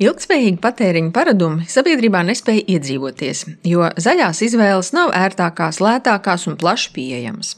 Ilgspējīgi 0.00 0.56
patēriņa 0.62 1.12
paradumi 1.12 1.66
sabiedrībā 1.68 2.22
nespēja 2.24 2.64
iedzīvoties, 2.76 3.44
jo 3.68 3.90
zaļās 4.00 4.40
izvēles 4.46 4.94
nav 4.96 5.12
ērtākās, 5.16 5.82
lētākās 5.84 6.48
un 6.48 6.56
plaši 6.60 6.94
pieejamas. 6.94 7.52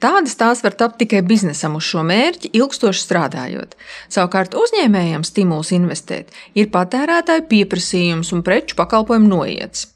Tādas 0.00 0.34
tās 0.40 0.62
var 0.64 0.74
tapt 0.74 0.98
tikai 1.02 1.20
biznesam 1.22 1.76
uz 1.78 1.84
šo 1.86 2.02
mērķi, 2.08 2.50
ilgstoši 2.56 3.04
strādājot. 3.04 3.76
Savukārt 4.12 4.56
uzņēmējiem 4.56 5.24
stimuls 5.28 5.70
investēt 5.76 6.32
ir 6.58 6.70
patērētāju 6.74 7.46
pieprasījums 7.50 8.32
un 8.34 8.42
preču 8.46 8.78
pakalpojumu 8.80 9.28
noiets, 9.30 9.86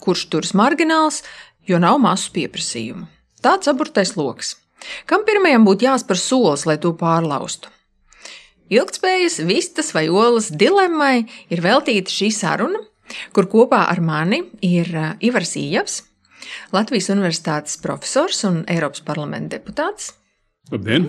kurš 0.00 0.28
turas 0.32 0.54
margināls, 0.56 1.24
jo 1.66 1.82
nav 1.82 1.98
masu 2.02 2.32
pieprasījumu. 2.36 3.08
Tāds 3.42 3.70
aburtais 3.70 4.14
lokus. 4.16 4.54
Kam 5.10 5.26
pirmajam 5.26 5.66
būtu 5.66 5.88
jāspēr 5.90 6.22
solis, 6.22 6.64
lai 6.66 6.78
to 6.78 6.94
pārlaustu? 6.96 7.74
Ilgtspējas, 8.68 9.40
vistas 9.48 9.94
vai 9.96 10.08
olas 10.12 10.50
dilemmai 10.52 11.24
ir 11.52 11.62
veltīta 11.64 12.12
šī 12.12 12.28
saruna, 12.34 12.82
kur 13.32 13.48
kopā 13.48 13.86
ar 13.88 14.02
mani 14.04 14.42
ir 14.64 14.90
uh, 14.92 15.14
Ivars 15.24 15.54
Ījavs, 15.56 16.02
Latvijas 16.72 17.08
Universitātes 17.12 17.78
profesors 17.80 18.42
un 18.48 18.62
Eiropas 18.68 19.00
parlamenta 19.06 19.56
deputāts. 19.56 20.12
Labdien! 20.72 21.08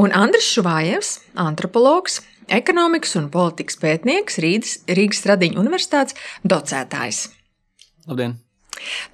Un 0.00 0.12
Andris 0.16 0.48
Šuvājevs, 0.52 1.14
antropologs, 1.40 2.20
ekonomikas 2.52 3.16
un 3.20 3.28
politikas 3.32 3.80
pētnieks, 3.80 4.40
Rīgas, 4.44 4.76
Rīgas 4.88 5.24
Stradiņa 5.24 5.60
Universitātes 5.60 6.16
docētājs. 6.44 7.26
Labdien! 8.08 8.38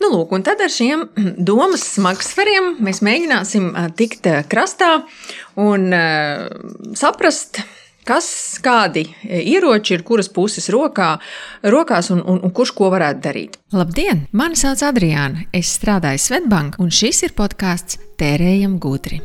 Nu, 0.03 0.11
lūk, 0.13 0.35
un 0.37 0.45
tad 0.47 0.61
ar 0.63 0.73
šiem 0.73 1.07
domas 1.49 1.85
smagsvariem 1.97 2.77
mēs 2.85 3.03
mēģināsim 3.07 3.73
tikt 3.99 4.29
krastā 4.51 5.01
un 5.61 5.89
saprast, 6.97 7.63
kas, 8.07 8.29
kādi 8.63 9.07
ieroči 9.27 9.97
ir 9.97 10.05
kuras 10.07 10.31
puses 10.33 10.71
rokā, 10.73 11.17
rokās 11.67 12.13
un, 12.15 12.23
un, 12.23 12.43
un 12.47 12.55
kurš 12.55 12.75
ko 12.79 12.91
varētu 12.95 13.25
darīt. 13.25 13.59
Labdien! 13.75 14.27
Mani 14.37 14.59
sauc 14.61 14.85
Adriāna. 14.87 15.49
Es 15.57 15.75
strādāju 15.81 16.23
Svetbank, 16.29 16.79
un 16.83 16.93
šis 16.95 17.27
ir 17.27 17.35
podkāsts 17.39 17.99
Tērējam 18.21 18.79
gudri. 18.83 19.21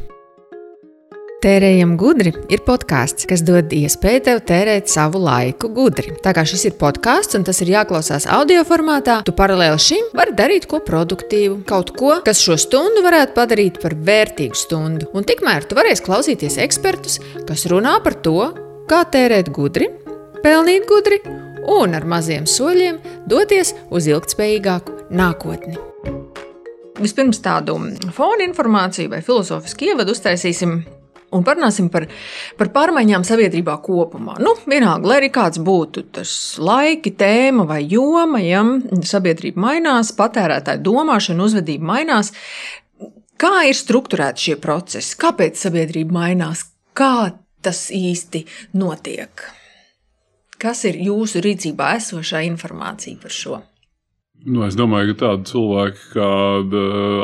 Tērējam 1.42 1.96
gudri 1.98 2.30
ir 2.54 2.60
podkāsts, 2.62 3.26
kas 3.26 3.42
dod 3.42 3.72
iespēju 3.74 4.22
tev 4.28 4.42
tērēt 4.46 4.92
savu 4.94 5.18
laiku 5.24 5.72
gudri. 5.74 6.12
Tā 6.22 6.36
kā 6.38 6.44
šis 6.46 6.68
ir 6.70 6.76
podkāsts 6.78 7.34
un 7.40 7.48
tas 7.48 7.58
ir 7.64 7.72
jāklausās 7.72 8.28
audio 8.30 8.62
formātā, 8.68 9.16
tu 9.26 9.34
paralēli 9.34 9.82
šim 9.82 10.12
vari 10.14 10.36
darīt 10.38 10.68
ko 10.70 10.84
produktīvu, 10.86 11.64
kaut 11.66 11.96
ko, 11.98 12.20
kas 12.22 12.44
šo 12.46 12.60
stundu 12.62 13.02
varētu 13.02 13.34
padarīt 13.40 13.82
par 13.82 13.98
vērtīgu 13.98 14.62
stundu. 14.62 15.10
Un 15.18 15.26
tikmēr 15.26 15.66
tu 15.66 15.80
varēsi 15.80 16.06
klausīties 16.06 16.60
ekspertus, 16.62 17.18
kas 17.50 17.66
runā 17.74 17.98
par 18.06 18.20
to, 18.22 18.38
kā 18.86 19.02
tērēt 19.10 19.50
gudri, 19.50 19.90
pelnīt 20.46 20.86
gudri 20.94 21.24
un 21.74 21.98
ar 21.98 22.06
maziem 22.06 22.46
soļiem 22.46 23.02
doties 23.26 23.74
uz 23.90 24.14
ilgspējīgāku 24.14 25.10
nākotni. 25.10 25.74
Vispirms 27.02 27.42
tādu 27.42 27.82
fonu 28.14 28.46
informāciju 28.46 29.10
vai 29.10 29.26
filozofisku 29.26 29.90
ievadu 29.90 30.14
uztaisīsim 30.14 30.84
un 31.36 31.46
parunāsim 31.48 31.88
par, 31.94 32.08
par 32.60 32.72
pārmaiņām 32.76 33.26
sabiedrībā 33.28 33.78
kopumā. 33.86 34.38
Nu, 34.44 34.54
vienalga, 34.70 35.10
lai 35.10 35.20
arī 35.22 35.32
kāds 35.34 35.62
būtu 35.64 36.06
tas 36.18 36.34
laiki, 36.62 37.14
tēma 37.18 37.66
vai 37.70 37.82
joma, 37.88 38.42
ja 38.44 38.64
sabiedrība 39.08 39.66
mainās, 39.68 40.14
patērētāja 40.18 40.84
domāšana, 40.84 41.48
uzvedība 41.48 41.94
mainās. 41.94 42.34
Kā 43.42 43.64
ir 43.70 43.78
strukturēti 43.78 44.50
šie 44.50 44.60
procesi? 44.62 45.18
Kāpēc 45.22 45.58
sabiedrība 45.58 46.20
mainās? 46.20 46.68
Kā 46.98 47.32
tas 47.66 47.88
īsti 47.96 48.44
notiek? 48.78 49.48
Kas 50.62 50.84
ir 50.86 51.00
jūsu 51.02 51.42
rīcībā 51.42 51.96
esošā 51.98 52.44
informācija 52.46 53.18
par 53.22 53.34
šo? 53.34 53.62
Nu, 54.42 54.64
es 54.66 54.74
domāju, 54.74 55.12
ka 55.14 55.20
tādi 55.20 55.52
cilvēki 55.52 56.08
kā 56.16 56.28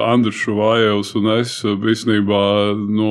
Andris 0.05 0.37
Šuvājevs 0.37 1.15
un 1.17 1.29
es 1.33 1.53
īstenībā 1.65 2.41
nu, 2.77 3.07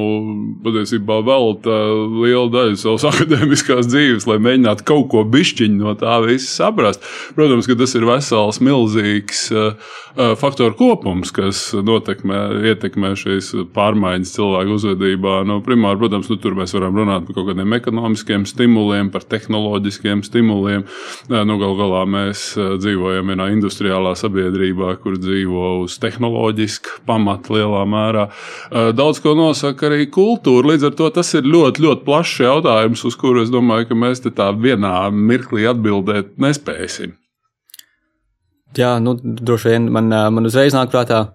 patiesībā 0.62 1.16
velta 1.26 1.74
lielu 2.22 2.46
daļu 2.54 2.78
savas 2.78 3.06
akadēmiskās 3.10 3.88
dzīves, 3.90 4.28
lai 4.30 4.38
mēģinātu 4.46 4.86
kaut 4.86 5.08
ko 5.10 5.24
bišķiņu 5.26 5.80
no 5.80 5.96
tā 5.98 6.20
visa 6.22 6.46
saprast. 6.52 7.02
Protams, 7.34 7.66
ka 7.66 7.74
tas 7.80 7.96
ir 7.98 8.06
vesels, 8.06 8.60
milzīgs 8.62 9.42
uh, 9.50 9.74
faktoru 10.38 10.78
kopums, 10.78 11.34
kas 11.34 11.64
notekmē, 11.74 12.44
ietekmē 12.70 13.10
šīs 13.18 13.50
pārmaiņas 13.74 14.36
cilvēku 14.38 14.78
uzvedībā. 14.78 15.40
Nu, 15.50 15.58
primāri, 15.66 15.98
protams, 16.04 16.30
nu, 16.30 16.38
tur 16.38 16.54
mēs 16.54 16.76
varam 16.78 16.94
runāt 17.02 17.26
par 17.26 17.40
kaut 17.40 17.50
kādiem 17.50 17.74
ekonomiskiem 17.80 18.46
stimuliem, 18.46 19.10
par 19.10 19.26
tehnoloģiskiem 19.26 20.22
stimuliem. 20.30 20.86
Nu, 21.26 21.58
Galu 21.58 21.74
galā 21.82 22.06
mēs 22.06 22.52
dzīvojam 22.54 23.34
vienā 23.34 23.50
industrijā 23.56 23.95
industriālā 23.96 24.14
sabiedrībā, 24.16 24.96
kur 25.00 25.16
dzīvo 25.18 25.82
uz 25.84 25.98
tehnoloģiska 25.98 27.02
pamata 27.06 27.54
lielā 27.54 27.84
mērā. 27.86 28.28
Daudz 28.94 29.20
ko 29.20 29.34
nosaka 29.34 29.88
arī 29.88 30.08
kultūra. 30.10 30.72
Līdz 30.72 30.90
ar 30.90 30.96
to 30.96 31.10
tas 31.10 31.34
ir 31.34 31.44
ļoti, 31.44 31.82
ļoti 31.82 32.04
plašs 32.04 32.40
jautājums, 32.40 33.04
uz 33.04 33.16
kuru 33.16 33.42
es 33.42 33.50
domāju, 33.50 33.88
ka 33.88 33.94
mēs 33.94 34.22
tā 34.26 34.50
vienā 34.52 35.10
mirklī 35.10 35.66
atbildēt 35.68 36.36
nespēsim. 36.38 37.16
Jā, 38.76 38.98
nu, 39.00 39.16
droši 39.16 39.72
vien 39.72 39.90
man, 39.90 40.10
man 40.10 40.44
uzreiz 40.44 40.74
nāk 40.74 40.90
prātā. 40.92 41.32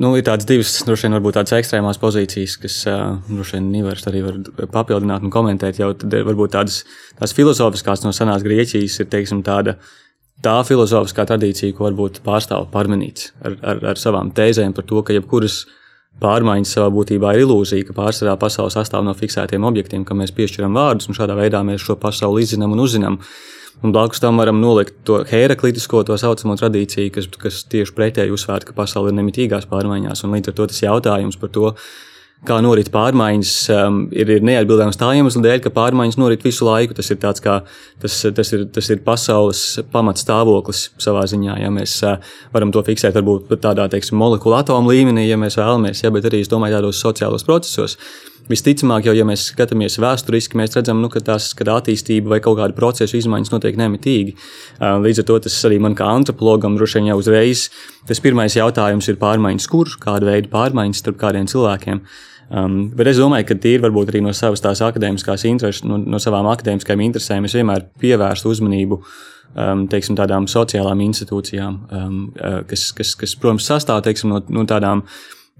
Nu, 0.00 0.14
ir 0.16 0.24
tādas 0.24 0.46
divas, 0.48 0.70
droši 0.86 1.04
vien, 1.04 1.18
tādas 1.34 1.52
ekstrēmās 1.52 1.98
pozīcijas, 2.00 2.54
kas, 2.60 2.78
uh, 2.88 3.18
droši 3.28 3.58
vien, 3.58 3.66
Nīvers 3.74 4.06
arī 4.08 4.22
var 4.24 4.38
papildināt 4.72 5.24
un 5.24 5.32
komentēt. 5.32 5.82
Jau 5.82 5.90
tad 5.92 6.14
varbūt 6.24 6.54
tādas, 6.54 6.78
tādas 7.18 7.34
filozofiskās 7.36 8.04
no 8.04 8.12
senās 8.16 8.44
Grieķijas 8.44 9.02
ir, 9.02 9.10
teiksim, 9.12 9.42
tāda 9.44 9.76
tā 10.42 10.56
filozofiskā 10.66 11.26
tradīcija, 11.28 11.74
ko 11.76 11.86
varbūt 11.88 12.22
pārstāv 12.26 12.68
Parmenīts 12.72 13.30
ar, 13.44 13.56
ar, 13.60 13.84
ar 13.92 14.00
savām 14.00 14.32
tēzēm 14.34 14.74
par 14.76 14.86
to, 14.88 15.02
ka 15.06 15.14
jebkuras 15.16 15.62
pārmaiņas 16.22 16.74
savā 16.76 16.90
būtībā 16.92 17.32
ir 17.34 17.46
ilūzija, 17.46 17.86
ka 17.88 17.96
pārsvarā 17.96 18.36
pasaule 18.40 18.72
sastāv 18.74 19.04
no 19.06 19.14
fiksētiem 19.16 19.64
objektiem, 19.68 20.04
kam 20.04 20.20
mēs 20.22 20.34
piešķiram 20.36 20.76
vārdus, 20.76 21.08
un 21.08 21.18
šādā 21.18 21.36
veidā 21.38 21.62
mēs 21.66 21.84
šo 21.86 21.96
pasauli 22.00 22.44
izzinām 22.46 22.74
un 22.76 22.84
uzzinām. 22.84 23.18
Un 23.82 23.90
blakus 23.90 24.20
tam 24.22 24.36
varam 24.38 24.60
nolikt 24.62 25.00
to 25.08 25.22
hēraklitisko, 25.26 26.04
to 26.06 26.14
saucamo 26.20 26.54
tradīciju, 26.60 27.10
kas, 27.16 27.26
kas 27.40 27.64
tieši 27.72 27.94
pretēji 27.96 28.34
uzsvērt, 28.34 28.68
ka 28.68 28.76
pasaule 28.76 29.10
ir 29.10 29.16
nemitīgās 29.18 29.66
pārmaiņās, 29.70 30.22
un 30.22 30.36
līdz 30.36 30.52
ar 30.52 30.58
to 30.58 30.66
tas 30.70 30.82
jautājums 30.84 31.40
par 31.40 31.50
to, 31.56 31.72
kā 32.46 32.56
norit 32.64 32.90
pārmaiņas, 32.90 33.52
um, 33.70 33.98
ir, 34.14 34.30
ir 34.36 34.46
neatbildāms 34.46 34.98
tā 34.98 35.12
iemesla 35.18 35.44
dēļ, 35.44 35.60
ka 35.62 35.72
pārmaiņas 35.74 36.18
norit 36.18 36.42
visu 36.42 36.66
laiku. 36.66 36.96
Tas 36.98 37.12
ir, 37.14 37.20
kā, 37.20 37.60
tas, 38.02 38.16
tas 38.34 38.52
ir, 38.56 38.66
tas 38.74 38.90
ir 38.90 39.04
pasaules 39.06 39.62
pamatstāvoklis 39.92 40.88
savā 41.02 41.22
ziņā. 41.30 41.60
Ja 41.62 41.70
mēs 41.74 42.00
uh, 42.06 42.18
varam 42.54 42.74
to 42.74 42.82
fiksēt 42.86 43.14
varbūt 43.18 43.52
tādā 43.62 43.86
teiksim, 43.92 44.18
molekulu 44.18 44.58
atomu 44.58 44.90
līmenī, 44.90 45.28
ja 45.28 45.38
mēs 45.38 45.58
vēlamies, 45.60 46.02
ja, 46.02 46.10
bet 46.14 46.26
arī 46.30 46.42
domāju, 46.50 46.80
tādos 46.80 47.02
sociālos 47.04 47.46
procesos. 47.46 47.98
Visticamāk, 48.50 49.06
jau 49.06 49.12
ja 49.14 49.22
mēs 49.22 49.44
skatāmies 49.52 50.00
vēsturiski, 50.02 50.58
mēs 50.58 50.74
redzam, 50.74 50.98
nu, 50.98 51.06
ka 51.12 51.20
tās 51.22 51.52
ka 51.54 51.62
attīstība 51.76 52.34
vai 52.34 52.40
kaut 52.42 52.58
kāda 52.58 52.74
procesa 52.74 53.14
izmaiņas 53.14 53.52
notiek 53.54 53.78
nemitīgi. 53.78 54.34
Uh, 54.80 54.98
līdz 55.04 55.22
ar 55.22 55.28
to 55.30 55.38
tas 55.46 55.60
arī 55.68 55.78
man 55.84 55.94
kā 55.94 56.10
antropologam 56.10 56.74
droši 56.74 56.98
vien 56.98 57.12
jau 57.12 57.20
uzreiz 57.22 57.68
tas 58.08 58.18
pirmais 58.18 58.56
jautājums 58.58 59.06
ir 59.08 59.20
pārmaiņas, 59.20 59.68
kur, 59.70 59.94
kāda 60.02 60.26
veida 60.26 60.50
pārmaiņas 60.50 61.04
starp 61.04 61.22
kādiem 61.22 61.46
cilvēkiem. 61.50 62.02
Um, 62.52 62.90
bet 62.92 63.08
es 63.08 63.16
domāju, 63.16 63.46
ka 63.48 63.56
tīri 63.56 63.80
varbūt 63.80 64.10
arī 64.12 64.20
no 64.20 64.32
savas 64.36 64.60
tās 64.60 64.82
akadēmiskās 64.84 65.46
intereses, 65.48 65.86
no, 65.88 65.96
no 65.96 66.18
savām 66.20 66.50
akadēmiskajām 66.52 67.04
interesēm, 67.06 67.46
es 67.48 67.54
vienmēr 67.56 67.86
pievērstu 68.02 68.52
uzmanību 68.52 68.98
um, 69.00 69.86
teiksim, 69.88 70.18
tādām 70.18 70.48
sociālām 70.50 71.00
institūcijām, 71.06 71.78
um, 71.88 72.18
uh, 72.36 72.58
kas, 72.68 72.90
kas, 72.98 73.14
kas, 73.16 73.38
protams, 73.40 73.70
sastāv 73.70 74.02
teiksim, 74.04 74.34
no, 74.34 74.42
no 74.52 74.66
tādām 74.68 75.00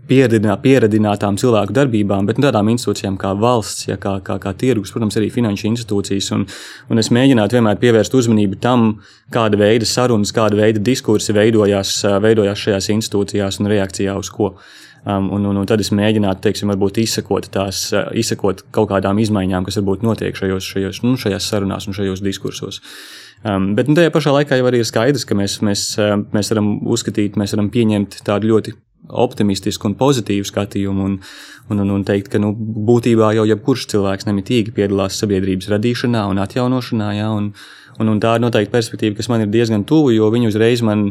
pieredinā, 0.08 0.58
pieredinātām 0.60 1.38
cilvēku 1.40 1.72
darbībām, 1.76 2.28
bet 2.28 2.40
tādām 2.42 2.68
institūcijām 2.74 3.16
kā 3.20 3.32
valsts, 3.38 3.86
ja, 3.88 3.96
kā, 4.02 4.18
kā, 4.26 4.36
kā 4.42 4.52
tirgus, 4.58 4.92
protams, 4.92 5.16
arī 5.16 5.30
finanšu 5.32 5.70
institūcijas. 5.70 6.28
Un, 6.36 6.46
un 6.92 7.02
es 7.02 7.12
mēģinātu 7.14 7.56
vienmēr 7.56 7.80
pievērst 7.82 8.20
uzmanību 8.20 8.60
tam, 8.62 8.88
kāda 9.32 9.60
veida 9.60 9.88
sarunas, 9.88 10.34
kāda 10.34 10.58
veida 10.58 10.82
diskursi 10.82 11.32
veidojās, 11.36 12.00
veidojās 12.24 12.66
šajās 12.66 12.92
institūcijās 12.98 13.62
un 13.62 13.72
reakcijā 13.72 14.16
uz 14.18 14.32
ko. 14.34 14.56
Um, 15.04 15.32
un, 15.34 15.44
un, 15.50 15.56
un 15.58 15.66
tad 15.66 15.80
es 15.82 15.90
mēģinātu, 15.90 16.44
teiksim, 16.44 16.70
izsekot, 17.02 17.48
tās, 17.50 17.88
uh, 17.90 18.04
izsekot 18.14 18.62
kaut 18.70 18.86
kādām 18.92 19.18
izmaiņām, 19.18 19.64
kas 19.66 19.80
varbūt 19.80 20.04
notiek 20.06 20.36
šajos, 20.38 20.68
šajos, 20.76 21.00
nu, 21.02 21.16
šajās 21.18 21.48
sarunās 21.50 21.88
un 21.90 21.96
šajos 21.96 22.22
diskursos. 22.22 22.78
Um, 23.42 23.72
bet 23.74 23.90
nu, 23.90 23.96
tajā 23.98 24.12
pašā 24.14 24.30
laikā 24.30 24.60
jau 24.60 24.70
ir 24.70 24.84
skaidrs, 24.86 25.26
ka 25.26 25.34
mēs, 25.34 25.58
mēs, 25.66 25.82
uh, 25.98 26.14
mēs 26.30 26.52
varam 26.54 26.76
uzskatīt, 26.86 27.34
mēs 27.34 27.56
varam 27.56 27.72
pieņemt 27.74 28.20
tādu 28.22 28.52
ļoti 28.52 28.76
optimistisku 29.10 29.90
un 29.90 29.96
pozitīvu 29.98 30.46
skatījumu 30.46 31.08
un, 31.08 31.18
un, 31.70 31.82
un, 31.82 31.90
un 31.96 32.06
teikt, 32.06 32.30
ka 32.30 32.38
nu, 32.38 32.52
būtībā 32.54 33.32
jau 33.34 33.48
jebkurš 33.48 33.88
cilvēks 33.90 34.28
nemitīgi 34.28 34.74
piedalās 34.76 35.18
sabiedrības 35.18 35.70
radīšanā 35.72 36.22
un 36.30 36.38
atjaunošanā. 36.44 37.10
Ja, 37.18 37.32
un, 37.34 37.50
un, 37.98 38.14
un 38.14 38.22
tā 38.22 38.36
ir 38.38 38.46
noteikti 38.46 38.74
perspektīva, 38.74 39.18
kas 39.18 39.32
man 39.32 39.42
ir 39.42 39.50
diezgan 39.50 39.82
tuvu, 39.88 40.14
jo 40.14 40.30
viņi 40.30 40.52
uzreiz 40.52 40.86
man 40.86 41.08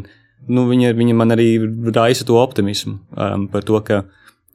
nu, 0.48 0.66
viņa, 0.70 0.94
viņa 0.98 1.14
man 1.18 1.34
arī 1.34 1.48
raisa 1.94 2.26
to 2.26 2.38
optimismu 2.40 2.98
um, 3.14 3.46
par 3.52 3.66
to, 3.68 3.78
ka 3.86 4.02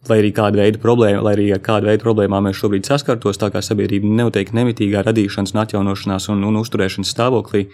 lai 0.07 0.19
arī 0.21 0.31
kāda 0.35 0.61
veida 0.61 0.79
problēma, 0.81 1.21
lai 1.25 1.33
arī 1.35 1.47
ar 1.55 1.61
kādu 1.63 1.89
veidu 1.89 2.05
problēmām 2.05 2.47
mēs 2.47 2.59
šobrīd 2.61 2.87
saskartos, 2.87 3.39
tā 3.41 3.49
kā 3.53 3.61
sabiedrība 3.65 4.07
noteikti 4.19 4.55
nemitīgā 4.55 5.03
radīšanas 5.07 5.55
un 5.55 5.63
atjaunošanās 5.63 6.29
un, 6.33 6.45
un 6.47 6.59
uzturēšanas 6.61 7.11
stāvoklī, 7.11 7.65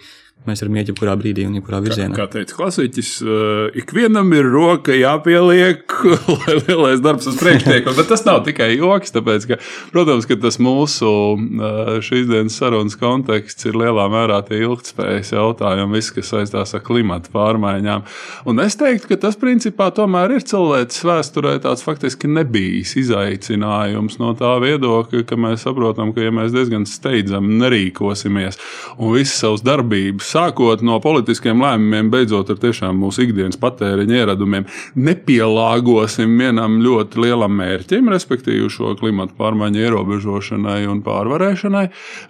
Mēs 0.44 0.60
varam 0.60 0.74
iet 0.76 0.90
jebkurā 0.90 1.14
brīdī 1.16 1.46
un 1.48 1.54
jebkurā 1.56 1.78
virzienā. 1.80 2.12
Kā, 2.12 2.26
kā 2.26 2.32
teica 2.34 2.56
klasiķis, 2.58 3.10
uh, 3.24 3.76
ikvienam 3.80 4.28
ir 4.36 4.44
roka 4.52 4.92
jāpieliek, 4.92 5.94
lai 6.42 6.56
lielais 6.58 7.00
darbs 7.00 7.30
uz 7.30 7.38
priekšu 7.40 7.70
tiek. 7.70 7.88
Bet 7.96 8.10
tas 8.10 8.26
nav 8.26 8.42
tikai 8.44 8.66
joks, 8.74 9.14
tāpēc, 9.14 9.46
ka, 9.48 9.56
protams, 9.94 10.28
ka 10.28 10.36
tas 10.42 10.60
mūsu 10.60 11.08
uh, 11.08 11.94
šīs 12.04 12.28
dienas 12.28 12.58
sarunas 12.60 12.98
konteksts 13.00 13.70
ir 13.70 13.78
lielā 13.80 14.04
mērā 14.12 14.42
tie 14.44 14.58
ilgtspējas 14.66 15.32
jautājumi, 15.32 15.96
viss, 15.96 16.12
kas 16.12 16.34
saistās 16.34 16.76
ar 16.76 16.84
klimatu 16.84 17.32
pārmaiņām. 17.32 18.04
Un 18.52 18.60
es 18.66 18.76
teiktu, 18.76 19.14
ka 19.14 19.20
tas 19.24 19.40
principā 19.40 19.88
tomēr 19.96 20.36
ir 20.36 20.44
cilvēces 20.44 21.08
vēsturē 21.08 21.54
tāds 21.64 21.86
faktiski 21.88 22.28
nebijis 22.28 22.92
izaicinājums 23.00 24.20
no 24.20 24.34
tā 24.36 24.52
viedokļa, 24.60 25.24
ka 25.24 25.40
mēs 25.40 25.64
saprotam, 25.64 26.12
ka 26.12 26.28
ja 26.28 26.36
mēs 26.36 26.52
diezgan 26.52 26.84
steidzami 26.84 27.56
nerīkosimies 27.64 28.60
un 28.98 29.16
visas 29.16 29.40
savas 29.40 29.64
darbības 29.64 30.33
sākot 30.34 30.82
no 30.86 30.98
politiskiem 31.02 31.62
lēmumiem, 31.62 32.10
beidzot 32.12 32.50
ar 32.52 32.60
tiešām 32.62 32.98
mūsu 33.00 33.24
ikdienas 33.26 33.58
patēriņa 33.60 34.20
ieradumiem, 34.20 34.66
nepielāgosim 34.98 36.34
vienam 36.40 36.80
ļoti 36.84 37.22
lielam 37.24 37.54
mērķim, 37.60 38.10
respektīvi 38.12 38.70
šo 38.72 38.94
klimatu 39.00 39.36
pārmaiņu 39.38 39.82
ierobežošanai 39.84 40.80
un 40.90 41.02
pārvarēšanai, 41.06 41.84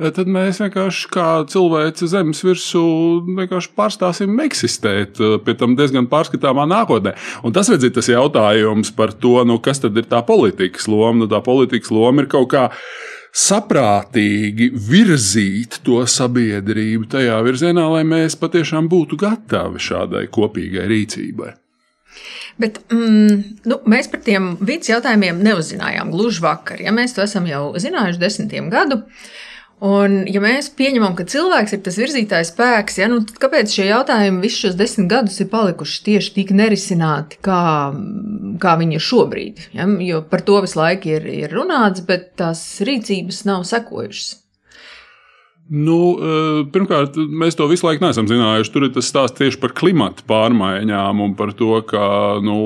tad 0.04 0.30
mēs 0.30 0.60
vienkārši 0.64 1.10
kā 1.14 1.28
cilvēci 1.50 2.10
zemes 2.12 2.44
virsū 2.44 2.84
pārstāsim 3.74 4.38
eksistēt 4.44 5.20
pie 5.44 5.56
tam 5.58 5.76
diezgan 5.78 6.08
pārskatāmā 6.10 6.66
nākotnē. 6.70 7.14
Un 7.44 7.54
tas 7.56 7.70
redz, 7.72 7.88
ir 7.88 7.94
tas 7.96 8.10
jautājums 8.10 8.92
par 8.96 9.14
to, 9.16 9.38
nu, 9.48 9.58
kas 9.62 9.82
tad 9.82 9.96
ir 9.98 10.08
tā 10.10 10.22
politikas 10.26 10.88
loma. 10.90 11.24
Nu, 11.24 11.30
tā 11.30 11.40
politikas 11.44 11.92
loma 11.94 12.24
ir 12.24 12.30
kaut 12.32 12.50
kāda 12.52 12.74
saprātīgi 13.34 14.70
virzīt 14.78 15.80
to 15.86 16.04
sabiedrību 16.06 17.08
tajā 17.16 17.40
virzienā, 17.46 17.84
lai 17.96 18.04
mēs 18.06 18.38
patiešām 18.38 18.88
būtu 18.90 19.18
gatavi 19.20 19.82
šādai 19.82 20.26
kopīgai 20.34 20.86
rīcībai. 20.90 21.52
Bet 22.62 22.78
mm, 22.94 23.40
nu, 23.66 23.80
mēs 23.90 24.06
par 24.12 24.22
tiem 24.22 24.52
vidas 24.62 24.92
jautājumiem 24.92 25.40
neuzzinājām 25.42 26.12
gluži 26.14 26.44
vakar. 26.44 26.78
Ja 26.84 26.94
mēs 26.94 27.16
to 27.16 27.24
esam 27.24 27.48
jau 27.50 27.72
zinājuši 27.82 28.22
desmitiem 28.22 28.70
gadu, 28.70 29.00
uh, 29.02 29.32
Un, 29.84 30.22
ja 30.30 30.40
mēs 30.40 30.70
pieņemam, 30.78 31.12
ka 31.18 31.26
cilvēks 31.28 31.74
ir 31.76 31.80
tas 31.84 31.98
virzītājs 32.00 32.54
spēks, 32.54 32.94
ja, 33.02 33.08
nu, 33.12 33.18
kāpēc 33.40 33.74
šie 33.74 33.90
jautājumi 33.90 34.40
visus 34.46 34.62
šos 34.62 34.78
desmit 34.78 35.10
gadus 35.10 35.36
ir 35.42 35.50
palikuši 35.52 35.98
tieši 36.06 36.32
tik 36.38 36.54
nerisināti, 36.56 37.36
kā, 37.44 37.64
kā 38.62 38.72
viņi 38.80 38.96
ir 38.96 39.04
šobrīd? 39.04 39.66
Ja? 39.76 39.88
Jo 40.00 40.22
par 40.30 40.46
to 40.46 40.62
visu 40.64 40.80
laiku 40.80 41.12
ir, 41.18 41.28
ir 41.28 41.52
runāts, 41.52 42.00
bet 42.08 42.32
tās 42.40 42.64
rīcības 42.86 43.44
nav 43.50 43.68
sekojušas. 43.68 44.32
Nu, 45.74 45.98
eh, 46.16 46.64
pirmkārt, 46.72 47.16
mēs 47.16 47.56
to 47.56 47.68
visu 47.68 47.86
laiku 47.86 48.04
neesam 48.04 48.28
zinājuši. 48.28 48.72
Tur 48.72 48.84
ir 48.88 48.92
tas 48.96 49.08
stāsts 49.08 49.36
tieši 49.36 49.60
par 49.60 49.72
klimatu 49.76 50.24
pārmaiņām 50.28 51.20
un 51.24 51.36
par 51.36 51.52
to, 51.56 51.76
kā 51.88 52.08
nu, 52.44 52.56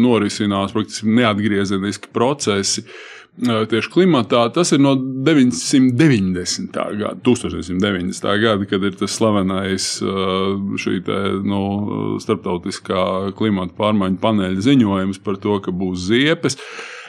norisinās 0.00 0.72
praktiski 0.76 1.12
neatgriezeniski 1.12 2.12
procesi. 2.12 2.84
Uh, 2.84 3.13
tieši 3.42 3.90
klimatā, 3.90 4.44
tas 4.54 4.70
ir 4.72 4.80
no 4.82 4.94
990. 4.94 6.70
gada, 7.00 7.16
1990. 7.26 8.28
gada, 8.42 8.68
kad 8.70 8.86
ir 8.86 8.94
tas 8.98 9.16
slavenais 9.18 9.88
šī 10.84 11.00
te, 11.06 11.20
nu, 11.42 11.62
starptautiskā 12.22 13.34
klimata 13.38 13.74
pārmaiņu 13.78 14.20
paneļa 14.22 14.66
ziņojums 14.68 15.22
par 15.26 15.40
to, 15.42 15.58
ka 15.64 15.74
būs 15.74 16.06
ziepes. 16.10 16.60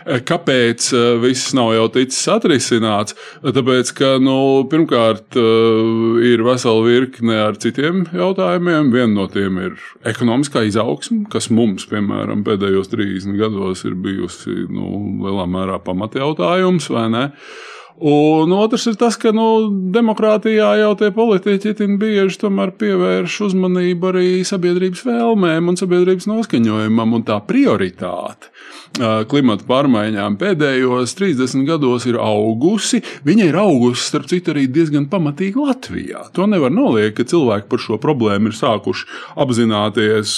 Eh, 0.05 0.19
kāpēc 0.21 0.91
eh, 0.93 1.05
viss 1.17 1.53
nav 1.57 1.71
jau 1.73 1.85
ticis 1.95 2.27
atrisināts? 2.29 3.15
Tāpēc, 3.41 3.91
ka 3.97 4.11
nu, 4.21 4.37
pirmkārt 4.69 5.37
eh, 5.41 6.27
ir 6.29 6.43
vesela 6.45 6.83
virkne 6.85 7.39
ar 7.47 7.57
citiem 7.61 8.03
jautājumiem. 8.13 8.91
Viena 8.93 9.11
no 9.15 9.25
tiem 9.33 9.57
ir 9.63 9.79
ekonomiskā 10.05 10.61
izaugsme, 10.69 11.23
kas 11.33 11.49
mums, 11.49 11.87
piemēram, 11.89 12.45
pēdējos 12.45 12.91
30 12.93 13.39
gados 13.41 13.81
ir 13.89 13.97
bijusi 13.97 14.67
nu, 14.69 14.91
lielā 15.25 15.47
mērā 15.49 15.81
pamatjautājums, 15.87 16.91
vai 16.93 17.07
ne? 17.09 17.25
Un 17.95 18.51
otrs 18.51 18.89
ir 18.91 18.97
tas, 18.99 19.15
ka 19.15 19.31
nu, 19.31 19.69
demokrātijā 19.95 20.73
jau 20.81 20.91
tie 20.99 21.13
politiķi 21.15 21.71
itin 21.71 21.95
bieži 22.01 22.49
pievērš 22.79 23.37
uzmanību 23.47 24.09
arī 24.11 24.27
sabiedrības 24.43 25.05
vēlmēm 25.07 25.71
un 25.71 25.79
sabiedrības 25.79 26.27
noskaņojumam 26.27 27.15
un 27.15 27.23
tā 27.23 27.39
prioritāte 27.47 28.51
klimata 29.29 29.65
pārmaiņām 29.67 30.37
pēdējos 30.39 31.15
30 31.17 31.65
gados 31.67 32.05
ir 32.07 32.17
augusi. 32.21 33.01
Viņa 33.27 33.49
ir 33.49 33.57
augusi, 33.59 34.03
starp 34.05 34.29
citu, 34.31 34.53
arī 34.53 34.65
diezgan 34.71 35.07
pamatīgi 35.11 35.59
Latvijā. 35.59 36.25
To 36.35 36.47
nevar 36.47 36.71
noliekt, 36.71 37.17
ka 37.17 37.27
cilvēki 37.27 37.67
par 37.71 37.81
šo 37.81 37.99
problēmu 38.01 38.51
ir 38.51 38.55
sākuši 38.55 39.07
apzināties 39.43 40.37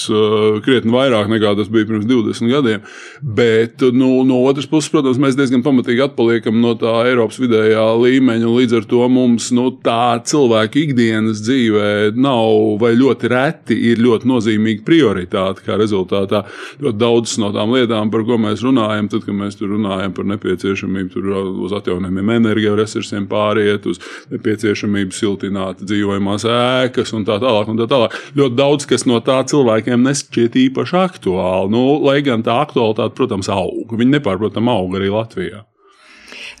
krietni 0.66 0.94
vairāk 0.94 1.30
nekā 1.30 1.54
tas 1.58 1.70
bija 1.72 1.88
pirms 1.90 2.08
20 2.10 2.50
gadiem. 2.50 2.86
Bet 3.22 3.84
nu, 3.94 4.10
no 4.28 4.42
otras 4.48 4.68
puses, 4.70 4.90
protams, 4.92 5.20
mēs 5.22 5.38
diezgan 5.38 5.62
pamatīgi 5.66 6.08
atpaliekam 6.08 6.58
no 6.62 6.74
tā 6.78 6.94
Eiropas 7.06 7.38
vidējā 7.48 7.84
līmeņa. 8.02 8.50
Līdz 8.52 8.76
ar 8.78 8.86
to 8.88 9.04
mums 9.12 9.48
nu, 9.56 9.70
tā 9.84 10.20
cilvēka 10.28 10.80
ikdienas 10.82 11.40
dzīvē 11.44 11.90
nav 12.18 12.78
vai 12.82 12.92
ļoti 12.98 13.30
reti 13.32 13.78
ir 13.90 14.02
ļoti 14.04 14.28
nozīmīga 14.28 14.84
prioritāte. 14.86 15.64
Kā 15.66 15.78
rezultātā 15.80 16.44
ļoti 16.82 16.98
daudzas 17.00 17.38
no 17.42 17.50
tām 17.54 17.72
lietām, 17.74 18.12
par 18.12 18.24
ko 18.28 18.38
mēs 18.40 18.62
runājam, 18.64 19.10
tad, 19.12 19.24
kad 19.26 19.38
mēs 19.38 19.58
tur 19.58 19.72
runājam 19.74 20.14
par 20.16 20.28
nepieciešamību 20.34 21.14
tur 21.14 21.30
uz 21.66 21.74
atjaunojumiem 21.78 22.34
energoresursiem 22.38 23.28
pāriet, 23.30 23.88
uz 23.88 24.02
nepieciešamību 24.32 25.16
siltināt 25.16 25.82
dzīvojamās 25.84 26.46
ēkas 26.52 27.14
un 27.16 27.26
tā 27.28 27.40
tālāk. 27.42 27.72
Un 27.72 27.80
tā 27.80 27.88
tālāk. 27.90 28.14
Ļoti 28.38 28.58
daudz 28.58 28.88
kas 28.88 29.06
no 29.08 29.20
tā 29.24 29.40
cilvēkiem 29.48 30.04
nešķiet 30.06 30.58
īpaši 30.68 31.00
aktuāli. 31.00 31.72
Nu, 31.74 31.86
lai 32.04 32.20
gan 32.26 32.44
tā 32.46 32.60
aktualitāte, 32.62 33.16
protams, 33.18 33.50
aug. 33.52 33.96
Viņi 33.98 34.18
nepārprotami 34.18 34.72
aug 34.72 34.96
arī 34.98 35.10
Latvijā. 35.12 35.64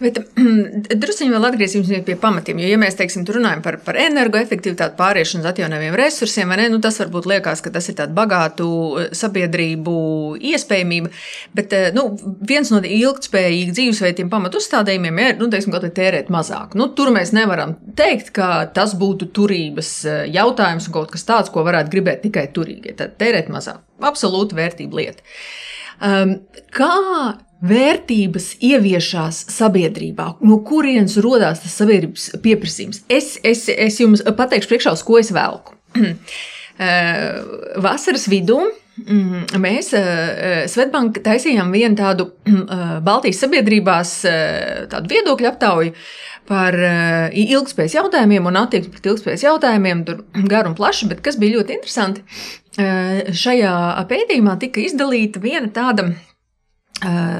Bet 0.02 0.18
druskuļi 1.02 1.32
vēl 1.32 1.46
atgriezīsimies 1.48 2.04
pie 2.06 2.14
pamatiem. 2.20 2.60
Jo, 2.62 2.70
ja 2.70 2.78
mēs 2.80 2.96
teiksim, 2.98 3.24
runājam 3.34 3.62
par, 3.64 3.80
par 3.82 3.98
energoefektivitāti, 3.98 4.94
pāriešanu 4.98 5.42
uz 5.42 5.48
atjaunojumiem 5.50 5.96
resursiem, 5.98 6.52
ne, 6.60 6.68
nu, 6.70 6.78
tas 6.82 7.00
varbūt 7.02 7.26
liekas, 7.30 7.62
ka 7.64 7.72
tas 7.74 7.88
ir 7.90 7.96
tāds 7.98 8.14
bagātu 8.14 8.68
eh, 9.00 9.08
sabiedrību 9.18 9.96
iespējamība. 10.52 11.10
Bet 11.58 11.74
eh, 11.74 11.88
nu, 11.96 12.06
viens 12.48 12.70
no 12.74 12.82
ilgspējīgiem 12.84 13.74
dzīvesveidiem 13.74 14.30
pamatustādījumiem 14.32 15.22
ir 15.24 15.40
nu, 15.42 15.50
teiksim, 15.52 15.74
tērēt 15.74 16.30
mazāk. 16.34 16.78
Nu, 16.78 16.90
tur 16.94 17.10
mēs 17.14 17.34
nevaram 17.36 17.74
teikt, 17.98 18.30
ka 18.38 18.68
tas 18.74 18.94
būtu 18.98 19.32
turības 19.34 19.92
eh, 20.06 20.20
jautājums 20.34 20.86
un 20.86 20.98
kaut 21.00 21.10
kas 21.16 21.26
tāds, 21.26 21.50
ko 21.54 21.66
varētu 21.66 21.94
gribēt 21.96 22.22
tikai 22.28 22.46
turīgie. 22.54 22.94
Tad 22.98 23.18
tērēt 23.18 23.50
mazāk. 23.50 23.82
Absolūti 23.98 24.54
vērtība 24.58 25.00
lieta. 25.00 25.26
Um, 25.98 26.36
kā 26.70 26.94
vērtības 27.64 28.52
ieviešās 28.62 29.40
sabiedrībā, 29.50 30.28
no 30.46 30.60
kurienes 30.66 31.16
radās 31.24 31.64
tas 31.64 31.74
sabiedrības 31.80 32.30
pieprasījums. 32.44 33.02
Es, 33.10 33.34
es, 33.42 33.66
es 33.72 33.98
jums 33.98 34.22
pateikšu, 34.22 34.70
priekšā, 34.70 34.94
uz 34.94 35.02
ko 35.06 35.18
es 35.22 35.34
velku. 35.34 35.74
Eh, 36.78 37.38
vasaras 37.82 38.28
vidū 38.30 38.60
mm, 38.62 39.56
mēs 39.58 39.88
eh, 39.98 40.60
Svetbanka 40.70 41.24
taisījām 41.24 41.72
vienu 41.74 41.98
tādu 41.98 42.28
eh, 42.46 42.92
Baltijas 43.02 43.40
sabiedrībās 43.42 44.12
tādu 44.92 45.10
viedokļu 45.10 45.48
aptauju 45.50 45.96
par 46.46 46.78
ilgspējas 47.34 47.98
jautājumiem 47.98 48.46
un 48.46 48.60
attieksmi 48.60 48.94
pret 48.94 49.10
ilgspējas 49.10 49.42
jautājumiem, 49.48 50.06
tur 50.06 50.22
garu 50.54 50.70
un 50.70 50.78
plaši, 50.78 51.10
bet 51.10 51.26
kas 51.26 51.40
bija 51.42 51.58
ļoti 51.58 51.80
interesanti. 51.80 52.22
Šajā 52.78 53.74
pētījumā 54.06 54.54
tika 54.62 54.78
izdalīta 54.86 55.42
viena 55.42 55.66
tāda 55.74 56.12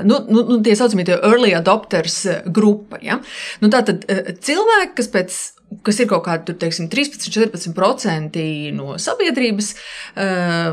nu, 0.07 0.21
nu, 0.29 0.45
nu, 0.47 0.61
tie 0.62 0.77
saucamie 0.79 1.07
early 1.19 1.55
adopters 1.57 2.21
grupa. 2.47 3.00
Ja? 3.03 3.19
Nu, 3.62 3.71
tātad 3.73 4.05
uh, 4.07 4.35
cilvēki, 4.38 4.95
kas 5.00 5.11
pēc 5.15 5.38
kas 5.87 6.00
ir 6.02 6.08
kaut 6.11 6.25
kādi 6.26 6.54
13-14% 6.58 8.44
no 8.76 8.97
sabiedrības. 9.00 9.75
Eh, 10.18 10.70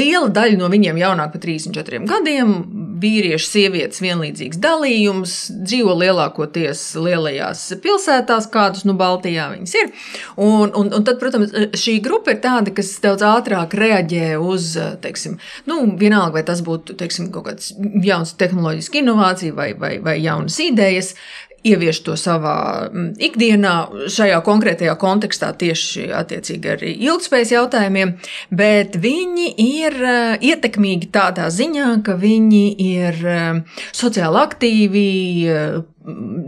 liela 0.00 0.30
daļa 0.32 0.58
no 0.60 0.70
viņiem 0.72 1.00
jaunāk 1.00 1.34
par 1.34 1.42
34 1.42 2.06
gadiem, 2.10 2.54
vīrieši, 3.00 3.46
sievietes 3.46 4.02
vienlīdzīgs 4.04 4.60
dalījums, 4.60 5.34
dzīvo 5.66 5.94
lielākoties 6.00 6.82
lielajās 7.00 7.66
pilsētās, 7.82 8.48
kādas 8.52 8.86
nu 8.88 8.96
Baltijā 8.98 9.50
viņas 9.54 9.76
ir. 9.80 9.92
Un, 10.36 10.72
un, 10.74 10.92
un 10.96 11.06
tad, 11.06 11.20
protams, 11.22 11.54
šī 11.80 11.98
grupa 12.04 12.34
ir 12.34 12.42
tāda, 12.44 12.74
kas 12.76 12.92
daudz 13.02 13.24
ātrāk 13.26 13.76
reaģē 13.78 14.32
uz, 14.40 14.72
teiksim, 15.04 15.38
nu, 15.70 15.82
vienalga, 16.00 16.38
vai 16.38 16.44
tas 16.46 16.62
būtu 16.66 16.96
teiksim, 17.00 17.30
kaut 17.34 17.48
kāds 17.50 17.72
jauns 18.04 18.34
tehnoloģisks 18.40 19.00
inovācija 19.02 19.56
vai, 19.56 19.72
vai, 19.78 19.94
vai 20.02 20.18
jaunas 20.20 20.58
idejas, 20.62 21.14
ievieš 21.66 22.02
to 22.06 22.16
savā 22.20 22.88
mm, 22.88 23.12
ikdienā, 23.20 23.74
šajā 24.12 24.40
konkrētajā 24.46 24.96
kontekstā, 25.00 25.52
tieši 25.60 26.08
attiecīgi 26.16 26.72
arī 26.74 26.94
ilgspējas 27.08 27.54
jautājumiem, 27.56 28.16
bet 28.54 28.96
viņi 29.00 29.52
ir 29.66 30.00
uh, 30.00 30.34
ietekmīgi 30.40 31.10
tādā 31.14 31.50
ziņā, 31.52 31.92
ka 32.06 32.16
viņi 32.20 32.64
ir 32.86 33.22
uh, 33.26 33.80
sociāli 33.92 34.44
aktīvi, 34.44 35.08
uh, 35.50 35.80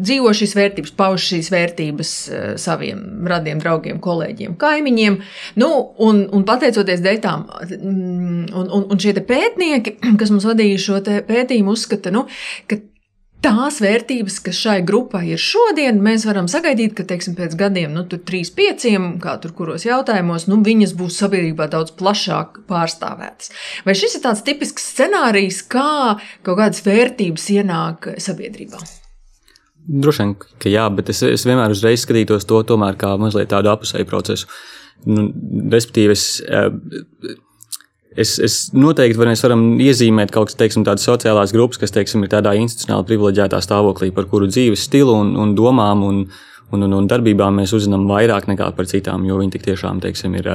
dzīvo 0.03 0.33
šīs 0.35 0.55
vērtības, 0.57 0.95
pauž 0.97 1.27
šīs 1.29 1.51
vērtības 1.53 2.13
saviem 2.61 3.27
radiem, 3.29 3.61
draugiem, 3.61 3.99
kolēģiem, 4.03 4.55
kaimiņiem. 4.61 5.19
Nu, 5.61 5.69
un, 6.03 6.23
un 6.33 6.47
pateicoties 6.49 7.03
dētām, 7.05 7.45
mm, 7.69 8.47
un, 8.49 8.71
un, 8.79 8.87
un 8.89 9.03
šie 9.03 9.13
pētnieki, 9.21 9.99
kas 10.21 10.33
mums 10.33 10.49
vadīja 10.49 10.81
šo 10.81 11.03
pētījumu, 11.05 11.77
uzskata, 11.77 12.15
nu, 12.15 12.25
ka 12.71 12.81
tās 13.43 13.81
vērtības, 13.83 14.39
kas 14.47 14.59
šai 14.65 14.79
grupai 14.87 15.25
ir 15.35 15.41
šodien, 15.41 15.99
mēs 16.05 16.27
varam 16.29 16.49
sagaidīt, 16.51 16.95
ka 16.99 17.07
teiksim, 17.09 17.35
pēc 17.39 17.57
gadiem, 17.59 17.93
nu, 17.95 18.05
tur 18.09 18.23
3, 18.29 18.53
5, 18.59 18.87
kā 19.23 19.37
tur 19.43 19.55
kuros 19.57 19.87
jautājumos, 19.87 20.47
nu, 20.51 20.61
viņas 20.65 20.95
būs 20.99 21.19
sabiedrībā 21.23 21.69
daudz 21.73 21.95
plašāk 21.99 22.63
pārstāvētas. 22.71 23.53
Vai 23.87 23.97
šis 23.99 24.19
ir 24.19 24.25
tāds 24.27 24.45
tipisks 24.47 24.87
scenārijs, 24.95 25.63
kā 25.73 26.19
kaut 26.47 26.61
kādas 26.61 26.85
vērtības 26.87 27.49
ienāk 27.59 28.13
sabiedrībā? 28.23 28.83
Droši 29.83 30.23
vien, 30.23 30.37
ka 30.63 30.71
jā, 30.71 30.85
bet 30.95 31.11
es, 31.11 31.25
es 31.27 31.47
vienmēr 31.49 31.75
uzreiz 31.75 32.05
skatītos 32.05 32.47
to 32.47 32.61
tomēr 32.67 32.99
kā 33.01 33.17
mazliet 33.19 33.51
tādu 33.51 33.73
apusēju 33.73 34.07
procesu. 34.07 34.51
Nu, 35.11 35.27
respektīvi, 35.73 36.15
es, 36.15 36.27
eh, 36.47 36.69
Es, 38.17 38.37
es 38.45 38.57
noteikti 38.77 39.17
var, 39.17 39.31
varam 39.41 39.65
iezīmēt 39.81 40.33
kaut 40.35 40.53
kādas 40.59 41.07
sociālās 41.07 41.55
grupas, 41.55 41.81
kas 41.81 41.95
teiksim, 41.95 42.27
ir 42.27 42.33
tādā 42.35 42.53
institucionāli 42.61 43.09
privileģētā 43.09 43.61
stāvoklī, 43.65 44.11
par 44.13 44.29
kuru 44.29 44.51
dzīves 44.51 44.85
stilu 44.89 45.15
un, 45.17 45.33
un 45.41 45.55
domām 45.57 46.05
un, 46.05 46.23
un, 46.73 46.87
un, 46.87 46.97
un 47.01 47.09
darbībām 47.09 47.63
mēs 47.63 47.73
uzzinām 47.77 48.05
vairāk 48.11 48.51
nekā 48.51 48.69
par 48.77 48.89
citām, 48.91 49.25
jo 49.29 49.39
viņi 49.41 49.63
tiešām 49.65 50.03
teiksim, 50.05 50.37
ir, 50.41 50.51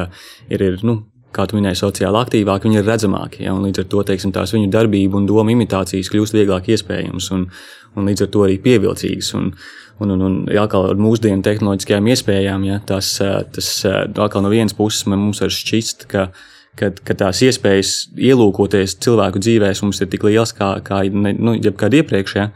ir, 0.54 0.66
ir 0.70 0.78
nu, 0.86 1.00
kā 1.34 1.46
tu 1.50 1.58
minēji, 1.58 1.80
sociāli 1.82 2.20
aktīvāki, 2.22 2.70
viņi 2.70 2.80
ir 2.82 2.88
redzamāki. 2.88 3.44
Ja, 3.46 3.56
līdz 3.58 3.84
ar 3.84 3.90
to 3.92 4.04
teiksim, 4.08 4.34
tās 4.36 4.54
viņu 4.56 4.70
darbību 4.74 5.20
un 5.20 5.28
domu 5.30 5.54
imitācijas 5.54 6.10
kļūst 6.14 6.38
vieglāk 6.38 6.70
iespējamas 6.74 7.30
un, 7.36 7.48
un 7.98 8.10
līdz 8.10 8.26
ar 8.26 8.32
to 8.34 8.46
arī 8.48 8.58
pievilcīgas. 8.64 9.34
Un, 9.38 9.52
un, 10.00 10.14
un, 10.14 10.26
un 10.30 10.38
atkal 10.62 10.92
ar 10.92 11.02
mūsdienu 11.02 11.46
tehnoloģiskajām 11.46 12.12
iespējām, 12.14 12.68
ja, 12.70 12.80
tas, 12.86 13.16
tas 13.54 13.72
atkal 13.88 14.46
no 14.46 14.54
vienas 14.54 14.78
puses 14.78 15.08
mums 15.10 15.42
var 15.44 15.54
šķist, 15.54 16.08
ka 16.12 16.30
kad, 16.78 17.02
kad 17.06 17.20
tās 17.24 17.42
iespējas 17.46 17.94
ielūkoties 18.16 18.98
cilvēku 19.04 19.42
dzīvēs 19.44 19.84
mums 19.84 20.02
ir 20.04 20.10
tik 20.12 20.26
lielas 20.28 20.54
kā, 20.56 20.76
kā 20.86 21.04
nu, 21.12 21.56
jebkad 21.58 21.98
iepriekš. 22.00 22.38
Ja? 22.38 22.48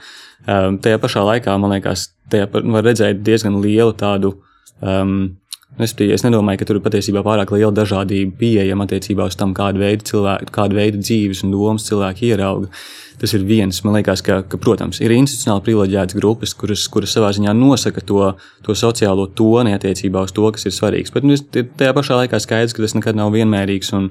Um, 0.45 0.79
tajā 0.81 1.01
pašā 1.01 1.25
laikā, 1.27 1.57
man 1.61 1.75
liekas, 1.75 2.09
tajā 2.31 2.49
var 2.53 2.85
redzēt 2.87 3.21
diezgan 3.25 3.59
lielu 3.63 3.93
tādu. 3.97 4.35
Um, 4.81 5.40
Es, 5.79 5.93
es 5.95 6.25
nedomāju, 6.25 6.59
ka 6.59 6.65
tur 6.67 6.77
ir 6.81 6.83
patiesībā 6.83 7.21
pārāk 7.23 7.53
liela 7.55 7.71
dažādība 7.71 8.35
pieejama 8.41 8.83
attiecībā 8.87 9.29
uz 9.29 9.37
tam, 9.39 9.53
kādu 9.55 9.79
veidu, 9.79 10.03
cilvēku, 10.09 10.51
kādu 10.51 10.75
veidu 10.75 10.99
dzīves 10.99 11.45
un 11.45 11.53
domas 11.55 11.87
cilvēki 11.87 12.33
ierauga. 12.33 12.67
Tas 13.21 13.35
ir 13.37 13.45
viens. 13.45 13.77
Man 13.85 13.95
liekas, 13.95 14.23
ka, 14.25 14.39
ka 14.49 14.57
protams, 14.59 14.97
ir 14.99 15.13
institucionāli 15.13 15.63
privileģētas 15.67 16.17
grupas, 16.17 16.55
kuras, 16.57 16.87
kuras 16.91 17.13
savā 17.15 17.29
ziņā 17.37 17.53
nosaka 17.53 18.01
to, 18.03 18.31
to 18.65 18.75
sociālo 18.75 19.27
toni 19.37 19.75
attiecībā 19.77 20.25
uz 20.25 20.33
to, 20.35 20.47
kas 20.51 20.65
ir 20.65 20.73
svarīgs. 20.75 21.13
Bet 21.13 21.27
nu, 21.29 21.37
tajā 21.37 21.93
pašā 21.95 22.17
laikā 22.23 22.41
skaidrs, 22.41 22.73
ka 22.75 22.83
tas 22.83 22.97
nekad 22.97 23.19
nav 23.21 23.31
vienmērīgs 23.37 23.93
un, 23.95 24.09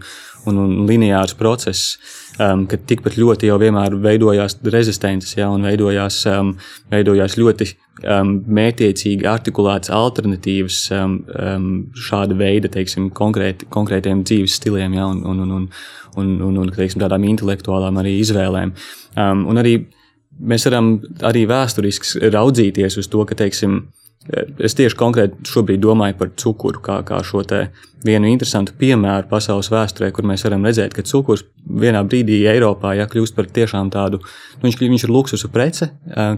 un, 0.49 0.59
un 0.61 0.87
lineārs 0.89 1.35
process, 1.39 1.97
um, 2.41 2.65
ka 2.71 2.79
tikpat 2.89 3.19
ļoti 3.21 3.51
jau 3.51 3.59
vienmēr 3.61 3.97
veidojās 4.01 4.59
rezistences, 4.73 5.37
ja, 5.39 5.51
un 5.53 5.67
veidojās, 5.69 6.23
um, 6.31 6.55
veidojās 6.93 7.37
ļoti 7.41 7.69
um, 7.71 8.35
mētiecīgi 8.61 9.29
artikulētas 9.29 9.93
alternatīvas 9.97 10.81
um, 10.97 11.21
um, 11.37 11.71
šāda 12.09 12.37
veida, 12.39 12.73
teiksim, 12.73 13.11
konkrēti, 13.17 13.69
konkrētiem 13.73 14.25
dzīves 14.25 14.59
stiliem, 14.61 14.97
ja, 14.99 15.09
un, 15.13 15.23
un, 15.25 15.45
un, 15.45 15.57
un, 15.61 15.71
un, 16.17 16.35
un, 16.49 16.61
un 16.65 16.75
teiksim, 16.75 17.03
tādām 17.05 17.27
intelektuālām 17.31 18.01
arī 18.03 18.19
izvēlēm. 18.25 18.75
Um, 19.17 19.47
un 19.51 19.63
arī 19.63 19.79
mēs 20.41 20.65
varam 20.69 20.95
arī 21.27 21.45
vēsturiski 21.51 22.31
raudzīties 22.33 22.97
uz 23.01 23.09
to, 23.13 23.25
ka, 23.29 23.37
teiksim, 23.39 23.83
Es 24.61 24.75
tieši 24.77 24.99
konkrēti 25.01 25.49
šobrīd 25.49 25.81
domāju 25.81 26.19
par 26.19 26.29
cukuru, 26.37 26.83
kā, 26.85 26.99
kā 27.09 27.23
šo 27.25 27.41
vienu 28.05 28.29
interesantu 28.29 28.75
piemēru 28.77 29.31
pasaules 29.31 29.71
vēsturē, 29.73 30.11
kur 30.13 30.29
mēs 30.29 30.45
varam 30.45 30.67
redzēt, 30.69 30.93
ka 30.93 31.05
cukurs 31.09 31.47
vienā 31.65 32.03
brīdī 32.05 32.43
Eiropā 32.53 32.93
ja, 32.99 33.09
kļūst 33.09 33.37
par 33.37 33.49
tiešām 33.49 33.89
tādu, 33.93 34.21
nu, 34.21 34.67
viņš, 34.67 34.77
viņš 34.77 35.07
ir 35.07 35.15
luksusa 35.15 35.49
prece, 35.53 35.89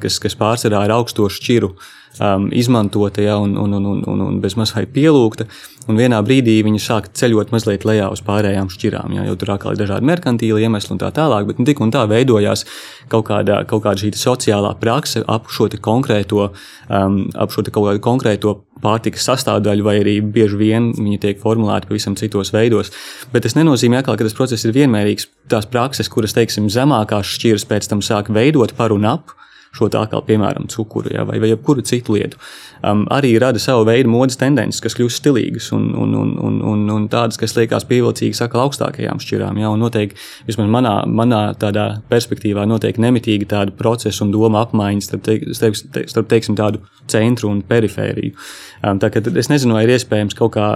kas, 0.03 0.21
kas 0.23 0.39
pārsvarā 0.39 0.85
ir 0.87 0.95
augstošu 0.95 1.43
šķiru 1.43 1.73
um, 2.21 2.49
izmantota 2.53 3.23
ja, 3.23 3.37
un, 3.39 3.57
un, 3.57 3.73
un, 3.73 3.87
un, 3.87 4.03
un, 4.07 4.25
un 4.27 4.41
bez 4.43 4.57
maz 4.59 4.75
vai 4.77 4.85
pielūgta. 4.91 5.47
Un 5.91 5.99
vienā 5.99 6.21
brīdī 6.23 6.61
viņi 6.63 6.79
sāk 6.83 7.09
ceļot 7.19 7.51
mazliet 7.55 7.87
lejā 7.89 8.07
uz 8.13 8.23
pārējām 8.23 8.69
šķirām, 8.71 9.17
ja, 9.17 9.25
jo 9.27 9.35
tur 9.39 9.55
atkal 9.57 9.75
ir 9.75 9.81
dažādi 9.81 10.07
merkantīli 10.07 10.63
iemesli 10.63 10.95
un 10.95 11.01
tā 11.03 11.11
tālāk. 11.15 11.49
Bet 11.49 11.59
nu, 11.59 11.67
tik 11.67 11.83
un 11.83 11.91
tā 11.95 12.05
veidojās 12.11 12.67
kaut 13.11 13.27
kāda, 13.31 13.63
kaut 13.69 13.83
kāda 13.87 14.05
šī 14.05 14.13
sociālā 14.19 14.75
prakse 14.81 15.25
ap 15.27 15.51
šo 15.51 15.67
konkrēto, 15.83 16.53
um, 16.89 17.25
ap 17.35 17.55
šo 17.55 17.67
kaut 17.71 17.89
kādu 17.89 18.05
konkrēto 18.05 18.61
pārtikas 18.83 19.27
sastāvdaļu, 19.29 19.85
vai 19.87 19.99
arī 20.01 20.17
bieži 20.23 20.59
vien 20.59 20.91
viņi 20.97 21.21
tiek 21.23 21.43
formulēti 21.43 21.91
pavisam 21.91 22.17
citos 22.19 22.53
veidos. 22.55 22.91
Bet 23.35 23.47
tas 23.47 23.55
nenozīmē, 23.59 24.03
atkal, 24.03 24.19
ka 24.19 24.27
tas 24.27 24.37
process 24.39 24.67
ir 24.67 24.75
vienmērīgs. 24.77 25.29
Tās 25.51 25.69
prakses, 25.71 26.11
kuras, 26.11 26.35
teiksim, 26.37 26.71
zemākās 26.73 27.31
šķiras 27.37 27.67
pēc 27.71 27.91
tam 27.91 28.03
sāk 28.03 28.31
veidot 28.35 28.75
par 28.79 28.95
un 28.95 29.07
ap, 29.11 29.35
šo 29.73 29.89
tā 29.93 30.03
kā, 30.11 30.21
piemēram, 30.27 30.67
cukuru 30.73 31.13
ja, 31.15 31.25
vai, 31.29 31.39
vai 31.41 31.53
jebkuru 31.53 31.85
citu 31.87 32.17
lietu. 32.17 32.39
Um, 32.85 33.05
arī 33.15 33.33
rada 33.41 33.61
savu 33.63 33.87
veidu 33.89 34.11
modes 34.13 34.37
tendences, 34.41 34.83
kas 34.85 34.97
kļūst 34.99 35.23
stilīgas 35.23 35.71
un, 35.77 35.89
un, 35.97 36.15
un, 36.19 36.33
un, 36.45 36.59
un, 36.73 36.83
un 36.93 37.07
tādas, 37.13 37.39
kas 37.41 37.55
liekas 37.57 37.87
pievilcīgas 37.89 38.43
atkal 38.45 38.67
augstākajām 38.67 39.21
šķirām. 39.23 39.61
Ja, 39.63 39.73
noteikti, 39.79 40.19
vismaz 40.49 40.69
manā, 40.73 40.95
manā 41.09 41.43
tādā 41.61 41.87
perspektīvā, 42.13 42.67
noteikti 42.69 43.05
nemitīgi 43.05 43.49
tāda 43.53 43.73
procesa 43.79 44.27
un 44.27 44.35
doma 44.35 44.65
apmaiņas 44.67 45.09
starp, 45.09 45.25
te, 45.29 45.39
starp, 45.57 45.79
starp 46.11 46.33
teiksim, 46.33 46.59
tādu 46.59 46.83
centru 47.11 47.49
un 47.53 47.63
perifēriju. 47.67 48.37
Um, 48.83 49.01
tā, 49.01 49.13
es 49.41 49.49
nezinu, 49.53 49.79
vai 49.79 49.87
ir 49.87 49.95
iespējams 49.97 50.37
kaut 50.37 50.57
kā 50.59 50.69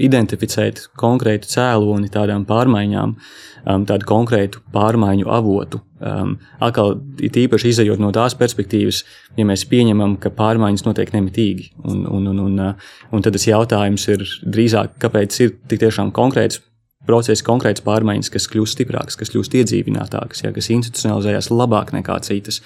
identificēt 0.00 0.88
konkrētu 0.98 1.50
cēloni 1.52 2.10
tādām 2.14 2.48
pārmaiņām, 2.48 3.14
um, 3.14 3.86
tādu 3.88 4.10
konkrētu 4.10 4.64
pārmaiņu 4.74 5.30
avotu. 5.38 5.84
Um, 5.98 6.36
atkal, 6.62 6.92
it 7.18 7.34
īpaši 7.34 7.72
izējot 7.72 7.98
no 7.98 8.12
tās 8.14 8.36
perspektīvas, 8.38 9.00
ja 9.34 9.42
mēs 9.48 9.64
pieņemam, 9.66 10.14
ka 10.22 10.30
pārmaiņas 10.30 10.84
notiek 10.86 11.10
nemitīgi, 11.10 11.72
un, 11.82 12.04
un, 12.06 12.28
un, 12.30 12.38
un, 12.44 12.60
uh, 12.62 12.92
un 13.10 13.24
tad 13.26 13.34
tas 13.34 13.48
jautājums 13.48 14.04
ir 14.14 14.22
drīzāk, 14.46 14.94
kāpēc 15.02 15.40
ir 15.42 15.56
tik 15.66 15.82
tiešām 15.82 16.12
konkrēts 16.14 16.62
process, 17.08 17.42
konkrēts 17.42 17.82
pārmaiņas, 17.82 18.30
kas 18.30 18.46
kļūst 18.52 18.78
stiprākas, 18.78 19.18
kas 19.18 19.34
kļūst 19.34 19.58
iedzīvinātākas, 19.58 20.44
ja, 20.46 20.54
kas 20.54 20.70
institucionalizējas 20.76 21.50
labāk 21.50 21.90
nekā 21.96 22.22
citas. 22.22 22.62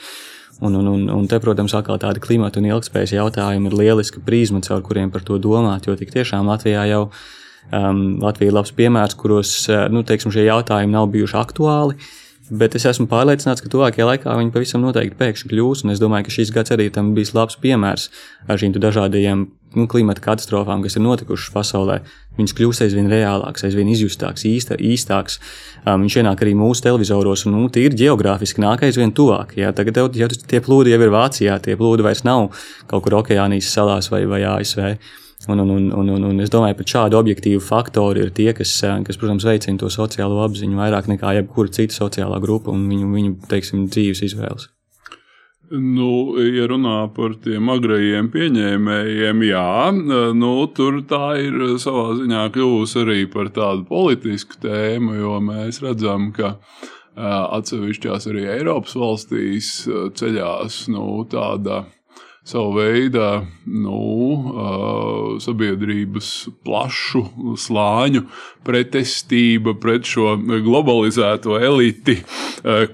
Un, 0.60 0.76
un, 0.76 0.92
un, 0.92 1.08
un 1.08 1.28
te, 1.30 1.40
protams, 1.40 1.72
atkal 1.74 1.96
tāda 2.02 2.20
klimata 2.20 2.60
un 2.60 2.68
ilgspējas 2.68 3.16
jautājuma 3.16 3.70
ir 3.70 3.78
lieliska 3.80 4.20
prizma, 4.26 4.60
caur 4.60 4.84
kuriem 4.84 5.08
par 5.14 5.24
to 5.24 5.40
domāt, 5.40 5.88
jo 5.88 5.96
tik 5.96 6.12
tiešām 6.12 6.52
Latvijā 6.52 6.84
jau 6.90 7.06
um, 7.08 8.02
Latvija 8.20 8.52
ir 8.52 8.58
labs 8.60 8.76
piemērs, 8.76 9.16
kuros 9.16 9.62
uh, 9.72 9.86
nu, 9.88 10.04
teiksim, 10.04 10.34
šie 10.34 10.44
jautājumi 10.50 10.92
nav 10.92 11.08
bijuši 11.16 11.40
aktuāli. 11.40 11.96
Uh, 11.96 12.18
Bet 12.52 12.74
es 12.76 12.84
esmu 12.84 13.06
pārliecināts, 13.08 13.62
ka 13.64 13.70
tuvākajā 13.72 14.04
laikā 14.04 14.32
viņi 14.36 14.50
pavisam 14.52 14.82
noteikti 14.84 15.16
pēkšņi 15.16 15.48
kļūs. 15.48 15.86
Es 15.88 16.00
domāju, 16.02 16.26
ka 16.26 16.34
šis 16.34 16.50
gads 16.52 16.74
arī 16.74 16.90
tam 16.92 17.14
bijis 17.16 17.32
labs 17.32 17.56
piemērs 17.62 18.10
ar 18.44 18.60
šīm 18.60 18.74
dažādajām 18.76 19.46
nu, 19.78 19.86
klimata 19.88 20.20
katastrofām, 20.20 20.82
kas 20.84 20.98
ir 20.98 21.04
notikušas 21.06 21.48
pasaulē. 21.54 22.02
Viņas 22.36 22.54
kļūst 22.58 22.84
aizvien 22.84 23.08
reālākas, 23.08 23.64
aizvien 23.68 23.88
izjustākas, 23.94 24.44
īsta, 24.48 24.76
īstākas. 24.76 25.38
Um, 25.86 26.04
viņš 26.04 26.18
ienāk 26.20 26.44
arī 26.44 26.52
mūsu 26.58 26.84
televizoros, 26.84 27.46
un 27.48 27.56
nu, 27.56 27.64
tīri 27.72 27.96
geogrāfiski 28.04 28.60
nāk 28.60 28.84
aizvien 28.84 29.16
tuvāk. 29.16 29.56
Jā, 29.56 29.72
tagad 29.76 30.02
jau, 30.02 30.06
jau 30.20 30.28
tie 30.28 30.60
plūdi 30.60 30.92
jau 30.92 31.00
ir 31.00 31.16
Vācijā, 31.16 31.56
tie 31.64 31.78
plūdi 31.80 32.04
vairs 32.04 32.24
nav 32.28 32.50
kaut 32.90 33.06
kur 33.06 33.22
Okeānijas 33.22 33.72
salās 33.72 34.12
vai, 34.12 34.26
vai 34.28 34.44
ASV. 34.58 34.92
Un, 35.48 35.58
un, 35.58 35.70
un, 35.70 35.90
un, 35.90 36.08
un, 36.08 36.24
un 36.28 36.42
es 36.42 36.52
domāju, 36.54 36.76
ka 36.78 36.84
šādi 36.92 37.18
objektīvi 37.18 37.58
faktori 37.62 38.22
ir 38.22 38.30
tie, 38.34 38.52
kas, 38.54 38.76
eh, 38.86 39.00
kas, 39.06 39.18
protams, 39.18 39.46
veicina 39.48 39.80
to 39.80 39.88
sociālo 39.90 40.38
apziņu 40.44 40.78
vairāk 40.78 41.08
nekā 41.10 41.34
jebkura 41.40 41.72
cita 41.74 41.96
sociālā 41.96 42.38
grupa 42.42 42.70
un 42.70 42.84
viņu, 42.90 43.08
viņu 43.10 43.34
teiksim, 43.50 43.88
dzīves 43.90 44.22
izvēles. 44.28 44.68
Nu, 45.72 46.36
ja 46.44 46.66
runā 46.68 47.06
par 47.16 47.32
tiem 47.40 47.70
agrajiem 47.72 48.28
pieņēmējiem, 48.30 49.44
jā, 49.48 49.68
nu, 50.36 50.50
tur 50.76 50.98
tā 51.08 51.30
ir 51.40 51.56
savā 51.80 52.10
ziņā 52.18 52.42
kļuvusi 52.52 52.98
arī 53.00 53.22
par 53.32 53.48
tādu 53.56 53.86
politisku 53.88 54.60
tēmu, 54.62 55.16
jo 55.16 55.38
mēs 55.40 55.80
redzam, 55.82 56.28
ka 56.36 56.58
atsevišķās 57.16 58.28
arī 58.28 58.44
Eiropas 58.58 58.94
valstīs 59.00 59.72
ceļās 60.20 60.78
nu, 60.92 61.06
tāda 61.32 61.86
savu 62.44 62.72
veidu 62.74 63.20
nu, 63.70 63.98
sabiedrības 65.42 66.30
plašu 66.66 67.22
slāņu 67.58 68.24
pretestība 68.66 69.74
pret 69.78 70.06
šo 70.06 70.36
globalizēto 70.62 71.56
eliti, 71.62 72.16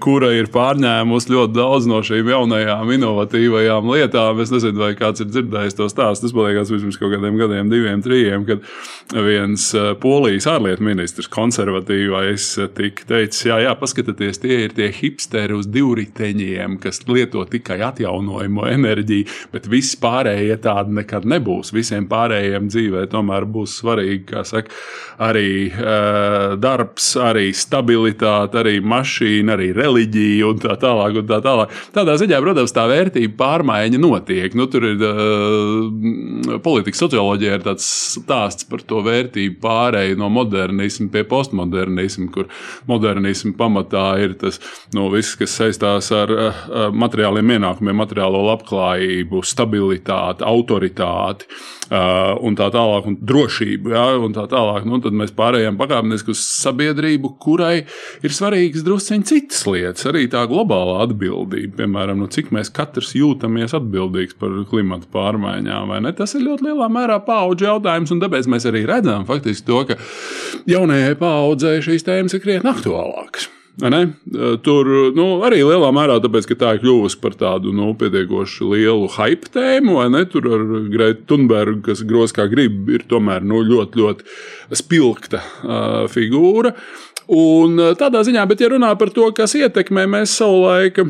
kura 0.01 0.31
ir 0.37 0.49
pārņēmusi 0.53 1.33
ļoti 1.33 1.53
daudz 1.55 1.89
no 1.89 2.01
šīm 2.05 2.29
jaunajām, 2.33 2.93
inovatīvajām 2.95 3.89
lietām. 3.93 4.41
Es 4.41 4.53
nezinu, 4.53 4.81
vai 4.81 4.91
kāds 4.97 5.21
ir 5.21 5.29
dzirdējis 5.29 5.77
to 5.77 5.89
stāstu. 5.91 6.27
Tas 6.29 6.35
bija 6.37 6.65
pirms 6.69 6.97
kaut 7.01 7.13
kādiem 7.13 7.37
gadiem, 7.41 7.69
diviem, 7.73 8.01
trim, 8.05 8.45
kad 8.49 8.65
viens 9.13 9.67
polijas 10.01 10.49
ārlietu 10.49 10.85
ministrs, 10.85 11.29
konservatīvais, 11.33 12.47
tika 12.77 13.09
teicis, 13.13 13.45
jā, 13.49 13.59
jā, 13.65 13.75
paskatieties, 13.77 14.41
tie 14.41 14.63
ir 14.67 14.77
tie 14.77 14.89
hipsteri 14.93 15.57
uz 15.57 15.69
divriteņiem, 15.69 16.79
kas 16.81 17.01
lieto 17.09 17.45
tikai 17.49 17.79
atjaunojamo 17.89 18.65
enerģiju, 18.73 19.38
bet 19.53 19.69
viss 19.71 19.97
pārējie 19.99 20.57
tādi 20.63 20.95
nekad 20.99 21.27
nebūs. 21.29 21.73
Visiem 21.75 22.07
pārējiem 22.09 22.69
dzīvē 22.71 23.05
tomēr 23.11 23.47
būs 23.49 23.79
svarīgi, 23.81 24.43
saka, 24.47 24.73
arī 25.23 25.69
uh, 25.71 26.55
darbs, 26.61 27.11
arī 27.19 27.49
stabilitāte, 27.55 28.61
arī 28.61 28.77
mašīna, 28.83 29.55
arī 29.55 29.71
reliģija 29.77 30.49
un 30.49 30.61
tā 30.63 30.75
tālāk. 30.79 31.19
Un 31.19 31.27
tā 31.29 31.39
tālāk. 31.43 31.73
Tādā 31.95 32.15
ziņā, 32.21 32.39
protams, 32.43 32.73
tā 32.75 32.85
vērtība 32.89 33.35
pārmaiņa 33.39 34.01
notiek. 34.01 34.55
Nu, 34.57 34.67
tur 34.71 34.87
ir 34.91 35.03
uh, 35.05 36.59
politikas 36.63 37.03
socioloģija, 37.03 37.59
ir 37.59 37.65
tāds 37.65 37.87
stāsts 38.15 38.67
par 38.69 38.83
to 38.87 39.03
vērtību 39.05 39.59
pārēju 39.63 40.19
no 40.19 40.29
modernisma 40.33 41.09
pie 41.13 41.25
postmodernisma, 41.29 42.29
kur 42.33 42.49
modernisma 42.89 43.55
pamatā 43.59 44.05
ir 44.23 44.35
tas 44.39 44.59
nu, 44.95 45.07
viss, 45.13 45.37
kas 45.39 45.57
saistās 45.59 46.11
ar 46.15 46.33
uh, 46.33 46.63
materiāliem 46.95 47.55
ienākumiem, 47.57 47.97
materiālo 47.99 48.41
labklājību, 48.47 49.28
stabilitāti, 49.45 50.45
autoritāti 50.47 51.47
uh, 51.49 52.35
un 52.45 52.57
tā 52.59 52.69
tālāk, 52.73 53.09
un 53.09 53.17
drošību. 53.29 53.93
Ja, 53.93 54.05
un 54.19 54.35
tā 54.35 54.45
tālāk. 54.51 54.87
Nu, 54.89 55.01
tad 55.03 55.15
mēs 55.17 55.33
pārējām 55.37 55.79
pakāpeniski 55.79 56.33
uz 56.33 56.41
sabiedrību, 56.47 57.33
kurai 57.41 57.83
ir 58.25 58.35
svarīgas 58.35 58.85
drusciņi 58.87 59.29
citas 59.29 59.65
lietas, 59.69 60.07
arī 60.09 60.25
tā 60.31 60.45
globālā 60.49 61.03
atbildība. 61.05 61.81
Piemēram, 61.83 62.21
nu, 62.23 62.29
cik 62.31 62.53
mēs 62.55 62.73
katrs 62.73 63.13
jūtamies 63.17 63.75
atbildīgs 63.77 64.37
par 64.39 64.55
klimatu 64.69 65.09
pārmaiņām. 65.13 65.95
Tas 66.17 66.35
ir 66.37 66.45
ļoti 66.47 66.69
lielā 66.69 66.89
mērā 66.91 67.19
paudžu 67.25 67.69
jautājums, 67.69 68.13
un 68.15 68.23
tāpēc 68.23 68.49
mēs 68.51 68.67
arī 68.69 68.85
redzam 68.89 69.27
faktiski 69.29 69.67
to, 69.69 69.85
ka 69.89 69.99
jaunajai 70.69 71.15
paudzei 71.19 71.79
šīs 71.85 72.05
tēmas 72.07 72.37
ir 72.37 72.43
krietni 72.43 72.73
aktuālākas. 72.73 73.49
Tur 73.79 74.89
nu, 75.15 75.25
arī 75.47 75.61
lielā 75.63 75.89
mērā 75.95 76.17
tāpēc, 76.23 76.47
ka 76.49 76.57
tā 76.59 76.71
ir 76.75 76.81
kļuvusi 76.83 77.19
par 77.21 77.35
tādu 77.39 77.71
nu, 77.75 77.91
pietiekoši 77.99 78.67
lielu 78.73 79.07
hype 79.15 79.51
tēmu? 79.53 79.99
Tur 80.33 80.49
ar 80.55 80.65
Greitu 80.91 81.23
Thunbergu, 81.29 81.81
kas 81.87 82.03
gros 82.07 82.35
kā 82.35 82.49
grib, 82.51 82.89
ir 82.91 83.05
tomēr 83.09 83.45
nu, 83.47 83.61
ļoti, 83.67 84.01
ļoti 84.01 84.75
spilgta 84.81 85.39
uh, 85.39 86.03
figūra. 86.11 86.73
Un 87.29 87.77
tādā 87.99 88.23
ziņā, 88.25 88.43
bet 88.49 88.63
ja 88.63 88.71
runā 88.73 88.89
par 88.99 89.13
to, 89.15 89.29
kas 89.37 89.55
ietekmē, 89.55 90.07
mēs 90.09 90.33
savulaik. 90.41 91.03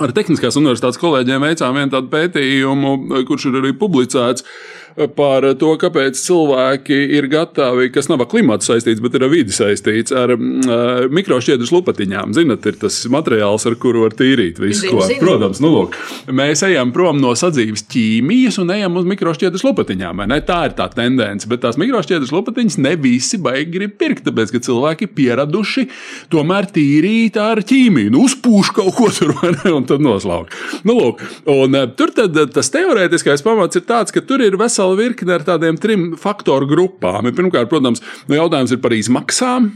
Ar 0.00 0.12
Tehniskās 0.14 0.58
universitātes 0.58 1.00
kolēģiem 1.02 1.42
veicām 1.42 1.74
vienu 1.74 1.90
tādu 1.94 2.12
pētījumu, 2.12 3.24
kurš 3.26 3.48
ir 3.50 3.58
arī 3.62 3.72
publicēts. 3.78 4.44
Uh, 4.44 4.80
par 5.16 5.44
to, 5.60 5.72
kāpēc 5.80 6.18
cilvēki 6.18 6.96
ir 7.16 7.28
gatavi, 7.30 7.90
kas 7.94 8.08
nav 8.10 8.24
ar 8.24 8.28
klimatu 8.30 8.66
saistīts, 8.66 9.00
bet 9.02 9.16
ir 9.16 9.24
ar 9.26 9.32
vidi 9.32 9.54
saistīts, 9.54 10.14
ar 10.16 10.34
uh, 10.34 11.06
mikrošķiedras 11.12 11.72
lupatiņām. 11.74 12.34
Zinat, 12.36 12.66
ir 12.66 12.78
tas 12.80 12.98
materiāls, 13.12 13.66
ar 13.68 13.76
kuru 13.80 14.04
var 14.04 14.16
tīrīt 14.18 14.60
visu, 14.62 14.84
zin, 14.84 14.94
ko. 14.94 15.04
Zin. 15.06 15.20
Protams, 15.22 15.62
nu, 15.62 15.72
lūk, 15.74 15.98
mēs 16.34 16.64
ejam 16.66 16.92
prom 16.94 17.20
no 17.22 17.32
sadzīves 17.38 17.86
ķīmijas 17.92 18.60
un 18.62 18.74
ejam 18.74 18.98
uz 19.00 19.08
mikrošķiedras 19.10 19.64
lupatiņām. 19.68 20.24
Tā 20.48 20.60
ir 20.68 20.76
tā 20.78 20.88
tendence, 20.94 21.48
bet 21.50 21.62
tās 21.64 21.78
mikrošķiedras 21.80 22.34
lupatiņas 22.34 22.78
ne 22.82 22.94
visi 23.00 23.40
baigi 23.40 23.70
grib 23.76 23.96
pirkt, 24.00 24.26
tāpēc, 24.26 24.54
ka 24.54 24.62
cilvēki 24.66 25.06
ir 25.06 25.14
pieraduši 25.16 25.86
tomēr 26.32 26.68
tīrīt 26.74 27.38
ar 27.40 27.62
ķīmiju. 27.66 28.14
Nu, 28.14 28.26
uzpūš 28.28 28.72
kaut 28.76 28.94
ko 28.98 29.10
tur, 29.14 29.34
un 29.76 29.86
tad 29.88 30.02
noslaukt. 30.04 30.56
Nu, 30.88 30.98
lūk, 30.98 31.22
un, 31.50 31.78
tur 31.98 32.12
tad, 32.16 32.36
tas 32.54 32.72
teorētiskais 32.74 33.44
pamats 33.46 33.78
ir 33.78 33.86
tāds, 33.88 34.14
ka 34.14 34.22
tur 34.24 34.42
ir 34.44 34.58
vesels 34.60 34.79
vesela 34.80 34.96
virkne 34.96 35.34
ar 35.36 35.44
tādiem 35.44 35.76
trim 35.80 36.16
faktoru 36.16 36.68
grupām. 36.68 37.28
Pirmkārt, 37.36 37.68
protams, 37.68 38.00
nu, 38.28 38.36
jautājums 38.38 38.72
ir 38.72 38.80
par 38.80 38.94
izmaksām. 38.96 39.70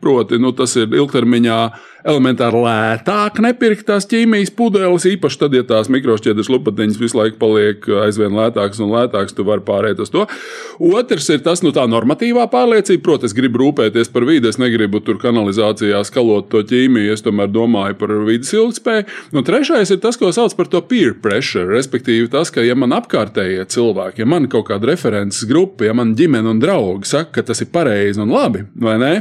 Proti, 0.00 0.38
nu, 0.38 0.52
tas 0.56 0.76
ir 0.78 0.92
ilgtermiņā 0.94 1.60
elementāri 2.06 2.60
lētāk 2.64 3.40
nepirkt 3.44 3.86
tās 3.88 4.06
ķīmijas 4.08 4.52
pudeles, 4.56 5.04
īpaši 5.08 5.40
tad, 5.42 5.56
ja 5.56 5.64
tās 5.66 5.90
mikrošķiedras 5.92 6.48
lupatiņas 6.52 7.00
visu 7.00 7.18
laiku 7.18 7.36
paliek 7.40 7.88
aizvien 8.06 8.36
lētākas 8.36 8.80
un 8.80 8.92
lētākas, 8.94 9.34
tu 9.36 9.44
vari 9.48 9.64
pārēt 9.66 10.00
uz 10.00 10.12
to. 10.12 10.26
Otrs 10.80 11.28
ir 11.34 11.42
tas, 11.44 11.64
nu, 11.64 11.74
tā 11.76 11.84
normatīvā 11.90 12.46
pārliecība. 12.52 13.02
Protams, 13.04 13.30
es 13.30 13.36
gribu 13.36 13.60
rūpēties 13.62 14.10
par 14.12 14.24
vidi, 14.28 14.48
es 14.48 14.58
negribu 14.60 15.02
tur 15.04 15.18
kanalizācijā 15.20 16.00
skalot 16.08 16.48
to 16.52 16.62
ķīmiju, 16.66 17.12
es 17.14 17.24
tomēr 17.26 17.50
domāju 17.52 17.98
par 18.00 18.14
vidas 18.28 18.52
ilgspēju. 18.56 19.06
Un 19.34 19.46
trešais 19.46 19.92
ir 19.92 20.00
tas, 20.02 20.18
ko 20.20 20.32
sauc 20.34 20.54
par 20.56 20.70
to 20.72 20.80
peer 20.86 21.14
pressure, 21.20 21.68
respektīvi 21.74 22.30
tas, 22.32 22.52
ka, 22.54 22.64
ja 22.64 22.76
man 22.78 22.94
apkārtējie 22.96 23.66
cilvēki, 23.74 24.24
ja 24.24 24.30
man 24.30 24.48
kaut 24.52 24.70
kāda 24.70 24.92
references 24.92 25.44
grupa, 25.48 25.88
ja 25.88 25.96
man 25.96 26.14
ģimene 26.18 26.54
un 26.54 26.62
draugi 26.62 27.12
saka, 27.12 27.34
ka 27.38 27.50
tas 27.50 27.60
ir 27.64 27.70
pareizi 27.74 28.22
un 28.22 28.32
labi, 28.32 28.64
vai 28.80 28.96
ne? 29.00 29.12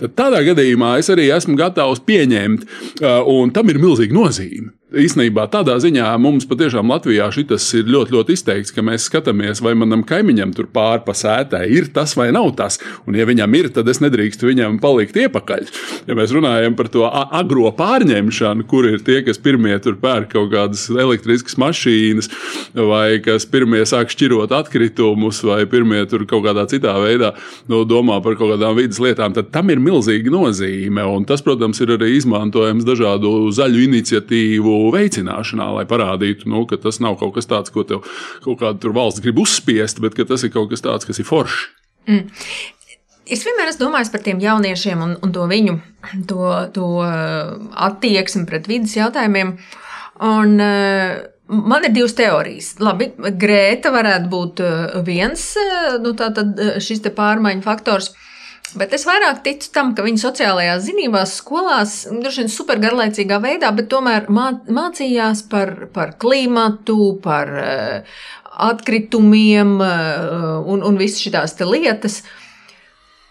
Tad 0.00 0.16
tādā 0.18 0.42
gadījumā 0.50 0.96
es 1.00 1.10
arī 1.12 1.28
esmu 1.34 1.56
gatavs 1.60 2.02
pieņemt, 2.06 2.66
uh, 3.02 3.22
un 3.30 3.54
tam 3.54 3.72
ir 3.72 3.80
milzīga 3.82 4.16
nozīme. 4.16 4.74
Īsnībā 4.90 5.44
tādā 5.46 5.76
ziņā 5.78 6.08
mums 6.18 6.48
patiešām 6.50 6.88
Latvijā 6.90 7.28
šis 7.30 7.68
ir 7.78 7.90
ļoti, 7.94 8.10
ļoti 8.10 8.34
izteikts, 8.34 8.72
ka 8.74 8.82
mēs 8.82 9.04
skatāmies, 9.06 9.60
vai 9.62 9.76
manam 9.78 10.00
kaimiņam 10.02 10.50
tur 10.56 10.66
pāri 10.66 11.04
pa 11.06 11.14
sētai 11.14 11.60
ir 11.70 11.92
tas 11.94 12.16
vai 12.18 12.32
nav 12.34 12.48
tas. 12.58 12.80
Un, 13.06 13.14
ja 13.14 13.22
viņam 13.28 13.54
ir, 13.54 13.68
tad 13.76 13.86
es 13.86 14.00
nedrīkstu 14.02 14.48
viņam 14.48 14.80
palikt 14.82 15.14
iepakaļ. 15.22 15.68
Ja 16.10 16.16
mēs 16.18 16.34
runājam 16.34 16.74
par 16.74 16.90
to 16.90 17.04
agro 17.06 17.70
pārņemšanu, 17.78 18.66
kur 18.66 18.88
ir 18.88 19.04
tie, 19.06 19.20
kas 19.22 19.38
pirmie 19.38 19.76
tur 19.84 19.94
pērk 20.00 20.32
kaut 20.34 20.50
kādas 20.56 20.88
elektriskas 20.90 21.54
mašīnas, 21.62 22.30
vai 22.74 23.20
kas 23.22 23.46
pirmie 23.46 23.84
sāk 23.86 24.10
šķirot 24.10 24.50
atkritumus, 24.58 25.44
vai 25.46 25.60
pirmie 25.70 26.02
tur 26.10 26.26
kaut 26.26 26.48
kādā 26.48 26.66
citā 26.72 26.96
veidā 26.98 27.36
nu, 27.70 27.84
domā 27.86 28.18
par 28.26 28.34
kaut 28.40 28.56
kādām 28.56 28.74
vidas 28.80 28.98
lietām, 28.98 29.38
tad 29.38 29.54
tam 29.54 29.70
ir 29.70 29.78
milzīga 29.78 30.34
nozīme. 30.34 31.06
Un 31.14 31.30
tas, 31.30 31.46
protams, 31.46 31.78
ir 31.78 31.94
arī 31.94 32.16
izmantojams 32.18 32.90
dažādu 32.90 33.36
zaļu 33.54 33.86
iniciatīvu 33.86 34.79
veicināšanā, 34.94 35.68
lai 35.76 35.86
parādītu, 35.88 36.48
nu, 36.50 36.64
ka 36.70 36.78
tas 36.80 37.00
nav 37.04 37.18
kaut 37.20 37.36
kas 37.36 37.48
tāds, 37.50 37.72
ko 37.74 37.84
tev 37.86 38.04
kaut 38.44 38.60
kāda 38.62 38.92
valsts 38.96 39.22
grib 39.24 39.40
uzspiest, 39.42 40.02
bet 40.04 40.18
tas 40.28 40.44
ir 40.46 40.52
kaut 40.54 40.70
kas 40.72 40.84
tāds, 40.86 41.08
kas 41.08 41.20
ir 41.20 41.28
foršs. 41.28 41.66
Mm. 42.08 42.28
Es 43.30 43.44
vienmēr 43.46 43.70
esmu 43.70 43.84
domājis 43.84 44.10
par 44.10 44.22
tiem 44.26 44.40
jauniešiem 44.42 45.02
un, 45.04 45.12
un 45.22 45.34
to 45.34 45.44
viņu 45.50 45.76
to, 46.30 46.46
to 46.74 46.86
uh, 46.98 47.52
attieksmi 47.86 48.46
pret 48.48 48.66
vidas 48.70 48.96
jautājumiem. 48.98 49.58
Un, 50.30 50.56
uh, 50.60 51.20
Man 51.50 51.82
ir 51.82 51.90
divas 51.90 52.12
teorijas. 52.14 52.76
Labi, 52.78 53.08
Grēta 53.18 53.90
varētu 53.90 54.28
būt 54.30 54.60
uh, 54.62 54.92
viens 55.02 55.42
nu, 55.98 56.12
tātad, 56.14 56.54
šis 56.78 57.02
pārmaiņu 57.16 57.64
faktors. 57.64 58.12
Bet 58.78 58.92
es 58.94 59.02
vairāk 59.08 59.40
ticu 59.42 59.70
tam, 59.74 59.94
ka 59.96 60.04
viņi 60.06 60.20
sociālajās 60.22 60.84
zinībās, 60.86 61.32
skolās, 61.40 61.94
droši 62.10 62.44
vien 62.44 62.52
super 62.52 62.78
garlaicīgā 62.82 63.40
veidā, 63.42 63.72
bet 63.74 63.88
tomēr 63.90 64.28
mācījās 64.30 65.42
par, 65.50 65.72
par 65.94 66.12
klimatu, 66.22 67.16
par 67.24 67.50
uh, 67.50 68.20
atkritumiem 68.70 69.74
uh, 69.82 70.60
un, 70.70 70.84
un 70.86 71.00
visas 71.00 71.24
šīs 71.24 71.58
lietas. 71.66 72.20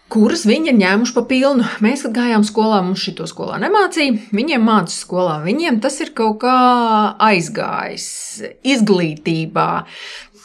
Kuras 0.10 0.44
viņi 0.50 0.72
ir 0.72 0.80
ņēmuši 0.80 1.14
pa 1.16 1.24
pilnu. 1.30 1.66
Mēs, 1.86 2.04
kad 2.04 2.16
gājām 2.18 2.44
skolā, 2.44 2.82
mums 2.82 3.04
šito 3.06 3.28
skolā 3.30 3.60
nemācīja. 3.62 4.18
Viņiem 4.36 4.64
mācīja 4.66 5.06
skolā, 5.06 5.36
viņiem 5.46 5.80
tas 5.84 6.02
ir 6.02 6.16
kaut 6.18 6.42
kā 6.44 6.60
aizgājis 7.30 8.10
izglītībā. 8.76 9.72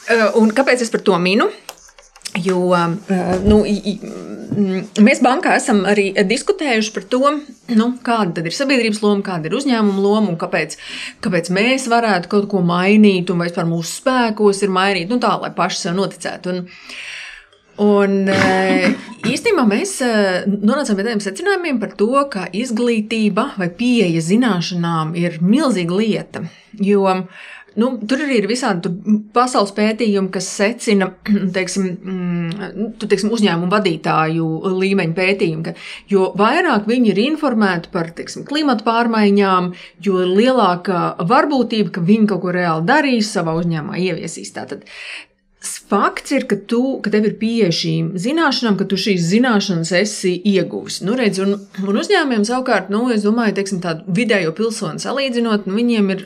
Uh, 0.04 0.26
un 0.38 0.54
kāpēc 0.54 0.86
es 0.86 0.92
par 0.94 1.02
to 1.02 1.18
minu? 1.18 1.50
Jo 2.42 2.58
eh, 2.74 3.34
nu, 3.46 3.60
mēs 5.06 5.22
bankā 5.22 5.54
esam 5.58 5.84
arī 5.86 6.08
diskutējuši 6.26 6.92
par 6.96 7.06
to, 7.10 7.22
nu, 7.78 7.88
kāda 8.06 8.42
ir 8.42 8.56
sabiedrības 8.56 9.02
loma, 9.04 9.22
kāda 9.26 9.50
ir 9.50 9.56
uzņēmuma 9.60 10.02
loma 10.02 10.32
un 10.32 10.38
kāpēc, 10.40 10.74
kāpēc 11.24 11.50
mēs 11.54 11.86
varētu 11.92 12.32
kaut 12.32 12.48
ko 12.50 12.62
mainīt 12.66 13.30
un 13.30 13.42
vai 13.42 13.50
vispār 13.50 13.68
mūsu 13.70 14.00
spēkos 14.00 14.64
ir 14.66 14.74
mainīt, 14.74 15.10
nu, 15.12 15.20
tā 15.22 15.36
lai 15.38 15.52
paši 15.54 15.86
sev 15.86 16.00
noticētu. 16.00 16.54
Un, 16.54 16.66
Un 17.82 18.28
eh, 18.30 18.92
īstenībā 19.26 19.64
mēs 19.66 19.96
eh, 20.06 20.44
nonācām 20.46 20.94
pie 20.94 21.02
tādiem 21.08 21.22
secinājumiem 21.24 21.80
par 21.82 21.96
to, 21.98 22.06
ka 22.30 22.44
izglītība 22.54 23.48
vai 23.58 23.66
pieeja 23.74 24.22
zināšanām 24.22 25.10
ir 25.18 25.40
milzīga 25.42 25.98
lieta. 25.98 26.44
Jo 26.78 27.02
uh, 27.10 27.48
Nu, 27.80 27.88
tur 28.06 28.20
arī 28.22 28.36
ir 28.38 28.46
visādi 28.46 28.90
pasaules 29.34 29.72
pētījumi, 29.74 30.30
kas 30.34 30.46
secina 30.60 31.08
teiksim, 31.56 31.88
mm, 31.96 32.70
nu, 32.78 32.88
teiksim, 33.02 33.32
uzņēmumu 33.34 33.70
vadītāju 33.72 34.48
līmeņa 34.78 35.16
pētījumi. 35.16 35.66
Ka, 35.66 35.74
jo 36.10 36.28
vairāk 36.38 36.86
viņi 36.90 37.10
ir 37.12 37.22
informēti 37.26 37.90
par 37.94 38.12
teiksim, 38.14 38.46
klimatu 38.46 38.86
pārmaiņām, 38.86 39.72
jo 40.06 40.22
lielāka 40.22 41.06
varbūtība, 41.26 41.96
ka 41.96 42.04
viņi 42.06 42.30
kaut 42.30 42.44
ko 42.44 42.54
reāli 42.54 42.86
darīs, 42.88 43.32
savā 43.34 43.56
uzņēmumā 43.58 43.98
ieviesīs. 44.06 44.54
Tātad 44.54 44.86
fakts 45.90 46.34
ir, 46.34 46.46
ka, 46.50 46.58
tu, 46.70 46.80
ka 47.04 47.12
tev 47.12 47.28
ir 47.28 47.36
pieeja 47.40 47.70
šīm 47.74 48.12
zināšanām, 48.20 48.76
ka 48.80 48.86
tu 48.90 48.98
šīs 49.00 49.24
zināšanas 49.30 49.92
esi 49.98 50.34
ieguvis. 50.50 51.00
Nu, 51.06 51.16
redz, 51.18 51.40
un, 51.44 51.56
un 51.84 52.00
uzņēmumiem 52.02 52.46
savukārt, 52.48 52.90
nu, 52.92 53.04
es 53.14 53.24
domāju, 53.26 53.56
teiksim, 53.58 53.80
tādu 53.84 54.16
vidējo 54.16 54.54
pilsoni 54.56 55.02
salīdzinot, 55.02 55.68
nu, 55.68 55.76
viņiem 55.78 56.14
ir 56.14 56.24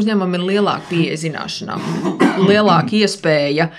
uzņēmumiem 0.00 0.38
ir 0.40 0.46
lielāka 0.54 0.90
pieeja 0.92 1.18
zināšanām, 1.24 1.84
lielāka 2.50 2.98
iespēja 3.00 3.70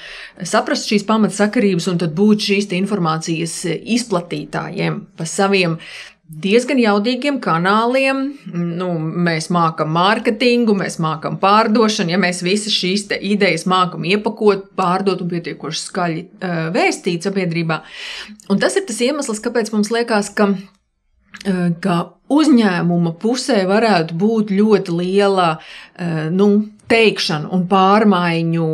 saprast 0.48 0.90
šīs 0.90 1.06
pamatsakarības 1.08 1.90
un 1.92 2.00
tad 2.02 2.16
būt 2.18 2.48
šīs 2.48 2.72
informācijas 2.78 3.58
izplatītājiem 3.70 5.02
pa 5.18 5.28
saviem 5.30 5.78
diezgan 6.32 6.80
jaudīgiem 6.80 7.40
kanāliem. 7.44 8.24
Nu, 8.54 8.90
mēs 9.00 9.50
mākam 9.54 9.92
mārketingu, 9.96 10.76
mēs 10.78 10.98
mākam 11.04 11.38
pārdošanu. 11.42 12.14
Ja 12.14 12.20
mēs 12.22 12.42
visas 12.46 12.76
šīs 12.76 13.08
idejas 13.20 13.68
mākam 13.70 14.06
iepakot, 14.08 14.70
pārdot 14.80 15.24
un 15.24 15.32
pietiekoši 15.32 15.84
skaļi 15.84 16.24
uh, 16.24 16.62
vēstīt 16.76 17.28
sabiedrībā. 17.28 17.82
Un 18.50 18.62
tas 18.62 18.78
ir 18.80 18.88
tas 18.88 19.02
iemesls, 19.04 19.44
kāpēc 19.44 19.74
mums 19.76 19.92
liekas, 19.94 20.32
ka, 20.38 20.52
uh, 20.56 21.68
ka 21.84 22.00
uzņēmuma 22.32 23.16
pusē 23.22 23.64
varētu 23.70 24.18
būt 24.22 24.56
ļoti 24.56 24.98
liela 25.02 25.52
uh, 25.58 26.28
nu, 26.32 26.52
teikšana 26.92 27.52
un 27.56 27.70
pārmaiņu 27.72 28.72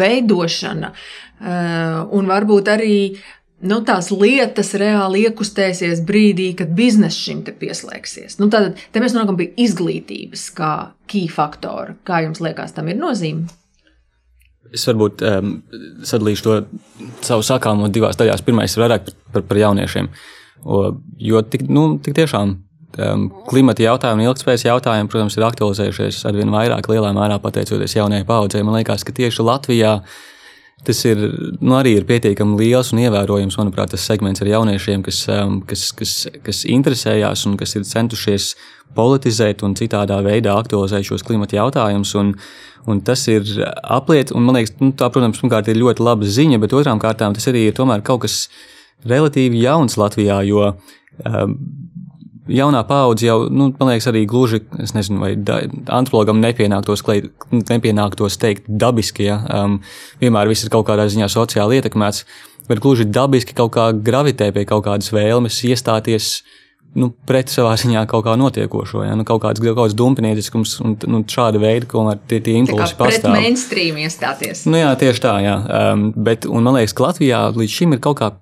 veidošana. 0.00 0.94
Un 1.40 2.26
varbūt 2.28 2.66
arī 2.68 2.96
uh, 3.12 3.20
nu, 3.60 3.80
tās 3.86 4.10
lietas 4.14 4.72
reāli 4.80 5.24
iekustēsies 5.28 6.02
brīdī, 6.06 6.50
kad 6.58 6.72
biznesa 6.76 7.16
šim 7.16 7.42
te 7.46 7.54
pieslēgsies. 7.56 8.38
Nu, 8.40 8.48
tad 8.52 8.78
te 8.92 9.02
mēs 9.02 9.14
nonākam 9.16 9.38
pie 9.40 9.50
izglītības 9.60 10.46
kā 10.56 10.72
key 11.10 11.28
faktora. 11.32 11.96
Kā 12.06 12.22
jums 12.24 12.42
liekas, 12.44 12.74
tam 12.76 12.90
ir 12.92 13.00
nozīme? 13.00 13.48
Es 14.70 14.86
varbūt 14.86 15.24
um, 15.26 15.54
sadalīšu 16.06 16.46
to 16.46 16.56
savu 17.26 17.44
sakāmo 17.44 17.90
divās 17.90 18.18
daļās. 18.20 18.44
Pirmais 18.46 18.76
ir 18.76 18.84
vairāk 18.84 19.12
par, 19.34 19.44
par 19.48 19.58
jauniešiem. 19.58 20.10
O, 20.62 20.82
jo 21.18 21.40
tik, 21.42 21.64
nu, 21.72 21.84
tik 22.04 22.14
tiešām 22.20 22.52
um, 22.54 23.24
klimata 23.50 23.82
jautājumi 23.82 24.22
un 24.22 24.30
ilgspējas 24.30 24.68
jautājumi, 24.68 25.10
protams, 25.10 25.36
ir 25.36 25.48
aktualizējušies 25.48 26.20
ar 26.28 26.36
vien 26.38 26.52
vairāk, 26.54 26.90
lielā 26.92 27.10
mērā 27.16 27.40
pateicoties 27.42 27.96
jaunajai 27.98 28.28
paudzei. 28.28 28.62
Man 28.62 28.78
liekas, 28.78 29.02
ka 29.08 29.16
tieši 29.16 29.48
Latvijā 29.48 29.96
uh, 29.98 30.20
Tas 30.86 31.02
ir, 31.04 31.18
nu, 31.60 31.74
arī 31.76 31.92
ir 31.98 32.06
pietiekami 32.08 32.56
liels 32.56 32.94
un 32.94 33.02
ievērojams, 33.02 33.58
manuprāt, 33.60 33.92
tas 33.92 34.04
segments 34.08 34.40
ar 34.40 34.48
jauniešiem, 34.48 35.02
kas, 35.04 35.18
um, 35.28 35.58
kas, 35.68 35.90
kas, 35.96 36.14
kas 36.46 36.62
interesējās 36.64 37.44
un 37.50 37.58
kas 37.60 37.76
ir 37.76 37.84
centušies 37.84 38.54
politizēt 38.96 39.60
un 39.66 39.76
citādā 39.78 40.18
veidā 40.24 40.56
aktualizēt 40.56 41.04
šos 41.10 41.24
klimata 41.26 41.58
jautājumus. 41.58 42.14
Un, 42.16 42.32
un 42.88 43.02
tas 43.04 43.26
ir 43.28 43.44
apliet, 43.84 44.32
un 44.32 44.46
man 44.46 44.56
liekas, 44.56 44.72
nu, 44.80 44.94
tā, 44.96 45.10
protams, 45.12 45.42
pirmkārt 45.42 45.68
ir 45.68 45.82
ļoti 45.82 46.06
laba 46.06 46.32
ziņa, 46.38 46.62
bet 46.64 46.76
otrām 46.76 47.02
kārtām 47.02 47.36
tas 47.36 47.50
arī 47.52 47.68
ir 47.68 47.76
tomēr 47.76 48.00
kaut 48.06 48.24
kas 48.24 48.46
relatīvi 49.08 49.60
jauns 49.60 50.00
Latvijā, 50.00 50.40
jo 50.48 50.64
um, 50.72 51.56
jaunā 52.48 52.82
paudze 52.88 53.26
jau, 53.26 53.38
nu, 53.52 53.70
man 53.78 53.90
liekas, 53.92 54.08
arī 54.10 54.24
gluži, 54.28 54.62
es 54.82 54.94
nezinu, 54.96 55.20
vai 55.22 55.32
antropologam 55.36 56.40
nepienāktos, 56.42 57.02
kleit, 57.04 57.30
nepienāktos 57.52 58.38
teikt 58.40 58.68
dabiski, 58.68 59.28
ja 59.28 59.40
um, 59.44 59.80
vienmēr 60.22 60.50
viss 60.50 60.64
ir 60.64 60.72
kaut 60.72 60.88
kādā 60.88 61.08
ziņā 61.10 61.28
sociāli 61.32 61.80
ietekmēts, 61.80 62.24
bet 62.70 62.82
gluži 62.82 63.08
dabiski 63.10 63.56
kaut 63.58 63.74
kā 63.76 63.90
gravitē 63.92 64.50
pie 64.54 64.66
kaut 64.68 64.86
kādas 64.88 65.12
vēlmes 65.14 65.62
iestāties. 65.68 66.40
Nu, 66.90 67.12
pret 67.22 67.46
savā 67.46 67.76
ziņā 67.78 68.00
kaut 68.10 68.24
kā 68.26 68.32
notiekošo, 68.34 69.04
ja? 69.06 69.12
nu, 69.14 69.22
kaut 69.22 69.44
kāds, 69.44 69.62
kaut 69.62 69.76
kāds 69.78 69.94
dumpinieciskums 69.94 70.72
un 70.82 70.96
nu, 71.06 71.20
šāda 71.22 71.60
veida, 71.62 71.86
ko 71.86 72.02
tie, 72.26 72.40
tie 72.42 72.56
impulsi 72.58 72.96
pastāv. 72.98 73.30
Pret 73.30 73.44
mainstream 73.44 74.00
iestāties. 74.02 74.64
Nu, 74.66 74.80
jā, 74.80 74.88
tieši 74.98 75.22
tā, 75.22 75.36
jā. 75.44 75.54
Um, 75.70 76.08
bet, 76.18 76.50
un 76.50 76.66
man 76.66 76.80
liekas, 76.80 76.96
ka 76.98 77.06
Latvijā 77.06 77.44
līdz 77.54 77.76
šim 77.76 77.94
ir 77.94 78.02
kaut 78.02 78.18
kā 78.18 78.32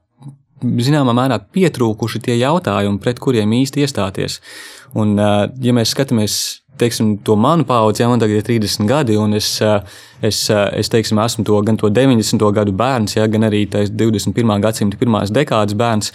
zināmā 0.63 1.15
mērā 1.17 1.39
pietrūkuši 1.55 2.23
tie 2.25 2.39
jautājumi, 2.39 3.01
pret 3.03 3.21
kuriem 3.23 3.53
īsti 3.61 3.85
iestāties. 3.85 4.41
Un, 4.99 5.17
ja 5.19 5.75
mēs 5.77 5.93
skatāmies 5.95 6.39
teiksim, 6.79 7.17
to 7.27 7.35
manu 7.37 7.67
paudzi, 7.67 8.03
ja 8.05 8.09
man 8.11 8.21
tagad 8.23 8.39
ir 8.39 8.47
30 8.47 8.87
gadi, 8.89 9.17
un 9.19 9.35
es, 9.35 9.57
es, 10.23 10.43
es 10.51 10.93
teiksim, 10.93 11.19
esmu 11.23 11.45
to, 11.47 11.59
gan 11.67 11.79
to 11.81 11.91
90. 11.91 12.45
gadu 12.55 12.75
bērns, 12.79 13.17
ja, 13.19 13.27
gan 13.31 13.49
arī 13.49 13.65
21. 13.67 14.55
gadsimta 14.63 15.01
pirmās 15.01 15.35
dekādas 15.35 15.75
bērns. 15.79 16.13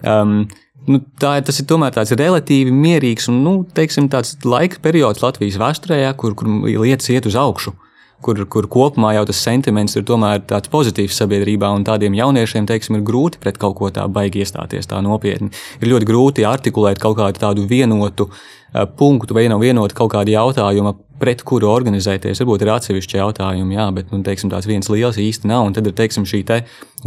Um, 0.00 0.46
nu, 0.88 1.02
tā, 1.20 1.36
tas 1.44 1.60
ir 1.60 1.68
tomēr 1.68 1.92
tāds 1.96 2.14
relatīvi 2.16 2.72
mierīgs 2.72 3.28
un 3.32 3.42
nu, 3.44 3.56
teiksim, 3.76 4.08
tāds 4.12 4.38
laika 4.44 4.80
periods 4.84 5.24
Latvijas 5.24 5.60
vēsturē, 5.60 6.00
ja, 6.06 6.14
kur, 6.16 6.36
kur 6.38 6.48
lietas 6.64 7.12
iet 7.12 7.28
uz 7.28 7.36
augšu 7.40 7.76
kur, 8.26 8.42
kur 8.50 8.68
kopumā 8.72 9.14
jau 9.16 9.24
tas 9.28 9.40
sentiments 9.46 9.96
ir 9.96 10.04
tomēr 10.08 10.42
tāds 10.50 10.70
pozitīvs 10.72 11.22
sabiedrībā, 11.22 11.70
un 11.76 11.86
tādiem 11.86 12.16
jauniešiem, 12.18 12.66
teiksim, 12.68 12.98
ir 12.98 13.06
grūti 13.06 13.40
pret 13.42 13.60
kaut 13.62 13.78
ko 13.78 13.90
tādu 13.94 14.14
baigi 14.16 14.42
iestāties 14.44 14.90
tā 14.90 15.00
nopietni. 15.04 15.52
Ir 15.80 15.92
ļoti 15.94 16.10
grūti 16.10 16.46
artikulēt 16.48 17.02
kaut 17.02 17.18
kādu 17.20 17.42
tādu 17.42 17.66
vienotu 17.70 18.28
uh, 18.28 18.86
punktu 18.98 19.36
vai 19.36 19.46
vienotu 19.48 19.96
kaut 19.96 20.12
kādu 20.12 20.34
jautājumu, 20.34 20.96
pret 21.20 21.40
kuru 21.48 21.70
organizēties. 21.72 22.42
Varbūt 22.42 22.64
ir 22.64 22.72
atsevišķi 22.74 23.20
jautājumi, 23.20 23.78
jā, 23.78 23.86
bet 23.96 24.10
nu, 24.12 24.20
teiksim, 24.26 24.50
tāds 24.52 24.68
viens 24.68 24.90
liels 24.92 25.16
īsti 25.20 25.48
nav. 25.48 25.64
Un 25.68 25.76
tad 25.76 25.88
ir 25.88 25.94
teiksim, 25.96 26.26
šī 26.28 26.42
te 26.48 26.58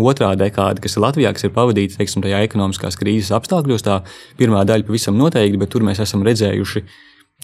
otrā 0.02 0.32
dekāde, 0.40 0.82
kas 0.82 0.98
ir 0.98 1.06
Latvijā, 1.06 1.34
kas 1.36 1.46
ir 1.46 1.54
pavadīta 1.54 2.00
teiksim, 2.00 2.24
tajā 2.26 2.42
ekonomiskās 2.48 2.98
krīzes 3.00 3.34
apstākļos. 3.38 3.86
Tā 3.86 4.00
pirmā 4.40 4.64
daļa 4.66 4.88
pavisam 4.88 5.20
noteikti, 5.20 5.62
bet 5.62 5.74
tur 5.74 5.86
mēs 5.86 6.02
esam 6.06 6.26
redzējuši 6.26 6.86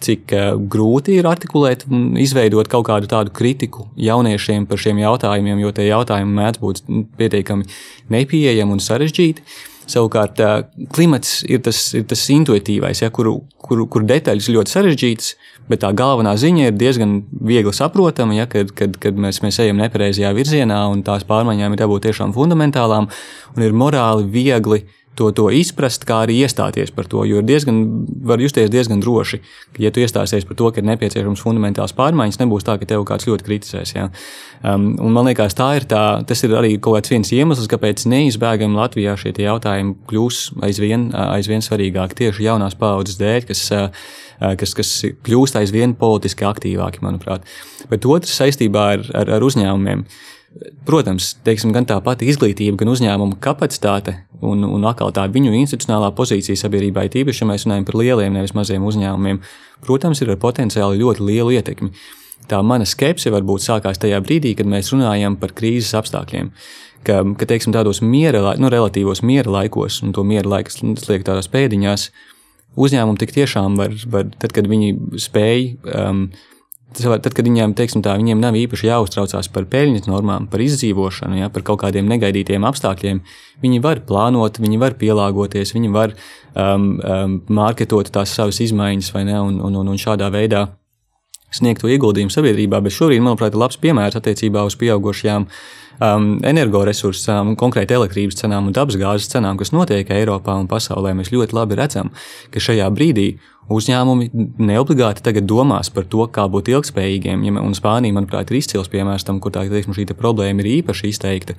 cik 0.04 0.34
uh, 0.36 0.56
grūti 0.72 1.16
ir 1.20 1.28
artikulēt 1.30 1.86
un 1.88 2.18
izveidot 2.20 2.68
kaut 2.72 2.88
kādu 2.90 3.10
tādu 3.12 3.32
kritiku 3.36 3.88
jauniešiem 4.00 4.68
par 4.68 4.82
šiem 4.82 5.00
jautājumiem, 5.00 5.62
jo 5.64 5.72
tie 5.76 5.88
jautājumi 5.88 6.36
mēdz 6.42 6.62
būt 6.62 6.84
nu, 6.90 7.06
pietiekami 7.20 7.68
nepieejami 8.12 8.76
un 8.76 8.84
sarežģīti. 8.84 9.46
Savukārt, 9.86 10.42
uh, 10.42 10.88
klimats 10.96 11.44
ir 11.48 11.62
tas, 11.66 11.88
ir 11.96 12.08
tas 12.10 12.24
intuitīvais, 12.34 13.04
ja, 13.04 13.12
kur, 13.14 13.32
kur, 13.62 13.86
kur 13.92 14.08
detaļas 14.10 14.50
ļoti 14.52 14.74
sarežģītas, 14.74 15.32
bet 15.70 15.82
tā 15.86 15.92
galvenā 15.98 16.34
ziņa 16.42 16.70
ir 16.70 16.76
diezgan 16.78 17.16
viegli 17.46 17.74
saprotama, 17.74 18.36
ja, 18.38 18.50
kad, 18.50 18.74
kad, 18.78 18.98
kad 19.02 19.18
mēs, 19.18 19.42
mēs 19.46 19.62
ejam 19.64 19.80
nepareizajā 19.82 20.34
virzienā, 20.38 20.82
un 20.92 21.06
tās 21.06 21.26
pārmaiņām 21.30 21.78
ir 21.78 21.86
jābūt 21.86 22.10
tiešām 22.10 22.36
fundamentālām 22.36 23.10
un 23.56 23.66
ir 23.66 23.78
morāli 23.78 24.28
viegli 24.34 24.84
to, 25.16 25.30
to 25.36 25.48
izprast, 25.56 26.04
kā 26.08 26.22
arī 26.26 26.38
iestāties 26.44 26.92
par 26.96 27.08
to. 27.12 27.24
Jo 27.28 27.42
diezgan, 27.46 27.80
var 28.28 28.42
justies 28.44 28.70
diezgan 28.72 29.02
droši, 29.04 29.40
ka, 29.74 29.80
ja 29.84 29.92
tu 29.94 30.04
iestāsies 30.04 30.48
par 30.48 30.58
to, 30.60 30.72
ka 30.72 30.82
ir 30.82 30.88
nepieciešams 30.90 31.44
fundamentāls 31.44 31.96
pārmaiņas, 31.98 32.40
nebūs 32.42 32.68
tā, 32.68 32.78
ka 32.82 32.90
tev 32.90 33.06
kāds 33.08 33.28
ļoti 33.30 33.48
kritizēs. 33.48 33.96
Ja? 33.96 34.10
Um, 34.62 34.92
un 35.00 35.16
man 35.16 35.30
liekas, 35.30 35.56
tā 35.58 35.72
ir 35.80 35.88
tā, 35.90 36.04
tas 36.28 36.44
ir 36.46 36.56
arī 36.58 36.76
kaut 36.76 37.00
kāds 37.00 37.14
viens 37.14 37.34
iemesls, 37.36 37.70
kāpēc 37.72 38.06
neizbēgami 38.12 38.80
Latvijā 38.80 39.16
šie 39.20 39.34
jautājumi 39.46 39.96
kļūs 40.10 40.44
aizvien, 40.66 41.10
aizvien 41.26 41.64
svarīgāki 41.66 42.22
tieši 42.24 42.50
jaunās 42.50 42.78
paudzes 42.80 43.20
dēļ, 43.22 43.50
kas, 43.50 43.66
kas, 44.62 44.78
kas 44.78 44.94
kļūst 45.26 45.60
aizvien 45.62 45.96
politiski 46.00 46.48
aktīvāki, 46.48 47.04
manuprāt. 47.06 47.48
Bet 47.92 48.08
otrs 48.10 48.36
saistībā 48.40 48.88
ar, 48.96 49.12
ar, 49.16 49.36
ar 49.38 49.46
uzņēmumiem. 49.46 50.06
Protams, 50.88 51.34
teiksim, 51.44 51.74
gan 51.76 51.88
tā 51.88 51.98
pati 52.04 52.30
izglītība, 52.32 52.78
gan 52.80 52.92
uzņēmuma 52.94 53.40
kapacitāte 53.44 54.14
un, 54.46 54.64
un 54.64 54.86
atkal 54.88 55.12
tā 55.16 55.26
viņu 55.32 55.52
institucionālā 55.58 56.14
pozīcija 56.16 56.56
sabiedrībā, 56.62 57.04
tīpaši, 57.12 57.44
ja 57.44 57.48
mēs 57.50 57.66
runājam 57.68 57.88
par 57.90 57.98
lieliem, 58.00 58.38
nevis 58.38 58.56
maziem 58.56 58.86
uzņēmumiem, 58.88 59.42
protams, 59.84 60.22
ir 60.24 60.32
ar 60.32 60.40
potenciāli 60.40 61.02
ļoti 61.02 61.28
lielu 61.28 61.58
ietekmi. 61.58 61.92
Tā 62.48 62.62
mana 62.64 62.88
skepse 62.88 63.34
varbūt 63.34 63.66
sākās 63.66 64.00
tajā 64.00 64.22
brīdī, 64.24 64.54
kad 64.56 64.70
mēs 64.70 64.94
runājam 64.94 65.36
par 65.42 65.52
krīzes 65.58 65.96
apstākļiem. 66.00 66.52
Ka, 67.06 67.20
ka 67.38 67.48
teiksim, 67.50 67.74
tādos 67.76 68.00
miera, 68.06 68.56
nu, 68.62 68.72
relatīvos 68.72 69.26
miera 69.26 69.52
laikos, 69.60 70.00
un 70.06 70.16
to 70.16 70.24
miera 70.26 70.56
laiks 70.56 70.80
liek 70.82 71.26
tādās 71.26 71.50
pēdiņās, 71.52 72.10
uzņēmumi 72.80 73.22
tik 73.22 73.36
tiešām 73.36 73.76
var, 73.80 73.94
var 74.12 74.30
tad, 74.40 74.56
kad 74.56 74.70
viņi 74.72 75.20
spēj 75.22 75.68
um, 75.84 76.28
tad, 76.94 77.34
kad 77.36 77.48
viņiem, 77.48 77.74
teiksim, 77.78 78.04
tā, 78.06 78.16
viņiem 78.20 78.40
nav 78.42 78.56
īpaši 78.60 78.90
jāuztraucās 78.90 79.50
par 79.52 79.68
peļņas 79.72 80.08
normām, 80.08 80.48
par 80.52 80.64
izdzīvošanu, 80.64 81.40
ja, 81.42 81.50
par 81.54 81.66
kaut 81.68 81.82
kādiem 81.84 82.08
negaidītiem 82.12 82.66
apstākļiem, 82.68 83.22
viņi 83.64 83.82
var 83.84 84.04
plānot, 84.08 84.62
viņi 84.64 84.80
var 84.82 84.98
pielāgoties, 85.00 85.74
viņi 85.76 85.92
var 85.96 86.16
um, 86.16 86.96
um, 87.00 87.38
mārketot 87.50 88.12
tās 88.16 88.36
savas 88.38 88.62
izmaiņas, 88.64 89.12
vai 89.16 89.26
ne, 89.28 89.40
un, 89.42 89.60
un, 89.60 89.80
un, 89.82 89.94
un 89.96 90.02
šādā 90.02 90.30
veidā 90.34 90.68
sniegt 91.56 91.84
to 91.84 91.90
ieguldījumu 91.92 92.34
sabiedrībā. 92.34 92.82
Bet 92.84 92.96
šobrīd, 92.96 93.24
manuprāt, 93.24 93.56
ir 93.56 93.62
labs 93.62 93.80
piemērs 93.82 94.18
attiecībā 94.20 94.66
uz 94.68 94.76
pieaugušajām 94.80 95.48
um, 95.48 96.30
energoresursu 96.48 97.28
cenām, 97.28 97.54
konkrēti 97.60 97.96
elektrības 97.96 98.40
cenām 98.42 98.70
un 98.70 98.76
dabasgāzes 98.76 99.32
cenām, 99.32 99.60
kas 99.60 99.72
notiek 99.76 100.12
Eiropā 100.16 100.58
un 100.60 100.70
pasaulē. 100.72 101.16
Mēs 101.18 101.32
ļoti 101.36 101.56
labi 101.56 101.80
redzam, 101.80 102.12
ka 102.52 102.64
šajā 102.64 102.90
brīdī 102.96 103.30
uzņēmumi 103.72 104.30
neobligāti 104.62 105.24
tagad 105.26 105.48
domās 105.50 105.90
par 105.94 106.06
to, 106.10 106.26
kā 106.32 106.46
būt 106.52 106.70
ilgspējīgiem. 106.74 107.46
Ja, 107.48 107.56
un 107.62 107.74
Spānija, 107.78 108.16
manuprāt, 108.16 108.52
ir 108.52 108.60
izcils 108.62 108.92
piemērs 108.92 109.26
tam, 109.26 109.40
kur 109.42 109.56
tā, 109.56 109.66
teiksim, 109.72 109.96
šī 109.98 110.08
problēma 110.14 110.62
ir 110.64 110.72
īpaši 110.80 111.12
izteikta, 111.14 111.58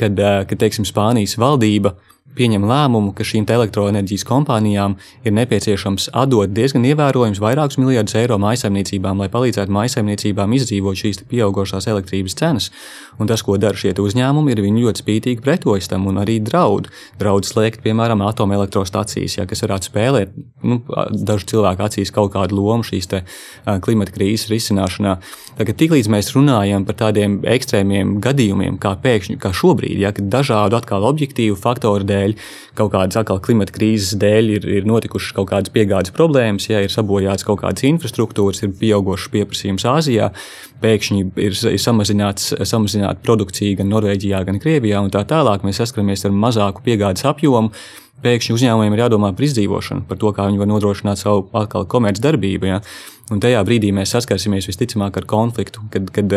kad, 0.00 0.16
kad 0.48 0.62
teiksim, 0.62 0.88
Spānijas 0.88 1.36
valdība 1.40 1.96
pieņem 2.36 2.64
lēmumu, 2.64 3.12
ka 3.16 3.24
šīm 3.26 3.46
elektroenerģijas 3.52 4.24
kompānijām 4.28 4.96
ir 5.26 5.34
nepieciešams 5.36 6.08
atdot 6.16 6.52
diezgan 6.56 6.86
ievērojams 6.88 7.40
vairākus 7.42 7.78
miljardus 7.80 8.16
eiro 8.20 8.38
maisaimniecībām, 8.42 9.20
lai 9.20 9.28
palīdzētu 9.32 9.74
maisaimniecībām 9.76 10.56
izdzīvot 10.56 11.00
šīs 11.02 11.22
pieaugušās 11.28 11.88
elektrības 11.92 12.36
cenas. 12.38 12.70
Un 13.20 13.28
tas, 13.28 13.44
ko 13.44 13.58
dara 13.60 13.76
šie 13.76 13.92
uzņēmumi, 14.00 14.54
ir 14.54 14.62
viņi 14.64 14.84
ļoti 14.86 15.02
spītīgi 15.04 15.44
pretojas 15.44 15.90
tam 15.92 16.06
un 16.08 16.20
arī 16.22 16.38
draud. 16.40 16.88
Draud 17.20 17.46
slēgt, 17.46 17.82
piemēram, 17.84 18.24
atomelektrostacijas, 18.24 19.36
ja, 19.36 19.46
kas 19.48 19.64
varētu 19.66 19.90
spēlēt 19.90 20.32
nu, 20.64 20.80
dažu 21.12 21.50
cilvēku 21.52 21.84
acīs 21.84 22.14
kaut 22.14 22.32
kādu 22.32 22.56
lomu 22.56 22.86
šīs 22.88 23.10
te, 23.12 23.22
klimata 23.84 24.14
krīzes 24.16 24.48
risināšanā. 24.52 25.18
Tagad, 25.60 25.76
tiklīdz 25.82 26.08
mēs 26.12 26.32
runājam 26.32 26.86
par 26.88 26.96
tādiem 27.04 27.42
ekstrēmiem 27.52 28.16
gadījumiem, 28.24 28.80
kā 28.80 28.94
pēkšņi, 29.04 29.36
kā 29.42 29.52
šobrīd, 29.56 30.00
ja, 30.00 30.14
kad 30.16 30.32
dažādu 30.32 30.80
atkal 30.80 31.04
objektīvu 31.12 31.58
faktoru 31.60 32.08
dēļ, 32.12 32.36
kaut 32.78 32.92
kādas 32.94 33.18
atkal 33.20 33.40
klimata 33.42 33.74
krīzes 33.74 34.18
dēļ 34.20 34.52
ir, 34.58 34.68
ir 34.78 34.88
notikušas 34.88 35.34
kaut 35.36 35.50
kādas 35.50 35.72
piegādes 35.74 36.14
problēmas, 36.14 36.68
ja 36.70 36.84
ir 36.84 36.92
sabojāts 36.92 37.48
kaut 37.48 37.62
kādas 37.64 37.88
infrastruktūras, 37.88 38.62
ir 38.62 38.76
pieaugušas 38.78 39.32
pieprasījums 39.32 39.88
Āzijā, 39.88 40.30
pēkšņi 40.82 41.24
ir, 41.42 41.58
ir 41.72 41.82
samazināta 41.82 43.18
produkcija 43.24 43.80
gan 43.80 43.90
Norvēģijā, 43.92 44.44
gan 44.48 44.62
Krievijā 44.62 45.02
un 45.02 45.12
tā 45.14 45.24
tālāk. 45.28 45.66
Mēs 45.66 45.82
saskaramies 45.82 46.26
ar 46.28 46.34
mazāku 46.36 46.84
piegādes 46.86 47.26
apjomu 47.28 47.72
pēkšņi 48.22 48.56
uzņēmumiem 48.56 48.96
ir 48.96 49.04
jādomā 49.04 49.32
par 49.36 49.46
izdzīvošanu, 49.48 50.06
par 50.08 50.20
to, 50.20 50.32
kā 50.36 50.46
viņi 50.48 50.62
var 50.62 50.70
nodrošināt 50.70 51.20
savu 51.20 51.46
atkal 51.58 51.86
komercdarbību. 51.90 52.70
Ja? 52.70 52.80
Un 53.32 53.40
tajā 53.40 53.62
brīdī 53.64 53.92
mēs 53.94 54.12
saskarsimies 54.12 54.66
visticamāk 54.68 55.16
ar 55.20 55.26
konfliktu, 55.30 55.84
kad, 55.92 56.10
kad, 56.12 56.34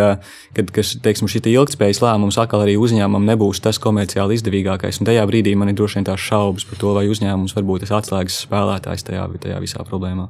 kad, 0.56 0.72
kad 0.76 0.94
teiksim, 1.04 1.30
šī 1.32 1.44
ilgspējas 1.52 2.02
lēmums 2.04 2.40
atkal 2.40 2.64
arī 2.64 2.78
uzņēmumam 2.80 3.28
nebūs 3.34 3.64
tas 3.66 3.82
komerciāli 3.84 4.38
izdevīgākais. 4.40 5.02
Un 5.02 5.10
tajā 5.10 5.26
brīdī 5.28 5.58
man 5.60 5.74
ir 5.74 5.80
droši 5.80 6.00
vien 6.00 6.10
tās 6.12 6.24
šaubas 6.24 6.68
par 6.70 6.82
to, 6.82 6.96
vai 6.96 7.08
uzņēmums 7.12 7.58
var 7.58 7.68
būt 7.68 7.86
tas 7.88 7.98
atslēgas 8.00 8.42
spēlētājs 8.48 9.10
tajā, 9.10 9.28
tajā 9.44 9.62
visā 9.66 9.84
problēmā. 9.88 10.30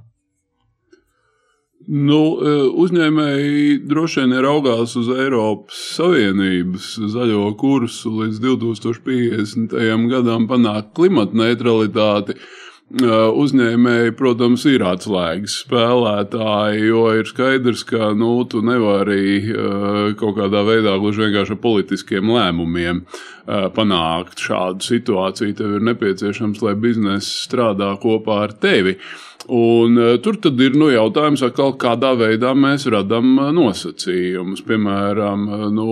Nu, 1.86 2.20
e, 2.42 2.52
uzņēmēji 2.82 3.82
droši 3.86 4.24
vien 4.24 4.40
raugās 4.42 4.96
uz 4.98 5.10
Eiropas 5.14 5.78
Savienības 5.94 6.96
zaļo 7.14 7.52
kursu 7.62 8.10
līdz 8.24 8.40
2050. 8.42 9.76
gadam 10.10 10.48
panākt 10.50 10.96
klimata 10.98 11.38
neutralitāti. 11.38 12.34
E, 12.34 13.12
uzņēmēji, 13.44 14.16
protams, 14.18 14.66
ir 14.70 14.86
atslēgas 14.86 15.60
spēlētāji, 15.62 16.88
jo 16.90 17.04
ir 17.20 17.30
skaidrs, 17.30 17.86
ka 17.86 18.16
nu, 18.18 18.34
tu 18.50 18.64
nevari 18.66 19.28
e, 19.44 19.70
kaut 20.18 20.40
kādā 20.40 20.66
veidā 20.66 20.98
gluži 20.98 21.28
vienkārši 21.28 21.54
ar 21.54 21.62
politiskiem 21.68 22.34
lēmumiem 22.34 23.06
panākt 23.46 24.42
šādu 24.42 24.82
situāciju. 24.82 25.54
Tev 25.54 25.78
ir 25.78 25.84
nepieciešams, 25.86 26.66
lai 26.66 26.74
biznesa 26.82 27.30
strādā 27.30 27.92
kopā 28.02 28.42
ar 28.48 28.58
tevi. 28.58 28.98
Un, 29.48 29.98
uh, 29.98 30.16
tur 30.22 30.40
tad 30.42 30.58
ir 30.58 30.74
nu, 30.74 30.88
jautājums, 30.90 31.44
atkal, 31.46 31.76
kādā 31.78 32.16
veidā 32.18 32.56
mēs 32.58 32.88
radām 32.90 33.36
uh, 33.38 33.52
nosacījumus. 33.54 34.64
Piemēram, 34.66 35.44
uh, 35.46 35.66
nu, 35.74 35.86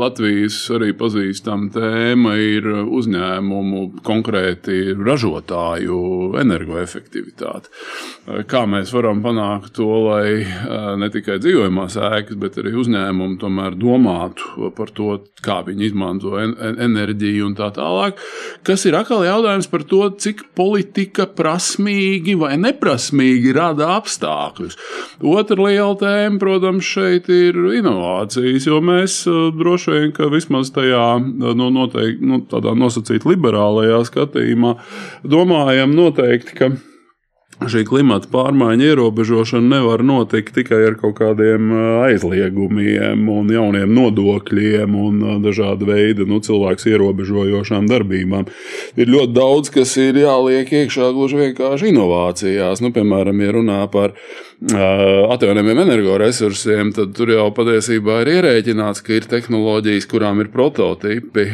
Latvijas 0.00 0.56
arī 0.74 0.90
pazīstama 0.98 1.70
tēma 1.76 2.34
ir 2.42 2.66
uzņēmumu, 2.82 3.84
konkrēti 4.06 4.96
ražotāju 4.98 6.00
energoefektivitāte. 6.40 7.70
Kā 8.50 8.64
mēs 8.66 8.90
varam 8.90 9.20
panākt 9.22 9.76
to, 9.78 9.86
lai 10.08 10.42
ne 10.98 11.06
tikai 11.14 11.36
dzīvojamās 11.38 11.94
ēkas, 12.08 12.38
bet 12.42 12.58
arī 12.58 12.74
uzņēmumi 12.80 13.38
tomēr 13.38 13.76
domātu 13.78 14.72
par 14.74 14.90
to, 14.96 15.20
kā 15.46 15.60
viņi 15.66 15.86
izmanto 15.92 16.34
en 16.42 16.56
enerģiju 16.58 17.46
un 17.46 17.54
tā 17.58 17.70
tālāk. 17.76 18.18
Kas 18.66 18.82
ir 18.88 18.98
atkal 18.98 19.22
jautājums 19.28 19.70
par 19.70 19.86
to, 19.86 20.02
cik 20.18 20.48
politika 20.58 21.28
prasmīgi 21.30 22.34
vai 22.40 22.56
neprasmīgi 22.58 22.95
prasmīgi 22.96 23.52
rada 23.52 23.90
apstākļus. 23.98 24.76
Otra 25.20 25.58
liela 25.60 25.96
tēma, 26.00 26.40
protams, 26.40 26.84
šeit 26.84 27.28
ir 27.28 27.56
inovācijas, 27.76 28.66
jo 28.66 28.80
mēs 28.80 29.20
eh, 29.28 29.52
droši 29.56 29.92
vien, 29.92 30.12
ka 30.16 30.30
vismaz 30.32 30.72
tajā 30.72 31.04
eh, 31.20 31.54
nu, 31.56 31.68
noteikti, 31.74 32.24
nu, 32.24 32.40
nosacīti 32.76 33.28
liberālajā 33.28 34.00
skatījumā 34.08 34.76
domājam 35.24 35.92
noteikti, 35.96 36.56
ka 36.56 36.72
šī 37.64 37.86
klimata 37.88 38.28
pārmaiņa 38.32 38.90
ierobežošana 38.90 39.78
nevar 39.78 40.02
notikt 40.04 40.52
tikai 40.58 40.82
ar 40.90 40.96
kaut 41.00 41.16
kādiem 41.20 41.70
aizliegumiem, 42.04 43.22
un 43.32 43.52
jauniem 43.52 43.94
nodokļiem 43.96 44.96
un 45.00 45.22
dažāda 45.44 45.88
veida 45.88 46.26
nu, 46.28 46.42
cilvēku 46.44 46.92
ierobežojošām 46.92 47.88
darbībām. 47.88 48.50
Ir 49.00 49.12
ļoti 49.12 49.36
daudz, 49.36 49.72
kas 49.72 49.96
ir 50.02 50.20
jāliek 50.20 50.72
iekšā 50.82 51.08
gluži 51.16 51.40
vienkārši 51.46 51.94
inovācijās. 51.94 52.84
Nu, 52.84 52.92
piemēram, 52.94 53.40
ja 53.40 53.56
runā 53.56 53.80
par 53.92 54.18
atjaunojumiem 54.56 55.82
energoresursiem, 55.82 56.88
tad 56.96 57.10
tur 57.16 57.28
jau 57.34 57.50
patiesībā 57.52 58.22
ir 58.22 58.30
ierēķināts, 58.38 59.02
ka 59.04 59.12
ir 59.18 59.26
tehnoloģijas, 59.28 60.06
kurām 60.08 60.40
ir 60.40 60.48
prototypi 60.48 61.44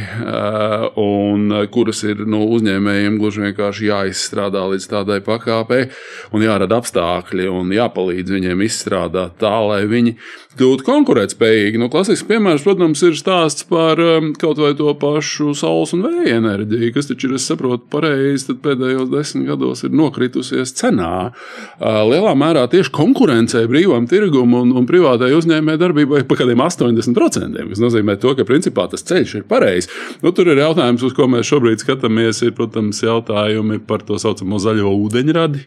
un 1.03 1.51
kuras 1.75 2.05
ir 2.07 2.23
nu, 2.31 2.45
uzņēmējiem 2.55 3.19
gluži 3.19 3.43
vienkārši 3.49 3.89
jāizstrādā 3.91 4.63
līdz 4.71 4.87
tādai 4.93 5.19
pakāpei 5.27 5.89
un 6.31 6.47
jārada 6.47 6.79
apstākļi 6.79 7.51
un 7.51 7.75
jāpalīdz 7.75 8.37
viņiem 8.37 8.63
izstrādāt 8.69 9.35
tā, 9.43 9.57
lai 9.67 9.83
viņi 9.91 10.15
kļūtu 10.53 10.85
konkurētspējīgi. 10.87 11.81
Nu, 11.81 11.89
klasisks 11.91 12.29
piemērs, 12.29 12.63
protams, 12.63 13.03
ir 13.09 13.17
stāsts 13.19 13.67
par 13.67 13.99
kaut 14.39 14.61
vai 14.61 14.75
to 14.79 14.93
pašu 15.01 15.57
saules 15.59 15.95
un 15.97 16.05
vēja 16.07 16.39
enerģiju, 16.39 16.93
kas 16.95 17.09
taču 17.09 17.31
ir, 17.31 17.39
es 17.41 17.49
saprotu, 17.49 17.89
pareizi, 17.91 18.55
pēdējos 18.63 19.11
desmit 19.11 19.49
gados 19.49 19.83
ir 19.89 19.97
nokritusies 19.97 20.75
cenā. 20.77 21.33
Lielā 21.81 22.37
mērā 22.39 22.67
tieši 22.71 22.92
konkurencei, 22.95 23.67
brīvam 23.71 24.07
tirgumam 24.11 24.67
un, 24.67 24.73
un 24.83 24.89
privātai 24.89 25.33
uzņēmēji 25.37 25.81
darbībai 25.81 26.23
par 26.29 26.43
kādiem 26.43 26.63
80%. 26.65 27.67
Tas 27.73 27.83
nozīmē, 27.83 28.17
to, 28.21 28.35
ka 28.39 28.47
principā 28.49 28.87
tas 28.93 29.05
ceļš 29.09 29.35
ir 29.41 29.47
pareizs. 29.49 29.91
Nu, 30.23 30.33
tur 30.37 30.53
ir 30.53 30.61
jautājums, 30.63 31.05
uz 31.07 31.17
ko 31.17 31.29
mēs 31.31 31.49
šobrīd 31.49 31.83
skatāmies. 31.83 32.43
Ir, 32.43 32.55
protams, 32.57 33.03
jautājumi 33.05 33.81
par 33.87 34.05
to 34.07 34.19
saucamo 34.21 34.59
zaļo 34.63 34.93
ūdeņradi. 35.07 35.65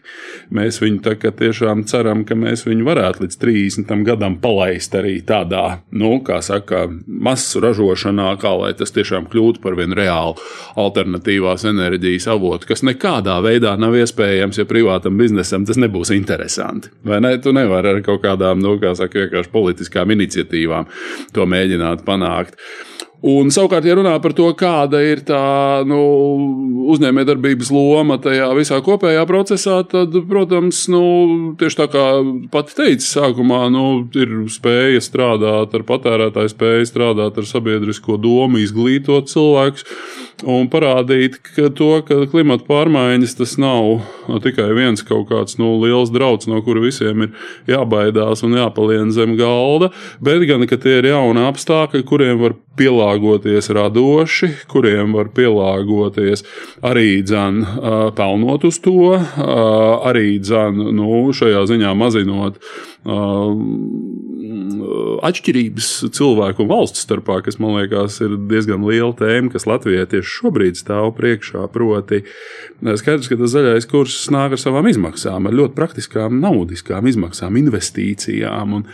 Mēs 0.56 0.80
viņu 0.82 1.16
tiešām 1.26 1.84
ceram, 1.90 2.24
ka 2.26 2.36
mēs 2.38 2.66
viņu 2.66 2.86
varētu 2.86 3.24
līdz 3.24 3.38
30 3.42 4.04
gadam 4.06 4.38
palaist 4.42 4.94
arī 4.98 5.18
tādā, 5.26 5.80
nu, 5.96 6.16
kā 6.26 6.40
saka, 6.44 6.86
masu 7.06 7.62
ražošanā, 7.64 8.28
kā 8.42 8.52
lai 8.58 8.72
tas 8.78 8.94
tiešām 8.94 9.28
kļūtu 9.32 9.62
par 9.64 9.76
vienu 9.78 9.96
reālu 9.98 10.36
alternatīvās 10.78 11.66
enerģijas 11.70 12.28
avotu, 12.32 12.70
kas 12.70 12.84
nekādā 12.86 13.38
veidā 13.44 13.74
nav 13.80 13.96
iespējams, 13.98 14.60
ja 14.60 14.68
privātam 14.68 15.18
biznesam 15.18 15.66
tas 15.68 15.80
nebūs 15.80 16.12
interesanti. 16.14 16.92
Vai 17.16 17.22
ne? 17.24 17.38
Tu 17.40 17.52
nevari 17.56 17.94
ar 17.94 18.02
kaut 18.04 18.20
kādām, 18.24 18.60
nu, 18.60 18.76
kā 18.82 18.92
saka, 18.98 19.24
vienkārši 19.24 19.52
politiskām 19.54 20.12
iniciatīvām 20.12 20.90
to 21.32 21.48
mēģināt 21.48 22.04
panākt. 22.04 22.60
Un, 23.26 23.48
savukārt, 23.50 23.86
ja 23.88 23.94
runā 23.96 24.12
par 24.20 24.34
to, 24.36 24.50
kāda 24.58 25.00
ir 25.00 25.22
tā 25.26 25.80
nu, 25.88 25.96
uzņēmējdarbības 26.92 27.70
loma 27.72 28.18
tajā 28.22 28.50
visā 28.58 28.76
kopējā 28.84 29.22
procesā, 29.26 29.78
tad, 29.88 30.12
protams, 30.28 30.82
nu, 30.92 31.00
tieši 31.58 31.80
tā 31.80 31.86
kā 31.94 32.04
pati 32.52 32.76
teica, 32.76 33.06
sākumā 33.08 33.64
nu, 33.72 33.86
ir 34.20 34.36
spēja 34.52 35.00
strādāt 35.02 35.74
ar 35.74 35.86
patērētāju, 35.88 36.52
spēja 36.52 36.90
strādāt 36.92 37.40
ar 37.40 37.48
sabiedrisko 37.48 38.20
domu, 38.20 38.60
izglītot 38.60 39.32
cilvēkus 39.32 39.88
un 40.44 40.68
parādīt 40.68 41.38
ka 41.40 41.70
to, 41.72 41.90
ka 42.04 42.18
klimata 42.28 42.66
pārmaiņas 42.68 43.36
tas 43.38 43.54
nav 43.60 44.02
tikai 44.44 44.68
viens 44.76 45.04
kaut 45.06 45.30
kāds 45.30 45.56
nu, 45.60 45.76
liels 45.80 46.12
drauds, 46.12 46.48
no 46.50 46.60
kura 46.66 46.82
visiem 46.84 47.26
ir 47.26 47.32
jābaidās 47.70 48.44
un 48.44 48.58
jāpalien 48.58 49.12
zem 49.16 49.36
galda, 49.38 49.92
bet 50.20 50.44
gan, 50.48 50.66
ka 50.68 50.76
tie 50.82 50.98
ir 51.00 51.10
jauni 51.12 51.46
apstākļi, 51.46 52.04
kuriem 52.08 52.40
var 52.42 52.56
pielāgoties 52.76 53.70
radoši, 53.72 54.50
kuriem 54.68 55.14
var 55.16 55.30
pielāgoties 55.36 56.44
arī 56.84 57.22
dzan, 57.24 57.62
pelnot 58.18 58.66
uz 58.68 58.80
to, 58.84 59.14
arī 59.16 60.36
dzan, 60.42 60.82
nu, 60.96 61.24
šajā 61.36 61.64
ziņā 61.72 61.96
mazinot 61.96 62.60
atšķirības 65.26 65.88
cilvēku 66.16 66.64
un 66.64 66.70
valsts 66.70 67.04
starpā, 67.06 67.38
kas 67.44 67.58
man 67.62 67.76
liekas 67.78 68.18
ir 68.24 68.36
diezgan 68.50 68.84
liela 68.86 69.12
tēma, 69.16 69.52
kas 69.52 69.66
Latvijai 69.68 70.06
tieši 70.10 70.32
šobrīd 70.40 70.80
stāv 70.80 71.12
priekšā. 71.18 71.66
Proti, 71.74 72.22
skaidrs, 72.82 73.30
ka 73.30 73.38
tas 73.40 73.54
zaļais 73.54 73.88
kurs 73.90 74.18
nāk 74.34 74.56
ar 74.56 74.62
savām 74.62 74.88
izmaksām, 74.90 75.48
ar 75.48 75.56
ļoti 75.60 75.76
praktiskām 75.76 76.40
naudiskām 76.42 77.08
izmaksām, 77.10 77.58
investīcijām 77.60 78.78
un, 78.80 78.86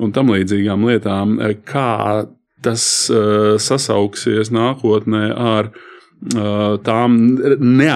un 0.00 0.16
tam 0.16 0.32
līdzīgām 0.34 0.86
lietām. 0.90 1.38
Kā 1.68 2.26
tas 2.64 2.84
uh, 3.12 3.56
sasauksies 3.60 4.52
nākotnē 4.52 5.30
ar 5.32 5.72
tām 6.20 7.14
ne, 7.64 7.92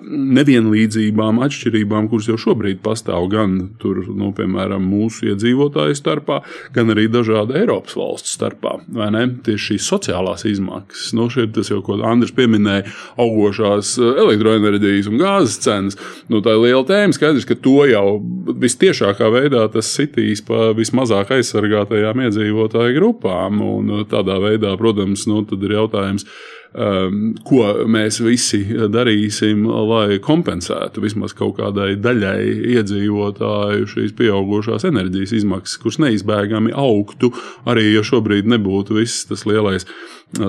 nevienlīdzībām, 0.00 1.42
atšķirībām, 1.44 2.08
kuras 2.08 2.30
jau 2.30 2.38
šobrīd 2.40 2.80
pastāv 2.84 3.26
gan 3.32 3.58
tur, 3.80 4.00
nu, 4.08 4.30
piemēram, 4.36 4.80
mūsu 4.80 5.28
iedzīvotāju 5.34 5.98
starpā, 5.98 6.40
gan 6.72 6.94
arī 6.94 7.06
dažādu 7.12 7.58
Eiropas 7.60 7.98
valstu 7.98 8.32
starpā. 8.32 8.78
Tieši 9.44 9.66
šīs 9.66 9.90
sociālās 9.92 10.46
izmaksas, 10.48 11.12
nu, 11.16 11.28
šeit 11.32 11.52
tas 11.56 11.68
jau, 11.72 11.82
ko 11.84 11.98
Andris 12.08 12.32
pieminēja, 12.36 12.88
augošās 13.20 13.96
elektroenerģijas 14.00 15.12
un 15.12 15.20
gāzes 15.20 15.60
cenas, 15.60 16.00
nu, 16.32 16.40
tā 16.40 16.56
ir 16.56 16.64
liela 16.64 16.88
tēma. 16.88 17.12
Skaidrs, 17.16 17.48
ka 17.48 17.60
to 17.60 17.84
jau 17.90 18.16
vistiešākā 18.64 19.28
veidā 19.36 19.66
tas 19.76 19.92
sitīs 19.92 20.40
pa 20.46 20.72
vismazāk 20.76 21.36
aizsargātajām 21.36 22.24
iedzīvotāju 22.30 22.96
grupām. 22.96 23.60
Un 23.60 23.96
tādā 24.08 24.40
veidā, 24.40 24.72
protams, 24.80 25.28
nu, 25.28 25.44
ir 25.56 25.80
jautājums, 25.82 26.24
Um, 26.26 26.65
ko 26.76 27.60
mēs 27.88 28.18
visi 28.20 28.60
darīsim, 28.92 29.64
lai 29.88 30.18
kompensētu 30.20 31.00
vismaz 31.00 31.32
kaut 31.36 31.56
kādai 31.56 31.94
daļai 31.96 32.40
iedzīvotāju 32.76 33.88
šīs 33.88 34.12
pieaugušās 34.18 34.84
enerģijas 34.90 35.32
izmaksas, 35.38 35.80
kuras 35.80 36.00
neizbēgami 36.04 36.74
augtu, 36.76 37.32
arī 37.64 37.88
ja 37.94 38.04
šobrīd 38.04 38.50
nebūtu 38.52 38.98
viss 38.98 39.24
tas 39.30 39.46
lielais 39.48 39.88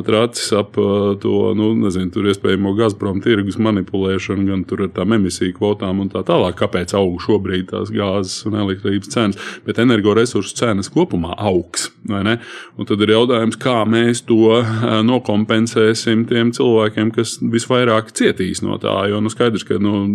tracis 0.05 0.51
ap 0.51 0.73
to, 1.21 1.53
nu, 1.55 1.69
nezinu, 1.77 2.09
tur 2.11 2.25
iespējamo 2.31 2.73
Gazprom 2.77 3.19
tirgus 3.23 3.59
manipulēšanu, 3.61 4.45
gan 4.49 4.63
ar 4.65 4.89
tām 4.95 5.13
emisiju 5.17 5.53
kvotām 5.57 6.01
un 6.03 6.09
tā 6.11 6.23
tālāk. 6.27 6.57
Kāpēc 6.59 6.95
aug 6.97 7.19
šobrīd 7.23 7.69
tās 7.71 7.91
gāzes 7.93 8.41
un 8.49 8.57
elektrības 8.57 9.11
cenas, 9.13 9.51
bet 9.67 9.79
energoresursu 9.83 10.57
cenas 10.57 10.89
kopumā 10.93 11.35
augs. 11.37 11.91
Tad 12.07 13.05
ir 13.05 13.13
jautājums, 13.13 13.59
kā 13.61 13.77
mēs 13.87 14.23
to 14.27 14.61
nokompensēsim 15.07 16.25
tiem 16.29 16.51
cilvēkiem, 16.57 17.13
kas 17.15 17.37
visvairāk 17.41 18.11
cietīs 18.17 18.63
no 18.65 18.79
tā. 18.81 18.97
Jo 19.11 19.21
nu, 19.23 19.31
skaidrs, 19.31 19.67
ka 19.67 19.79
nu, 19.81 20.07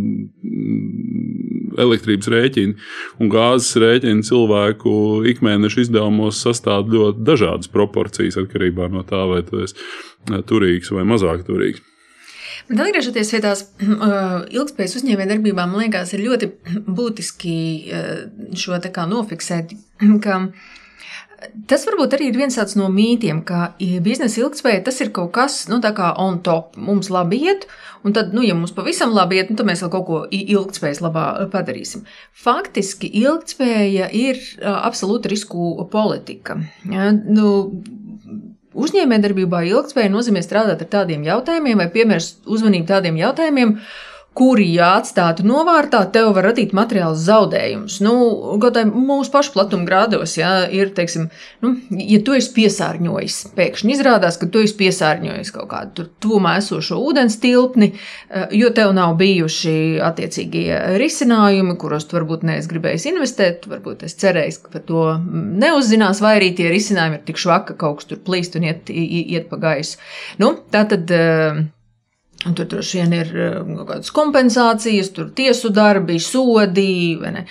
elektrības 1.80 2.30
rēķini 2.32 2.74
un 3.20 3.30
gāzes 3.32 3.76
rēķini 3.82 4.26
cilvēku 4.26 4.92
ikmēneša 5.32 5.86
izdevumos 5.86 6.42
sastāv 6.44 6.90
ļoti 6.92 7.24
dažādas 7.28 7.72
proporcijas 7.72 8.40
atkarībā 8.42 8.90
no 8.92 9.06
tā, 9.08 9.24
vai 9.30 9.42
tu 9.46 9.62
esi 9.64 9.78
eh, 9.78 10.42
turīgs 10.48 10.92
vai 10.94 11.06
mazāk 11.08 11.46
turīgs. 11.48 11.82
Bet 12.68 12.78
atgriežoties 12.78 13.32
pie 13.34 13.40
tās 13.42 13.64
uh, 13.82 14.44
ilgspējas 14.56 14.98
uzņēmējdarbībām, 15.00 15.72
man 15.72 15.86
liekas, 15.86 16.12
ir 16.14 16.24
ļoti 16.26 16.50
būtiski 16.98 17.56
uh, 17.88 18.12
šo 18.58 18.78
nofiksēt, 19.10 19.74
ka 20.24 20.38
Tas 21.70 21.86
varbūt 21.88 22.16
arī 22.16 22.28
ir 22.30 22.38
viens 22.38 22.58
no 22.78 22.88
mītiem, 22.92 23.42
ka 23.46 23.72
biznesa 24.04 24.42
ilgspēja 24.42 24.84
tas 24.86 25.00
ir 25.00 25.12
kaut 25.14 25.32
kas 25.36 25.68
nu, 25.70 25.80
on 26.16 26.40
top. 26.42 26.76
Mums 26.76 27.10
labi 27.10 27.40
iet, 27.46 27.66
un 28.04 28.12
tad, 28.12 28.34
nu, 28.34 28.42
ja 28.42 28.54
mums 28.54 28.72
pavisam 28.72 29.14
labi 29.14 29.40
iet, 29.40 29.50
nu, 29.50 29.56
tad 29.56 29.66
mēs 29.66 29.82
vēl 29.82 29.92
kaut 29.92 30.06
ko 30.06 30.20
ilgspējas 30.30 31.02
labā 31.02 31.26
padarīsim. 31.52 32.04
Faktiski 32.32 33.10
ilgspēja 33.22 34.10
ir 34.12 34.40
absolūta 34.62 35.28
risku 35.32 35.74
politika. 35.90 36.60
Ja, 36.90 37.10
nu, 37.12 37.82
Uzņēmējdarbībā 38.72 39.66
ilgspēja 39.68 40.08
nozīmē 40.08 40.40
strādāt 40.40 40.80
ar 40.80 40.88
tādiem 40.88 41.26
jautājumiem 41.26 41.82
vai 41.82 41.90
pievērst 41.92 42.46
uzmanību 42.48 42.86
tādiem 42.88 43.18
jautājumiem, 43.20 43.74
kuri, 44.36 44.66
ja 44.72 44.94
atstātu 44.96 45.44
novārtā, 45.44 46.00
tev 46.12 46.30
var 46.36 46.48
radīt 46.48 46.72
materiālus 46.76 47.24
zaudējumus. 47.26 47.98
Nu, 48.04 48.14
Godai 48.62 48.86
mūsu 48.88 49.32
pašu 49.32 49.52
platuma 49.52 49.84
grādos, 49.88 50.38
ja 50.38 50.52
ir, 50.72 50.92
teiksim, 50.96 51.28
nu, 51.64 51.74
ja 51.92 52.20
tu 52.24 52.36
esi 52.38 52.52
piesārņojis, 52.56 53.38
pēkšņi 53.58 53.92
izrādās, 53.96 54.38
ka 54.40 54.48
tu 54.52 54.62
esi 54.64 54.76
piesārņojis 54.78 55.52
kaut 55.56 55.68
kādu 55.72 56.06
tuvumā 56.24 56.54
esošo 56.62 57.00
ūdens 57.04 57.36
tilpni, 57.42 57.92
eh, 57.92 58.46
jo 58.56 58.72
tev 58.74 58.94
nav 58.96 59.18
bijuši 59.20 59.74
attiecīgie 60.04 60.80
risinājumi, 61.02 61.76
kuros 61.80 62.08
tu 62.08 62.16
varbūt 62.16 62.48
neesi 62.48 62.72
gribējis 62.72 63.08
investēt, 63.12 63.68
varbūt 63.68 64.06
es 64.08 64.16
cerēju, 64.22 64.62
ka 64.64 64.74
par 64.78 64.86
to 64.88 65.04
neuzzinās, 65.62 66.24
vai 66.24 66.38
arī 66.40 66.54
tie 66.56 66.72
risinājumi 66.72 67.20
ir 67.20 67.28
tik 67.28 67.40
švaki, 67.40 67.72
ka 67.72 67.78
kaut 67.84 68.00
kas 68.00 68.08
tur 68.08 68.24
plīst 68.24 68.56
un 68.56 68.66
iet, 68.70 68.88
iet 68.88 69.52
pa 69.52 69.60
gaisu. 69.60 70.00
Nu, 70.40 70.56
tā 70.72 70.86
tad. 70.88 71.12
Uh, 71.12 71.64
Un 72.46 72.56
tur 72.58 72.66
droši 72.66 72.98
vien 72.98 73.12
ir 73.14 73.28
eh, 73.38 73.58
kaut 73.62 73.88
kādas 73.92 74.10
kompensācijas, 74.14 75.12
tur 75.14 75.28
tiesu 75.36 75.70
darbi, 75.74 76.18
sodi, 76.22 77.14
vai, 77.20 77.44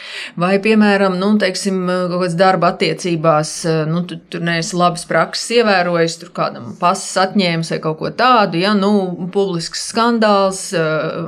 vai 0.44 0.52
piemēram, 0.64 1.16
nu, 1.22 1.30
teiksim, 1.40 1.86
kaut 1.88 2.18
kādas 2.18 2.36
darba 2.40 2.74
attiecībās, 2.74 3.54
eh, 3.72 3.82
nu, 3.88 4.04
tu, 4.10 4.20
tur 4.32 4.44
neesi 4.44 4.76
labas 4.76 5.08
prakses 5.08 5.56
ievērojis, 5.62 6.18
tur 6.24 6.34
kādam 6.36 6.74
pasas 6.82 7.16
atņēmis 7.24 7.72
vai 7.76 7.80
kaut 7.86 8.02
ko 8.02 8.12
tādu, 8.20 8.60
ja, 8.60 8.74
nu, 8.78 8.92
publisks 9.32 9.88
skandāls, 9.94 10.66
eh, 10.76 11.22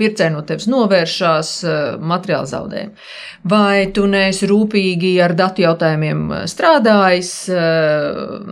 pircēji 0.00 0.34
no 0.34 0.42
tevis 0.48 0.66
novēršās, 0.72 1.52
materiāla 2.00 2.48
zaudējumi. 2.50 3.08
Vai 3.50 3.86
tu 3.94 4.04
neesi 4.10 4.48
rūpīgi 4.50 5.14
ar 5.24 5.36
datu 5.36 5.64
jautājumiem 5.64 6.26
strādājis, 6.50 7.32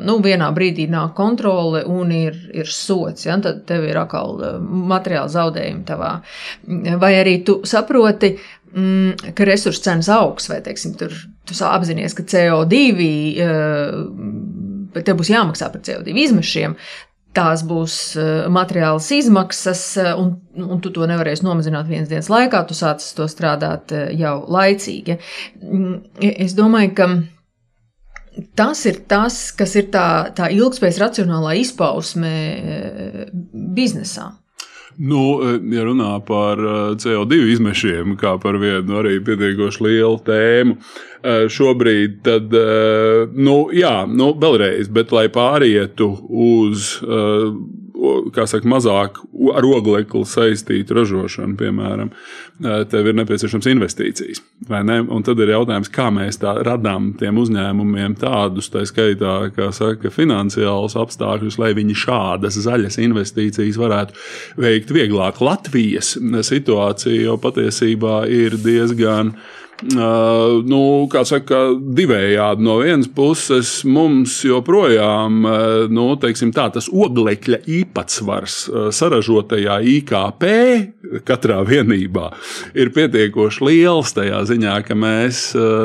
nu, 0.09 0.19
vienā 0.25 0.49
brīdī 0.55 0.89
nāk 0.93 1.17
kontrole 1.19 1.85
un 1.89 2.13
ir, 2.15 2.37
ir 2.55 2.69
sots, 2.73 3.27
ja, 3.27 3.37
tad 3.43 3.65
tev 3.69 3.87
ir 3.89 3.99
atkal 4.01 4.39
eh, 4.43 4.57
materiāla 4.93 5.31
zaudējumi 5.33 5.85
tavā. 5.89 6.13
Vai 7.01 7.13
arī 7.21 7.39
tu 7.47 7.61
saproti, 7.69 8.35
mm, 8.73 9.35
ka 9.37 9.49
resursu 9.49 9.85
cenas 9.85 10.11
augs, 10.13 10.49
vai 10.51 10.61
teiksim, 10.65 10.97
tur, 11.01 11.15
tu 11.49 11.59
apzinājies, 11.65 12.17
ka 12.19 12.27
CO2, 12.33 12.83
bet 14.95 15.03
eh, 15.03 15.07
tev 15.07 15.21
būs 15.21 15.33
jāmaksā 15.35 15.71
par 15.75 15.85
CO2 15.87 16.17
izmešiem. 16.27 16.77
Tās 17.39 17.63
būs 17.69 17.97
eh, 18.19 18.49
materiālas 18.51 19.09
izmaksas, 19.15 19.87
un, 20.19 20.35
un 20.67 20.83
tu 20.83 20.91
to 20.95 21.07
nevarēsi 21.07 21.47
nomazināt 21.47 21.87
vienas 21.87 22.11
dienas 22.11 22.31
laikā. 22.33 22.65
Tu 22.67 22.75
sāc 22.75 23.05
to 23.15 23.31
strādāt 23.31 23.95
jau 24.19 24.37
laicīgi. 24.51 25.21
Mm, 25.63 25.99
es 26.35 26.59
domāju, 26.59 26.95
ka 26.99 27.11
tas 28.59 28.85
ir 28.87 29.03
tas, 29.09 29.39
kas 29.57 29.75
ir 29.79 29.89
tā, 29.95 30.07
tā 30.37 30.51
ilgspējas 30.55 31.01
racionālā 31.03 31.57
izpausme 31.63 32.33
eh, 32.33 33.25
biznesā. 33.53 34.31
Nu, 34.99 35.39
eh, 35.43 35.59
ja 35.75 35.85
runā 35.87 36.17
par 36.27 36.59
eh, 36.59 36.79
CO2 36.99 37.53
izmešiem, 37.55 38.17
kā 38.19 38.35
par 38.43 38.59
vienu 38.59 38.99
arī 38.99 39.19
pietiekoši 39.23 39.85
lielu 39.87 40.19
tēmu, 40.27 40.81
šobrīd, 41.51 42.21
tad, 42.23 42.53
nu, 43.35 43.55
jā, 43.75 43.95
nu, 44.07 44.29
vēlreiz, 44.39 44.87
bet 44.95 45.11
lai 45.11 45.25
pārietu 45.35 46.07
uz 46.31 46.93
saka, 47.99 48.69
mazāk 48.69 49.19
ar 49.55 49.67
oglekli 49.67 50.25
saistītu 50.29 50.95
ražošanu, 50.97 51.57
piemēram, 51.59 52.13
tev 52.91 53.11
ir 53.11 53.17
nepieciešams 53.19 53.69
investīcijas. 53.73 54.43
Un 54.69 55.27
tad 55.27 55.43
ir 55.43 55.53
jautājums, 55.55 55.91
kā 55.93 56.09
mēs 56.15 56.41
tā 56.43 56.55
radām 56.67 57.13
tiem 57.19 57.39
uzņēmumiem 57.43 58.17
tādus, 58.21 58.71
tā 58.71 58.85
skaitā, 58.89 59.51
kā 59.57 59.71
saka, 59.75 60.13
finansiālus 60.15 60.97
apstākļus, 60.99 61.59
lai 61.59 61.75
viņi 61.79 61.99
šādas 62.05 62.59
zaļas 62.65 63.01
investīcijas 63.03 63.81
varētu 63.81 64.19
veikt 64.63 64.95
vieglāk. 64.95 65.43
Latvijas 65.43 66.17
situācija 66.19 67.29
jau 67.29 67.39
patiesībā 67.43 68.23
ir 68.31 68.59
diezgan 68.63 69.35
nu, 69.87 70.81
kā 71.13 71.23
saka, 71.29 71.69
divējādi. 71.79 72.65
No 72.67 72.79
vienas 72.83 73.09
puses, 73.15 73.71
mums 73.87 74.41
joprojām 74.47 75.43
uh, 75.47 75.67
nu, 75.93 76.09
tā, 76.19 76.69
tas 76.75 76.89
oglekļa 76.91 77.63
īpatsvars 77.79 78.59
uh, 78.69 78.89
saražotajā 78.95 79.79
IKP 79.99 80.47
katrā 81.29 81.61
vienībā 81.67 82.29
ir 82.79 82.91
pietiekoši 82.95 83.65
liels 83.65 84.13
tajā 84.17 84.41
ziņā, 84.49 84.75
ka 84.87 84.97
mēs 84.99 85.41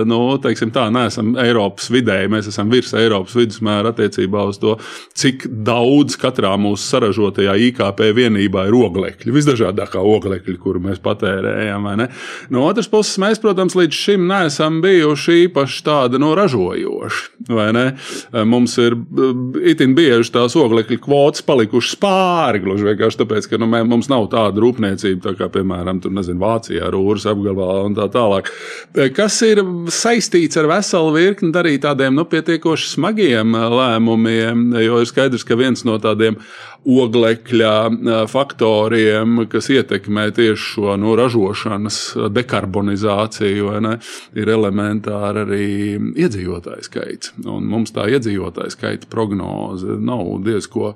nu, 0.10 0.20
tā, 0.42 0.86
neesam 0.94 1.34
Eiropas 1.40 1.90
vidēji, 1.94 2.32
mēs 2.34 2.50
esam 2.52 2.72
virs 2.74 2.94
Eiropas 2.98 3.36
vidusmēra 3.38 3.94
attiecībā 3.94 4.44
uz 4.50 4.60
to, 4.62 4.76
cik 5.20 5.48
daudz 5.66 6.18
katrā 6.20 6.54
mūsu 6.60 6.86
saražotajā 6.90 7.56
IKP 7.70 8.04
vienībā 8.18 8.68
ir 8.70 8.78
oglekļa. 8.78 9.36
Visdažādākā 9.38 10.02
oglekļa, 10.14 10.58
kuru 10.62 10.84
mēs 10.84 11.02
patērējam. 11.04 11.88
No 12.54 12.66
otras 12.68 12.90
puses, 12.92 13.20
mēs, 13.22 13.42
protams, 13.44 13.76
līdz 13.84 14.00
šim 14.06 14.28
neesam 14.30 14.80
bijuši 14.84 15.44
īpaši 15.48 15.84
tādi 15.86 16.20
no 16.22 16.34
ražojoši. 16.38 17.24
Mums 18.48 18.78
ir 18.82 18.96
eh, 18.96 19.34
itin 19.74 19.96
bieži 19.98 20.32
tās 20.34 20.56
oglekļa 20.60 21.00
kvotas 21.04 21.44
palikušas 21.46 21.98
pāri, 22.02 22.62
gluži 22.64 22.88
vienkārši 22.88 23.20
tāpēc, 23.22 23.50
ka 23.52 23.60
nu, 23.60 23.68
mums 23.90 24.10
nav 24.12 24.30
tāda 24.32 24.64
rūpniecība, 24.64 25.22
tā 25.28 25.36
kā 25.40 25.50
piemēram 25.54 26.00
tur, 26.04 26.14
nezinu, 26.16 26.40
Vācijā, 26.44 26.90
Rūras 26.94 27.28
apgabalā 27.30 27.84
un 27.90 27.98
tā 27.98 28.08
tālāk. 28.14 28.52
Eh, 28.96 29.12
kas 29.16 29.42
ir 29.48 29.64
saistīts 29.92 30.60
ar 30.62 30.70
veselu 30.72 31.16
virkni 31.16 31.54
arī 31.60 31.78
tādiem 31.84 32.16
nu, 32.18 32.28
pietiekoši 32.30 32.94
smagiem 32.96 33.58
eh, 33.60 33.70
lēmumiem, 33.80 34.70
jo 34.88 35.02
ir 35.04 35.10
skaidrs, 35.10 35.48
ka 35.48 35.60
viens 35.60 35.84
no 35.88 36.00
tādiem 36.02 36.40
oglekļa 36.84 38.28
faktoriem, 38.28 39.46
kas 39.52 39.70
ietekmē 39.72 40.28
tieši 40.36 40.66
šo 40.74 40.98
nu, 41.00 41.16
ražošanas 41.16 42.00
dekarbonizāciju, 42.36 43.73
ne, 43.82 43.98
ir 44.38 44.50
elementāri 44.54 45.44
arī 45.44 45.68
iedzīvotāju 46.26 46.86
skaits. 46.86 47.34
Un 47.46 47.66
mums 47.72 47.94
tā 47.96 48.06
iedzīvotāju 48.14 48.74
skaita 48.76 49.10
prognoze 49.12 49.98
nav 49.98 50.26
diezko 50.46 50.94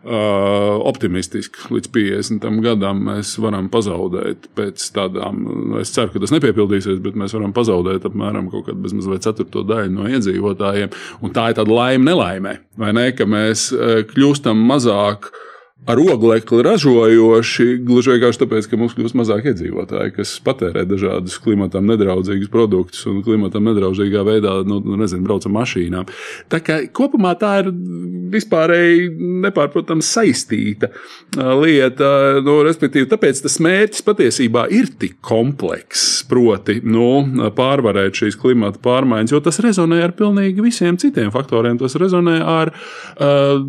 optimistiska. 0.00 1.66
Līdz 1.74 1.90
50. 1.92 2.46
gadam 2.64 3.02
mēs 3.10 3.34
varam 3.42 3.68
pazaudēt 3.72 4.48
pēc 4.56 4.86
tādām, 4.96 5.42
es 5.82 5.92
ceru, 5.92 6.14
ka 6.14 6.22
tas 6.22 6.32
nepiepildīsies, 6.32 7.02
bet 7.04 7.18
mēs 7.20 7.34
varam 7.36 7.52
pazaudēt 7.56 8.06
apmēram 8.08 8.48
kaut 8.52 8.70
kādu 8.70 8.80
bezmazliet 8.86 9.26
ceturto 9.26 9.60
daļu 9.68 9.92
no 9.98 10.08
iedzīvotājiem. 10.08 10.94
Un 11.20 11.36
tā 11.36 11.50
ir 11.50 11.60
tāda 11.60 11.76
laime 11.76 12.08
nelaimē, 12.08 12.56
vai 12.80 12.94
ne? 12.96 13.10
Ka 13.16 13.28
mēs 13.28 13.68
kļūstam 14.14 14.64
mazāk 14.70 15.28
ar 15.86 15.98
oglekli 16.12 16.62
ražojoši, 16.62 17.66
gluži 17.86 18.12
vienkārši 18.14 18.40
tāpēc, 18.42 18.66
ka 18.68 18.78
mums 18.78 18.92
kļūst 18.96 19.16
mazāk 19.16 19.46
iedzīvotāji, 19.50 20.12
kas 20.18 20.34
patērē 20.44 20.84
dažādus 20.88 21.38
klimatam 21.40 21.88
nedraudzīgus 21.88 22.50
produktus 22.52 23.06
un 23.08 23.22
klimatam 23.24 23.64
nedraudzīgā 23.70 24.24
veidā, 24.26 24.58
nu, 24.68 24.80
nu 24.84 24.98
nezinu, 25.00 25.24
brauc 25.24 25.46
ar 25.48 25.54
mašīnām. 25.56 26.10
Tā 26.52 26.60
kā 26.64 26.82
kopumā 26.96 27.32
tā 27.40 27.54
ir 27.62 27.70
vispārēji 28.30 29.08
nepārprotams 29.46 30.10
saistīta 30.14 30.92
lieta, 31.34 32.10
nu, 32.44 32.58
respektīvi, 32.66 33.08
tāpēc 33.10 33.40
tas 33.46 33.56
mērķis 33.64 34.04
patiesībā 34.06 34.66
ir 34.76 34.92
tik 35.00 35.16
komplekss, 35.24 36.20
proti, 36.28 36.80
nu, 36.84 37.08
pārvarēt 37.56 38.20
šīs 38.20 38.38
klimata 38.40 38.82
pārmaiņas, 38.84 39.34
jo 39.34 39.42
tas 39.48 39.62
rezonē 39.64 40.02
ar 40.04 40.14
pilnīgi 40.18 40.62
visiem 40.64 41.00
citiem 41.00 41.32
faktoriem. 41.34 41.80
Tas 41.80 41.96
rezonē 41.98 42.36
ar 42.44 42.74
uh, 42.74 43.64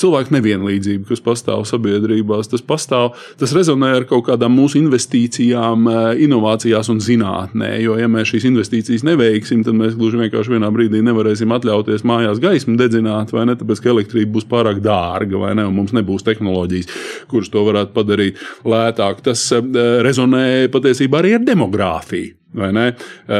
cilvēku 0.00 0.34
nevienlīdzību, 0.36 1.06
kas 1.08 1.22
pastāv 1.24 1.51
pastāv 1.52 1.66
sabiedrībās, 1.68 2.48
tas 2.50 2.62
pastāv, 2.62 3.12
tas 3.38 3.52
rezonē 3.52 3.92
ar 3.96 4.06
kaut 4.08 4.26
kādām 4.28 4.54
mūsu 4.56 4.80
investīcijām, 4.80 5.88
eh, 5.88 6.24
inovācijās 6.24 6.88
un 6.90 6.98
zinātnē. 6.98 7.80
Jo, 7.82 7.96
ja 7.98 8.08
mēs 8.08 8.32
šīs 8.32 8.48
investīcijas 8.48 9.04
neveiksim, 9.04 9.64
tad 9.64 9.74
mēs 9.74 9.96
gluži 9.96 10.18
vienkārši 10.18 10.56
vienā 10.56 10.70
brīdī 10.72 11.02
nevarēsim 11.02 11.52
atļauties 11.52 12.04
mājās 12.04 12.40
gaismu 12.40 12.76
dedzināt, 12.76 13.32
vai 13.32 13.46
ne? 13.46 13.56
Tāpēc, 13.56 13.82
ka 13.82 13.90
elektrība 13.90 14.38
būs 14.38 14.48
pārāk 14.48 14.80
dārga, 14.80 15.38
vai 15.38 15.54
ne? 15.54 15.66
Un 15.66 15.74
mums 15.74 15.92
nebūs 15.92 16.24
tehnoloģijas, 16.24 16.88
kuras 17.28 17.48
to 17.48 17.64
varētu 17.64 17.92
padarīt 17.92 18.36
lētāk. 18.64 19.22
Tas 19.22 19.52
eh, 19.52 19.60
rezonē 20.02 20.68
patiesībā 20.72 21.20
arī 21.20 21.34
ar 21.34 21.44
demogrāfiju. 21.44 22.38
Eh, 22.52 22.92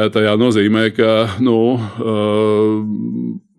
tajā 0.09 0.37
nozīmē, 0.41 0.91
ka 0.97 1.37
nu, 1.41 1.57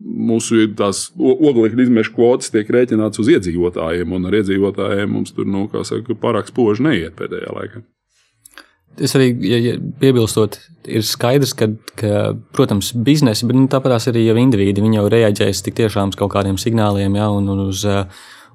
mūsu 0.04 0.68
tās 0.78 1.08
oglekļa 1.18 1.88
izmešu 1.88 2.14
kvotas 2.18 2.51
tiek 2.54 2.70
rēķināts 2.76 3.22
uz 3.24 3.32
iedzīvotājiem, 3.34 4.14
un 4.16 4.30
ar 4.30 4.39
iedzīvotājiem 4.41 5.12
mums 5.16 5.34
tur 5.36 5.47
nu, 5.49 5.66
saka, 5.72 6.18
pārāk 6.20 6.51
spoži 6.51 6.86
neiet 6.89 7.16
pēdējā 7.20 7.56
laikā. 7.56 7.84
Es 9.01 9.16
arī 9.18 9.32
ja, 9.41 9.58
ja 9.58 9.74
piebilstot, 9.99 10.60
ir 10.86 11.01
skaidrs, 11.08 11.56
ka, 11.58 11.72
ka 11.97 12.36
protams, 12.54 12.91
biznesa, 12.93 13.47
bet 13.49 13.58
nu, 13.58 13.66
tāpat 13.72 14.12
arī 14.12 14.28
jau 14.28 14.38
indivīdi 14.38 14.84
jau 14.93 15.08
reaģēs 15.10 15.64
tik 15.66 15.80
tiešām 15.80 16.14
uz 16.14 16.20
kaut 16.20 16.36
kādiem 16.36 16.60
signāliem, 16.62 17.18
ja, 17.18 17.32
un, 17.34 17.49
un 17.49 17.64
uz, 17.72 17.82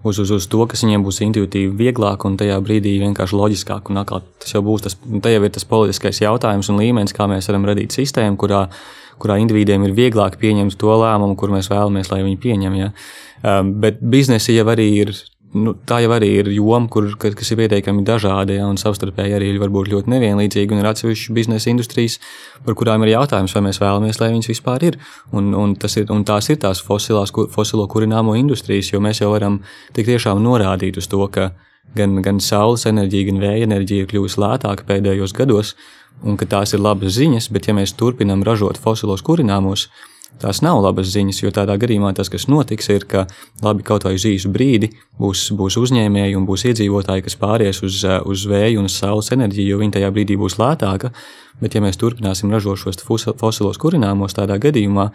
uz, 0.07 0.21
uz, 0.23 0.31
uz 0.31 0.47
to, 0.47 0.63
kas 0.71 0.85
viņiem 0.87 1.03
būs 1.03 1.19
intuitīvi 1.27 1.75
vieglāk 1.81 2.29
un 2.29 2.39
tajā 2.39 2.61
brīdī 2.63 2.95
vienkārši 3.03 3.39
loģiskāk. 3.41 3.91
Un 3.91 4.05
atkal, 4.05 4.23
tas 4.39 4.55
jau 4.55 4.63
būs 4.63 4.87
tas, 4.87 4.99
jau 5.03 5.43
ir 5.43 5.55
tas 5.55 5.67
politiskais 5.67 6.23
jautājums 6.23 6.71
un 6.71 6.79
līmenis, 6.85 7.17
kā 7.17 7.27
mēs 7.31 7.51
varam 7.51 7.67
radīt 7.73 7.99
sistēmu, 7.99 8.39
kurā 8.39 8.69
kurā 9.23 9.39
individiem 9.43 9.87
ir 9.87 9.97
vieglāk 9.97 10.39
pieņemt 10.41 10.79
to 10.81 10.93
lēmumu, 11.03 11.37
kur 11.39 11.53
mēs 11.55 11.71
vēlamies, 11.73 12.13
lai 12.13 12.23
viņi 12.27 12.39
pieņem. 12.45 12.79
Ja? 12.79 12.93
Um, 13.43 13.75
bet 13.83 14.01
biznesa 14.03 14.55
jau 14.55 14.69
arī 14.75 14.93
ir. 15.03 15.19
Nu, 15.49 15.73
tā 15.89 16.03
jau 16.05 16.11
arī 16.13 16.27
ir 16.43 16.49
joma, 16.53 16.91
kur, 16.93 17.07
kas 17.17 17.49
ir 17.55 17.57
pietiekami 17.57 18.03
dažāda 18.05 18.53
ja, 18.53 18.67
un 18.69 18.77
savstarpēji 18.77 19.33
arī 19.33 19.47
var 19.57 19.71
būt 19.73 19.89
ļoti 19.95 20.13
nevienlīdzīga. 20.13 20.77
Ir 20.77 20.89
atsevišķas 20.91 21.33
biznesa 21.33 21.71
industrijas, 21.73 22.19
par 22.67 22.77
kurām 22.77 23.07
ir 23.07 23.15
jautājums, 23.15 23.55
vai 23.57 23.63
mēs 23.65 23.81
vēlamies, 23.81 24.21
lai 24.21 24.29
viņas 24.35 24.51
vispār 24.53 24.85
ir. 24.91 24.99
Un, 25.33 25.55
un, 25.57 25.73
ir, 25.89 26.05
un 26.13 26.27
tās 26.29 26.51
ir 26.53 26.61
tās 26.61 26.85
fosilās, 26.85 27.33
fosilo 27.55 27.89
kurināmo 27.89 28.37
industrijas, 28.37 28.93
jo 28.93 29.01
mēs 29.01 29.23
jau 29.23 29.33
varam 29.33 29.63
tik 29.97 30.11
tiešām 30.11 30.45
norādīt 30.45 31.01
uz 31.01 31.09
to, 31.09 31.25
ka 31.33 31.55
gan, 31.97 32.21
gan 32.25 32.41
saules 32.45 32.85
enerģija, 32.89 33.31
gan 33.31 33.41
vēja 33.43 33.69
enerģija 33.69 34.05
ir 34.05 34.11
kļuvusi 34.13 34.43
lētāka 34.43 34.87
pēdējos 34.89 35.35
gados 35.37 35.75
un 36.23 36.39
ka 36.39 36.49
tās 36.49 36.75
ir 36.75 36.83
labas 36.83 37.17
ziņas, 37.19 37.51
bet 37.55 37.69
ja 37.69 37.75
mēs 37.77 37.95
turpinām 37.99 38.45
ražot 38.47 38.79
fosilos 38.81 39.23
kurināmos, 39.27 39.89
tās 40.43 40.61
nav 40.63 40.81
labas 40.83 41.11
ziņas, 41.13 41.41
jo 41.43 41.53
tādā 41.55 41.77
gadījumā 41.81 42.13
tas, 42.17 42.31
kas 42.31 42.47
notiks, 42.51 42.89
ir, 42.93 43.07
ka 43.09 43.27
labi 43.65 43.87
kaut 43.87 44.07
vai 44.07 44.15
uz 44.19 44.27
īsu 44.29 44.51
brīdi 44.55 44.93
būs, 45.19 45.49
būs 45.59 45.79
uzņēmēji 45.81 46.39
un 46.39 46.47
būs 46.49 46.67
iedzīvotāji, 46.71 47.27
kas 47.27 47.39
pāries 47.41 47.83
uz, 47.87 48.03
uz 48.05 48.47
vēju 48.51 48.83
un 48.83 48.93
saules 48.93 49.33
enerģiju, 49.35 49.75
jo 49.75 49.83
viņi 49.83 49.99
tajā 49.99 50.15
brīdī 50.15 50.39
būs 50.41 50.59
lētāka. 50.61 51.13
Bet, 51.59 51.75
ja 51.75 51.83
mēs 51.83 51.97
turpināsim 51.99 52.53
ražot 52.55 52.79
šos 52.79 53.01
fosilos 53.41 53.81
kurināmos, 53.83 54.37
tādā 54.37 54.61
gadījumā 54.63 55.09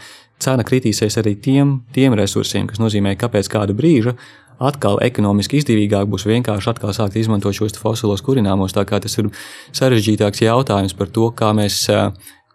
cena 0.44 0.66
kritīsies 0.68 1.16
arī 1.22 1.38
tiem, 1.40 1.78
tiem 1.96 2.18
resursiem, 2.20 2.68
kas 2.68 2.82
nozīmē, 2.84 3.14
ka 3.16 3.30
pēc 3.32 3.48
kāda 3.54 3.76
brīža 3.78 4.18
atkal 4.62 5.00
ekonomiski 5.06 5.62
izdevīgāk 5.62 6.10
būs 6.12 6.28
vienkārši 6.30 6.72
atkal 6.74 6.94
sākt 6.96 7.18
izmantot 7.20 7.56
šos 7.58 7.78
fosilos 7.80 8.24
kurināmos. 8.26 8.76
Tā 8.76 8.86
kā 8.90 9.00
tas 9.04 9.18
ir 9.18 9.30
sarežģītāks 9.76 10.44
jautājums 10.46 10.98
par 10.98 11.12
to, 11.14 11.30
kā 11.38 11.54
mēs, 11.58 11.86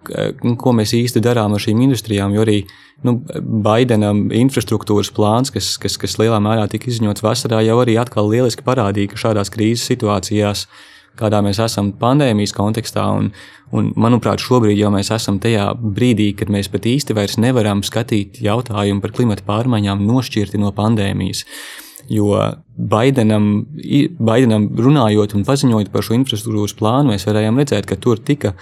ko 0.04 0.74
mēs 0.76 0.94
īsti 0.98 1.22
darām 1.24 1.56
ar 1.56 1.64
šīm 1.64 1.80
industrijām, 1.88 2.34
jo 2.36 2.44
arī 2.44 2.60
nu, 3.06 3.18
Baidena 3.64 4.12
infrastruktūras 4.14 5.10
plāns, 5.14 5.52
kas, 5.54 5.76
kas, 5.80 5.98
kas 6.00 6.18
lielā 6.20 6.38
mērā 6.42 6.68
tika 6.70 6.90
izziņots 6.90 7.24
vasarā, 7.24 7.62
jau 7.66 7.80
arī 7.82 7.98
atkal 8.00 8.30
lieliski 8.30 8.66
parādīja, 8.66 9.12
ka 9.12 9.26
šādās 9.28 9.52
krīzes 9.54 9.86
situācijās 9.90 10.68
kādā 11.18 11.40
mēs 11.44 11.60
esam 11.62 11.92
pandēmijas 11.98 12.54
kontekstā. 12.56 13.04
Un, 13.18 13.32
un, 13.74 13.90
manuprāt, 13.98 14.42
šobrīd 14.44 14.78
jau 14.78 14.92
mēs 14.94 15.10
esam 15.14 15.40
tajā 15.42 15.70
brīdī, 15.78 16.30
kad 16.38 16.52
mēs 16.52 16.70
pat 16.72 16.86
īsti 16.88 17.16
vairs 17.18 17.38
nevaram 17.42 17.82
skatīt 17.86 18.40
jautājumu 18.44 19.04
par 19.04 19.14
klimata 19.16 19.46
pārmaiņām 19.48 20.04
nošķirti 20.08 20.62
no 20.62 20.72
pandēmijas. 20.76 21.44
Jo 22.08 22.34
Baidenam, 22.78 23.66
Baidenam 24.18 24.68
runājot 24.78 25.34
un 25.36 25.46
paziņojot 25.48 25.90
par 25.92 26.06
šo 26.06 26.16
infrastruktūras 26.16 26.76
plānu, 26.78 27.12
mēs 27.12 27.26
varējām 27.28 27.58
redzēt, 27.60 27.88
ka 27.90 27.98
tur 28.00 28.22
tika 28.22 28.54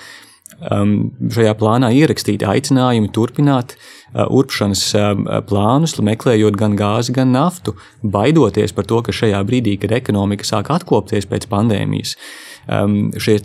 um, 0.70 1.12
šajā 1.32 1.53
plānā 1.61 1.92
ierakstīti 1.94 2.49
aicinājumi 2.49 3.12
turpināt 3.14 3.76
uh, 3.76 4.24
urpšanas 4.24 4.82
uh, 4.97 5.14
plānus, 5.47 5.99
meklējot 6.01 6.59
gan 6.59 6.74
gāzi, 6.80 7.14
gan 7.16 7.30
naftu, 7.36 7.76
baidoties 8.03 8.74
par 8.74 8.88
to, 8.88 9.03
ka 9.05 9.14
šajā 9.14 9.44
brīdī, 9.47 9.76
kad 9.82 9.94
ekonomika 9.94 10.49
sāk 10.49 10.72
atkopties 10.74 11.28
pēc 11.30 11.47
pandēmijas, 11.53 12.16
uh, 12.16 12.22
um, 12.22 12.55
šie 12.67 13.37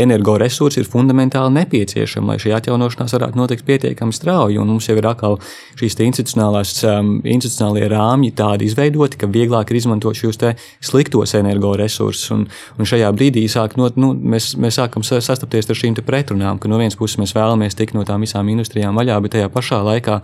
energoresursi 0.00 0.80
ir 0.82 0.88
fundamentāli 0.90 1.54
nepieciešami, 1.60 2.32
lai 2.32 2.38
šī 2.42 2.54
atjaunošanās 2.56 3.14
varētu 3.14 3.38
notikt 3.38 3.66
pietiekami 3.68 4.14
strauji. 4.14 4.58
Mums 4.58 4.88
jau 4.90 4.96
ir 4.98 5.06
atkal 5.06 5.38
šīs 5.78 5.98
institucionālās, 6.06 6.74
institucionālie 7.22 7.86
rāmji 7.92 8.32
tādi 8.38 8.66
izveidoti, 8.66 9.20
ka 9.20 9.30
vieglāk 9.30 9.70
ir 9.70 9.80
izmantot 9.80 10.18
šos 10.18 10.40
sliktos 10.82 11.36
energoresursus. 11.38 12.30
Un, 12.34 12.46
un 12.78 12.90
šajā 12.90 13.10
brīdī 13.14 13.46
sāk 13.50 13.76
not, 13.78 13.98
nu, 14.00 14.12
mēs, 14.14 14.52
mēs 14.58 14.80
sākam 14.80 15.06
sastapties 15.06 15.70
ar 15.70 15.78
šīm 15.78 15.98
pretrunām, 16.06 16.58
ka 16.58 16.70
no 16.70 16.78
vienas 16.80 16.98
puses 16.98 17.20
mēs 17.22 17.36
vēlamies 17.36 17.78
tikt 17.78 17.94
no 17.94 18.06
tām 18.08 18.26
visām 18.26 18.48
industrijām 18.50 18.98
vaļā, 18.98 19.20
bet 19.22 19.36
tajā 19.36 19.50
pašā 19.52 19.82
laikā 19.86 20.20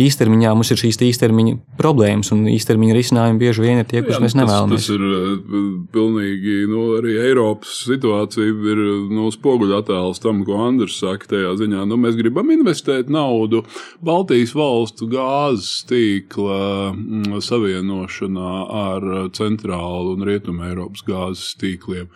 īstermiņā 0.00 0.52
mums 0.56 0.70
ir 0.72 0.80
šīs 0.80 0.98
īstermiņa 1.08 1.56
problēmas, 1.80 2.30
un 2.34 2.44
īstermiņa 2.52 2.96
risinājumi 2.96 3.40
bieži 3.40 3.64
vien 3.64 3.80
ir 3.80 3.88
tie, 3.88 4.02
kurus 4.04 4.20
mēs 4.22 4.36
nevēlamies. 4.38 4.86
Tas, 4.86 4.88
tas 4.88 4.96
ir 4.96 5.04
eh, 5.06 5.66
pilnīgi 5.94 6.56
nu, 6.70 6.84
arī 6.98 7.16
Eiropas 7.28 7.78
situācija, 7.86 8.52
ir 8.72 8.82
nu, 9.12 9.28
spoguļattēls 9.34 10.22
tam, 10.24 10.42
ko 10.46 10.60
Andris 10.66 10.98
saka. 11.00 11.30
Tajā 11.32 11.56
ziņā 11.58 11.86
nu, 11.88 11.98
mēs 12.00 12.16
gribam 12.18 12.52
investēt 12.54 13.10
naudu 13.12 13.64
Baltijas 14.04 14.54
valstu 14.56 15.08
gāzes 15.10 15.82
tīkla 15.88 16.92
mm, 16.92 17.40
savienošanā 17.42 18.52
ar 18.82 19.08
centrālu 19.36 20.14
un 20.16 20.26
rietumu 20.28 20.68
Eiropas 20.68 21.04
gāzes 21.06 21.56
tīkliem. 21.60 22.10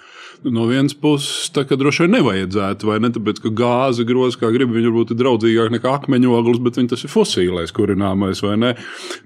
No 0.44 0.64
vienas 0.70 0.94
puses, 0.96 1.50
tā 1.52 1.66
kā 1.68 1.76
droši 1.76 2.06
vien 2.06 2.14
nevajadzētu, 2.16 2.88
vai 2.88 3.00
ne? 3.02 3.10
Tāpēc, 3.12 3.42
ka 3.44 3.52
gāze 3.52 4.06
groza, 4.08 4.38
kā 4.40 4.52
grib, 4.54 4.72
viņa 4.72 4.88
varbūt 4.88 5.12
ir 5.12 5.20
draudzīgāka 5.20 5.74
nekā 5.74 5.92
akmeņoglis, 5.98 6.62
bet 6.64 6.78
viņa 6.80 6.94
tas 6.94 7.04
ir 7.04 7.12
fosilais 7.12 7.69
galvenais 7.70 7.90
kurināmais, 7.90 8.42
vai 8.42 8.56
ne? 8.56 8.74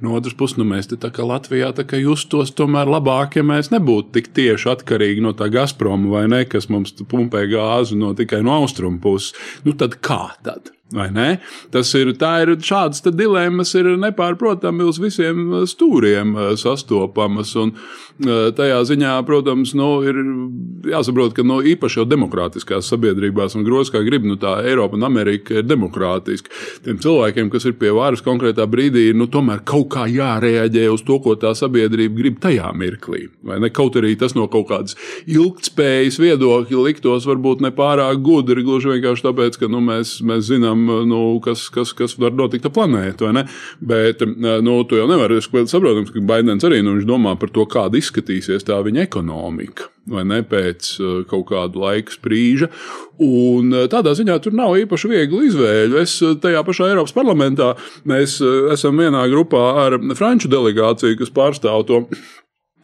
No 0.01 0.15
otras 0.15 0.35
puses, 0.35 0.59
nu, 0.59 0.67
mēs 0.69 0.89
te 0.89 0.97
tā 1.01 1.11
kā 1.15 1.25
Latvijā 1.27 1.73
tā 1.75 1.85
kā 1.85 1.99
justos 2.01 2.53
tomēr 2.55 2.89
labāk, 2.91 3.37
ja 3.37 3.43
mēs 3.47 3.71
nebūtu 3.73 4.15
tik 4.15 4.33
tieši 4.35 4.71
atkarīgi 4.77 5.25
no 5.25 5.35
tā 5.37 5.51
Gazproma, 5.53 6.11
vai 6.11 6.27
ne, 6.29 6.45
kas 6.45 6.69
mums 6.69 6.95
pumpē 7.11 7.47
gāzi 7.51 7.99
no 7.99 8.15
tikai 8.15 8.43
no 8.45 8.55
austrumu 8.61 9.01
puses. 9.01 9.35
Nu, 9.65 9.75
tad 9.75 9.99
kā 10.05 10.35
tad? 10.45 10.73
Tas 11.75 11.91
ir, 11.99 12.15
ir 12.15 12.55
šādas 12.63 13.05
dilemmas, 13.15 13.75
ir 13.79 13.95
nepārprotami 14.01 14.87
uz 14.87 15.01
visiem 15.03 15.67
stūriem 15.69 16.37
sastopamas. 16.61 17.55
Un 17.61 17.75
tajā 18.55 18.79
ziņā, 18.87 19.15
protams, 19.27 19.73
nu, 19.75 19.89
ir 20.07 20.19
jāsaprot, 20.87 21.35
ka 21.35 21.43
nu, 21.43 21.59
īpaši 21.67 21.99
jau 21.99 22.07
demokrātiskās 22.07 22.87
sabiedrībās, 22.93 23.57
un 23.59 23.65
grozs 23.67 23.91
kā 23.91 24.05
grib, 24.07 24.27
nu, 24.29 24.37
tā 24.39 24.61
Eiropa 24.63 24.95
un 24.95 25.07
Amerika 25.07 25.59
ir 25.59 25.67
demokrātiski. 25.67 26.53
Tiem 26.85 27.01
cilvēkiem, 27.03 27.51
kas 27.51 27.67
ir 27.67 27.75
pie 27.81 27.91
varas 27.95 28.23
konkrētā 28.23 28.69
brīdī, 28.71 29.09
ir 29.11 29.19
nu, 29.19 29.27
tomēr 29.27 29.65
kaut 29.67 29.89
kā 29.97 30.07
jārēģē 30.11 30.87
uz 30.95 31.03
to, 31.07 31.19
ko 31.25 31.35
tā 31.41 31.55
sabiedrība 31.59 32.21
grib 32.21 32.39
tajā 32.45 32.71
mirklī. 32.79 33.27
Kaut 33.75 33.99
arī 33.99 34.15
tas 34.21 34.37
no 34.39 34.47
kaut 34.53 34.69
kādas 34.71 34.95
ilgspējas 35.27 36.21
viedokļa 36.23 36.85
liktos 36.87 37.27
varbūt 37.27 37.65
nepārāk 37.67 38.23
gudri, 38.23 38.63
gluži 38.67 38.93
vienkārši 38.95 39.27
tāpēc, 39.27 39.59
ka 39.59 39.71
nu, 39.73 39.83
mēs, 39.83 40.21
mēs 40.27 40.47
zinām, 40.53 40.84
nu, 41.09 41.23
kas, 41.45 41.67
kas, 41.75 41.95
kas 41.97 42.17
var 42.21 42.35
notikt 42.37 42.69
ar 42.69 42.75
planētu. 42.75 43.31
Bet 43.85 44.23
nu, 44.25 44.77
tu 44.89 45.01
jau 45.01 45.09
nevari 45.11 45.41
saprast, 45.43 46.13
ka 46.15 46.25
Baidens 46.25 46.67
arī 46.67 46.83
nu, 46.85 46.97
domā 47.07 47.37
par 47.41 47.53
to, 47.55 47.67
kāda 47.71 48.01
izskatīsies 48.01 48.67
tā 48.67 48.81
viņa 48.85 49.05
ekonomika. 49.09 49.91
Vai 50.11 50.21
ne 50.29 50.43
pēc 50.45 50.91
kaut 51.31 51.47
kāda 51.49 51.81
laika 51.81 52.13
sprīža. 52.13 52.69
Un 53.25 53.73
tādā 53.89 54.13
ziņā 54.19 54.37
tur 54.45 54.53
nav 54.57 54.75
īpaši 54.83 55.09
viegli 55.09 55.49
izvēle. 55.49 56.03
Es 56.03 56.19
tajā 56.21 56.61
pašā 56.67 56.91
Eiropas 56.91 57.15
parlamentā 57.17 57.73
mēs 58.05 58.37
esam 58.75 59.01
vienā 59.01 59.25
grupā 59.33 59.65
ar 59.87 59.97
franču 60.19 60.51
delegāciju, 60.53 61.17
kas 61.23 61.33
pārstāv 61.33 61.87
to 61.89 62.05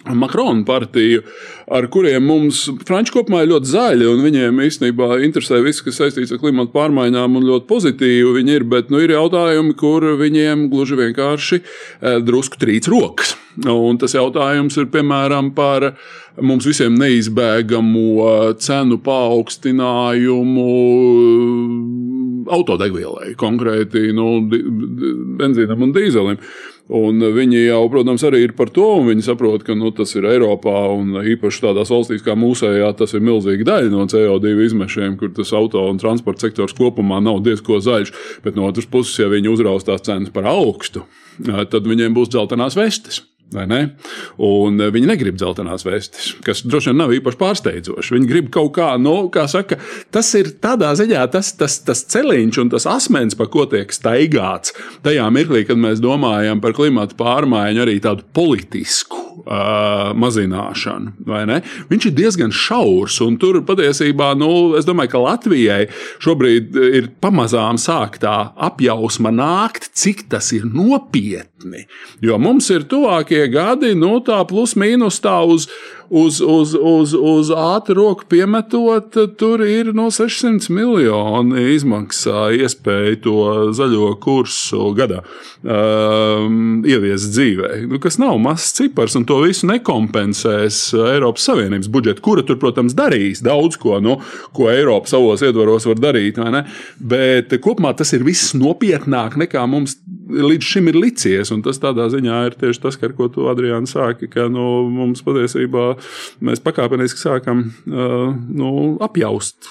Makrona 0.08 0.64
partiju, 0.64 1.20
ar 1.68 1.84
kuriem 1.92 2.24
mums 2.24 2.62
franči 2.88 3.12
kopumā 3.12 3.42
ir 3.44 3.50
ļoti 3.50 3.68
zaļi, 3.68 4.06
un 4.08 4.22
viņiem 4.24 4.62
īstenībā 4.64 5.18
interesē 5.26 5.58
viss, 5.60 5.84
kas 5.84 6.00
saistīts 6.00 6.32
ar 6.32 6.40
klimatu 6.40 6.72
pārmaiņām, 6.72 7.36
un 7.36 7.44
ļoti 7.44 7.68
pozitīvi 7.68 8.32
viņi 8.38 8.56
ir. 8.56 8.64
Bet 8.70 8.88
nu, 8.88 9.02
ir 9.04 9.12
jautājumi, 9.12 9.76
kur 9.76 10.06
viņiem 10.22 10.70
gluži 10.72 10.96
vienkārši 11.02 11.60
eh, 11.60 12.16
drusku 12.24 12.56
trīc 12.62 12.88
rokas. 12.88 13.36
Un 13.60 13.98
tas 14.00 14.14
jautājums 14.16 14.78
ir 14.80 14.88
piemēram 14.88 15.50
par 15.52 15.90
mums 16.40 16.64
visiem 16.64 16.94
neizbēgamo 16.96 18.56
cenu 18.62 19.00
paaugstinājumu 19.04 20.66
autodegvielai, 22.50 23.34
konkrēti 23.38 24.14
nu, 24.16 24.38
benzīnam 25.40 25.84
un 25.84 25.92
dīzelim. 25.94 26.40
Un 26.90 27.22
viņi 27.22 27.68
jau, 27.68 27.84
protams, 27.92 28.24
arī 28.26 28.40
ir 28.48 28.52
par 28.58 28.72
to, 28.74 28.88
viņi 29.06 29.22
saprot, 29.22 29.62
ka 29.62 29.76
nu, 29.78 29.92
tas 29.94 30.10
ir 30.18 30.26
Eiropā 30.26 30.74
un 30.90 31.20
īpaši 31.22 31.62
tādās 31.62 31.92
valstīs 31.94 32.24
kā 32.26 32.34
mūsējā, 32.34 32.88
tas 32.98 33.14
ir 33.14 33.22
milzīga 33.22 33.68
daļa 33.68 33.92
no 33.92 34.08
CO2 34.10 34.56
izmešiem, 34.66 35.14
kur 35.20 35.30
tas 35.36 35.54
auto 35.54 35.84
un 35.86 36.02
transporta 36.02 36.48
sektors 36.48 36.74
kopumā 36.74 37.20
nav 37.22 37.44
diezko 37.46 37.78
zaļš. 37.78 38.10
Bet 38.42 38.58
no 38.58 38.66
otras 38.66 38.90
puses, 38.90 39.20
ja 39.22 39.30
viņi 39.30 39.52
uzraustās 39.52 40.02
cenas 40.08 40.34
par 40.34 40.50
augstu, 40.50 41.04
tad 41.46 41.86
viņiem 41.86 42.16
būs 42.16 42.34
dzeltenās 42.34 42.78
vestes. 42.80 43.22
Un 43.50 44.78
eh, 44.80 44.90
viņi 44.94 45.10
negrib 45.10 45.38
dzeltenās 45.38 45.84
vestes, 45.86 46.34
kas 46.46 46.62
droši 46.66 46.92
vien 46.92 47.00
nav 47.02 47.14
īpaši 47.16 47.40
pārsteidzoši. 47.40 48.14
Viņi 48.16 48.30
grib 48.30 48.50
kaut 48.54 48.72
kā, 48.76 48.92
nu, 49.02 49.16
kā 49.32 49.46
saka, 49.50 49.80
tas 50.14 50.30
ir 50.38 50.52
tādā 50.62 50.92
ziņā 50.98 51.24
tas, 51.34 51.52
tas, 51.58 51.80
tas 51.86 52.04
celiņš 52.12 52.60
un 52.62 52.70
tas 52.74 52.86
asmens, 52.90 53.38
pa 53.38 53.48
ko 53.50 53.66
tiek 53.70 53.90
staigāts 53.94 54.74
tajā 55.04 55.26
mirklī, 55.34 55.64
kad 55.68 55.80
mēs 55.80 56.02
domājam 56.02 56.62
par 56.62 56.76
klimatu 56.76 57.18
pārmaiņu, 57.18 57.82
arī 57.82 57.98
tādu 58.02 58.26
politisku 58.36 59.18
uh, 59.40 60.12
mazināšanu. 60.18 61.14
Viņš 61.90 62.08
ir 62.10 62.16
diezgan 62.16 62.54
šaurs, 62.54 63.18
un 63.24 63.38
tur 63.40 63.60
patiesībā, 63.66 64.32
nu, 64.38 64.50
es 64.78 64.86
domāju, 64.88 65.14
ka 65.14 65.24
Latvijai 65.24 65.80
šobrīd 66.22 66.78
ir 67.00 67.10
pamazām 67.22 67.80
sāktā 67.80 68.52
apjausma 68.70 69.32
nākt, 69.34 69.90
cik 69.96 70.26
tas 70.32 70.52
ir 70.56 70.66
nopietni. 70.68 71.86
Jo 72.24 72.38
mums 72.40 72.70
ir 72.72 72.86
tuvākie 72.90 73.39
gadi, 73.48 73.94
nu, 73.98 74.18
tā 74.24 74.42
plus 74.48 74.76
mīnus 74.78 75.22
tā 75.24 75.38
uz 75.46 75.68
uz, 76.10 76.40
uz, 76.40 76.74
uz, 76.74 77.14
uz 77.14 77.50
ātru 77.54 77.94
roku 78.00 78.26
piemetot, 78.28 79.14
tur 79.38 79.62
ir 79.62 79.92
no 79.94 80.08
600 80.10 80.66
miljoni 80.74 81.68
izmaksā 81.76 82.48
iespēja 82.58 83.20
to 83.22 83.36
zaļo 83.76 84.10
kursu 84.22 84.90
gadā 84.98 85.22
um, 85.62 86.82
ieviest 86.86 87.30
dzīvē. 87.36 87.70
Nu, 87.92 88.02
kas 88.02 88.18
nav 88.20 88.40
mazs 88.42 88.74
cipars, 88.80 89.14
un 89.18 89.26
to 89.28 89.38
visu 89.44 89.70
nekompensēs 89.70 90.82
Eiropas 91.14 91.46
Savienības 91.46 91.90
budžets, 91.94 92.24
kura 92.24 92.44
tur, 92.46 92.58
protams, 92.60 92.96
darīs 92.98 93.44
daudz 93.46 93.78
ko, 93.80 94.00
nu, 94.02 94.18
ko 94.56 94.70
Eiropa 94.72 95.14
savos 95.14 95.46
ietvaros 95.46 95.86
var 95.92 96.02
darīt. 96.10 96.42
Bet 96.98 97.54
kopumā 97.62 97.94
tas 97.96 98.10
ir 98.16 98.26
viss 98.26 98.56
nopietnāk 98.58 99.38
nekā 99.38 99.62
mums 99.70 100.00
līdz 100.30 100.66
šim 100.74 100.90
ir 100.90 100.98
licies. 100.98 101.54
Tas 101.64 101.80
tādā 101.82 102.06
ziņā 102.12 102.42
ir 102.48 102.56
tieši 102.58 102.82
tas, 102.82 102.98
ar 103.02 103.14
ko 103.16 103.29
tu, 103.34 103.46
Adriāna, 103.50 103.88
sāki, 103.90 104.30
ka 104.32 104.48
nu, 104.52 104.66
mums 104.92 105.24
patiesībā 105.26 105.86
mēs 106.46 106.62
pakāpeniski 106.64 107.22
sākam 107.22 107.64
uh, 107.68 108.28
nu, 108.34 108.74
apjaust 109.04 109.70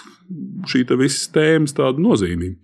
šī 0.70 0.86
visas 1.00 1.30
tēmas 1.34 1.74
tādu 1.78 2.04
nozīmību. 2.06 2.60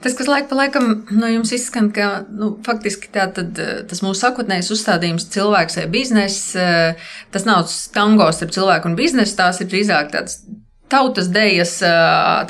Tas, 0.00 0.14
kas 0.16 0.30
laika 0.30 0.48
pa 0.48 0.56
laikam 0.56 0.86
no 1.12 1.28
jums 1.28 1.50
izskan, 1.52 1.90
ka 1.92 2.22
nu, 2.32 2.54
faktiski 2.64 3.10
tā, 3.12 3.26
tad, 3.36 3.58
tas 3.90 4.00
mūsu 4.00 4.22
sākotnējais 4.22 4.70
uzstādījums, 4.72 5.28
cilvēks 5.34 5.76
vai 5.76 5.84
biznesa, 5.92 6.68
tas 7.34 7.44
nav 7.44 7.68
tango 7.92 8.30
starp 8.32 8.54
cilvēku 8.56 8.88
un 8.88 8.96
biznesu, 8.96 9.36
tās 9.36 9.60
ir 9.60 9.68
drīzāk 9.68 10.08
tāds 10.14 10.38
tautas 10.90 11.30
dejas, 11.32 11.76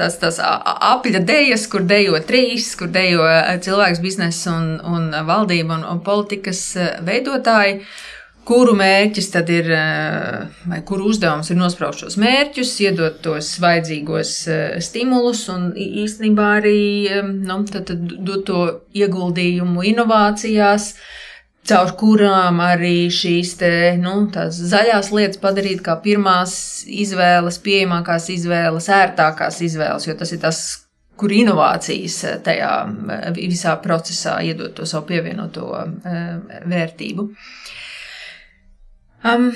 tās, 0.01 0.17
tās 0.23 0.41
apļa 0.43 1.25
dejas, 1.27 1.67
kur 1.71 1.85
dejo 1.87 2.21
trīs, 2.27 2.73
kur 2.79 2.91
dejo 2.93 3.27
cilvēks, 3.65 4.01
biznesa 4.05 4.55
un, 4.57 4.71
un 4.81 5.11
valdība 5.29 5.79
un, 5.79 5.85
un 5.91 6.01
politikas 6.07 6.65
veidotāji 7.07 7.83
kuru 8.51 8.75
mērķis 8.79 9.29
tad 9.31 9.51
ir, 9.53 9.69
vai 10.71 10.81
kuru 10.87 11.11
uzdevums 11.13 11.53
ir 11.53 11.59
nospraust 11.61 12.05
šos 12.05 12.17
mērķus, 12.21 12.73
iedot 12.87 13.21
tos 13.23 13.53
vajadzīgos 13.63 14.35
stimulus 14.83 15.45
un 15.53 15.71
īstenībā 15.77 16.49
arī 16.59 16.81
nu, 17.29 17.61
tad, 17.71 17.87
tad 17.93 18.15
dot 18.27 18.47
to 18.49 18.63
ieguldījumu 18.97 19.85
inovācijās. 19.93 20.95
Caur 21.71 21.95
kurām 22.01 22.61
arī 22.65 23.09
šīs 23.15 23.55
te, 23.61 23.73
nu, 24.01 24.15
zaļās 24.35 25.13
lietas 25.15 25.39
padarīt 25.43 25.85
par 25.87 26.01
pirmās 26.03 26.55
izvēles, 26.91 27.61
pieejamākās 27.63 28.31
izvēles, 28.35 28.89
ērtākās 28.91 29.61
izvēles, 29.69 30.09
jo 30.09 30.17
tas 30.19 30.35
ir 30.35 30.41
tas, 30.43 30.63
kur 31.21 31.31
inovācijas 31.37 32.17
tajā 32.43 32.73
visā 33.37 33.77
procesā 33.85 34.41
iedod 34.43 34.73
to 34.75 34.89
savu 34.89 35.13
pievienoto 35.13 35.69
vērtību. 36.67 37.29
Uh, 37.29 37.77
Um, 39.21 39.51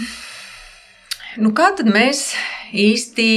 nu 1.40 1.54
kā 1.56 1.70
tad 1.72 1.88
mēs 1.88 2.34
īsti 2.76 3.28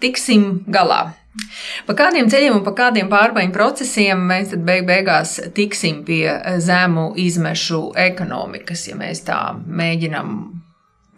tiksim 0.00 0.64
galā? 0.72 1.10
Pa 1.86 1.94
kādiem 1.98 2.30
ceļiem 2.32 2.58
un 2.58 2.64
pa 2.66 2.72
kādiem 2.76 3.10
pārmaiņu 3.12 3.54
procesiem 3.54 4.22
mēs 4.28 4.52
tad 4.54 4.62
beig 4.66 4.86
beigās 4.88 5.36
tiksim 5.56 6.02
pie 6.06 6.30
zemu 6.64 7.10
izmešu 7.20 7.90
ekonomikas, 8.06 8.86
ja 8.90 8.96
mēs 8.98 9.24
tā 9.26 9.40
mēģinām 9.66 10.38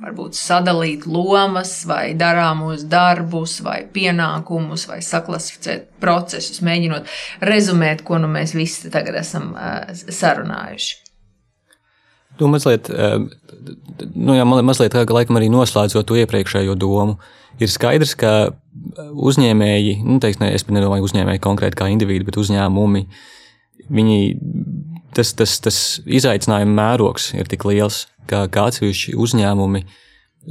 varbūt 0.02 0.38
sadalīt 0.38 1.06
lomas, 1.10 1.72
vai 1.88 2.12
darāmos 2.18 2.84
darbus, 2.90 3.58
vai 3.66 3.80
pienākumus, 3.94 4.86
vai 4.90 5.00
saklasificēt 5.02 5.88
procesus, 6.02 6.62
mēģinot 6.62 7.10
rezumēt, 7.48 8.04
ko 8.06 8.20
nu 8.22 8.30
mēs 8.30 8.54
visi 8.54 8.92
tagad 8.94 9.18
esam 9.22 9.52
uh, 9.56 9.90
sarunājuši. 9.92 11.07
Nu, 12.38 12.50
mazliet, 12.52 12.90
eh, 12.90 13.16
nu, 14.14 14.36
jā, 14.36 14.44
mazliet 14.46 14.94
tā, 14.94 15.04
laikam 15.04 15.40
arī 15.40 15.50
noslēdzot 15.52 16.06
to 16.08 16.18
iepriekšējo 16.20 16.76
domu, 16.78 17.18
ir 17.58 17.70
skaidrs, 17.72 18.14
ka 18.18 18.34
uzņēmēji, 18.98 19.98
nu, 20.06 20.18
teiks, 20.22 20.38
ne, 20.42 20.52
es 20.54 20.66
nedomāju 20.70 21.08
uzņēmēji 21.08 21.42
konkrēti 21.44 21.80
kā 21.80 21.88
individi, 21.90 22.26
bet 22.28 22.38
uzņēmumi, 22.40 23.04
viņi, 23.90 24.20
tas, 25.16 25.34
tas, 25.34 25.58
tas 25.64 25.80
izaicinājuma 26.06 26.76
mērogs 26.78 27.32
ir 27.34 27.50
tik 27.50 27.66
liels, 27.68 28.06
ka, 28.30 28.46
atsevišķi 28.46 29.16
uzņēmumi 29.18 29.84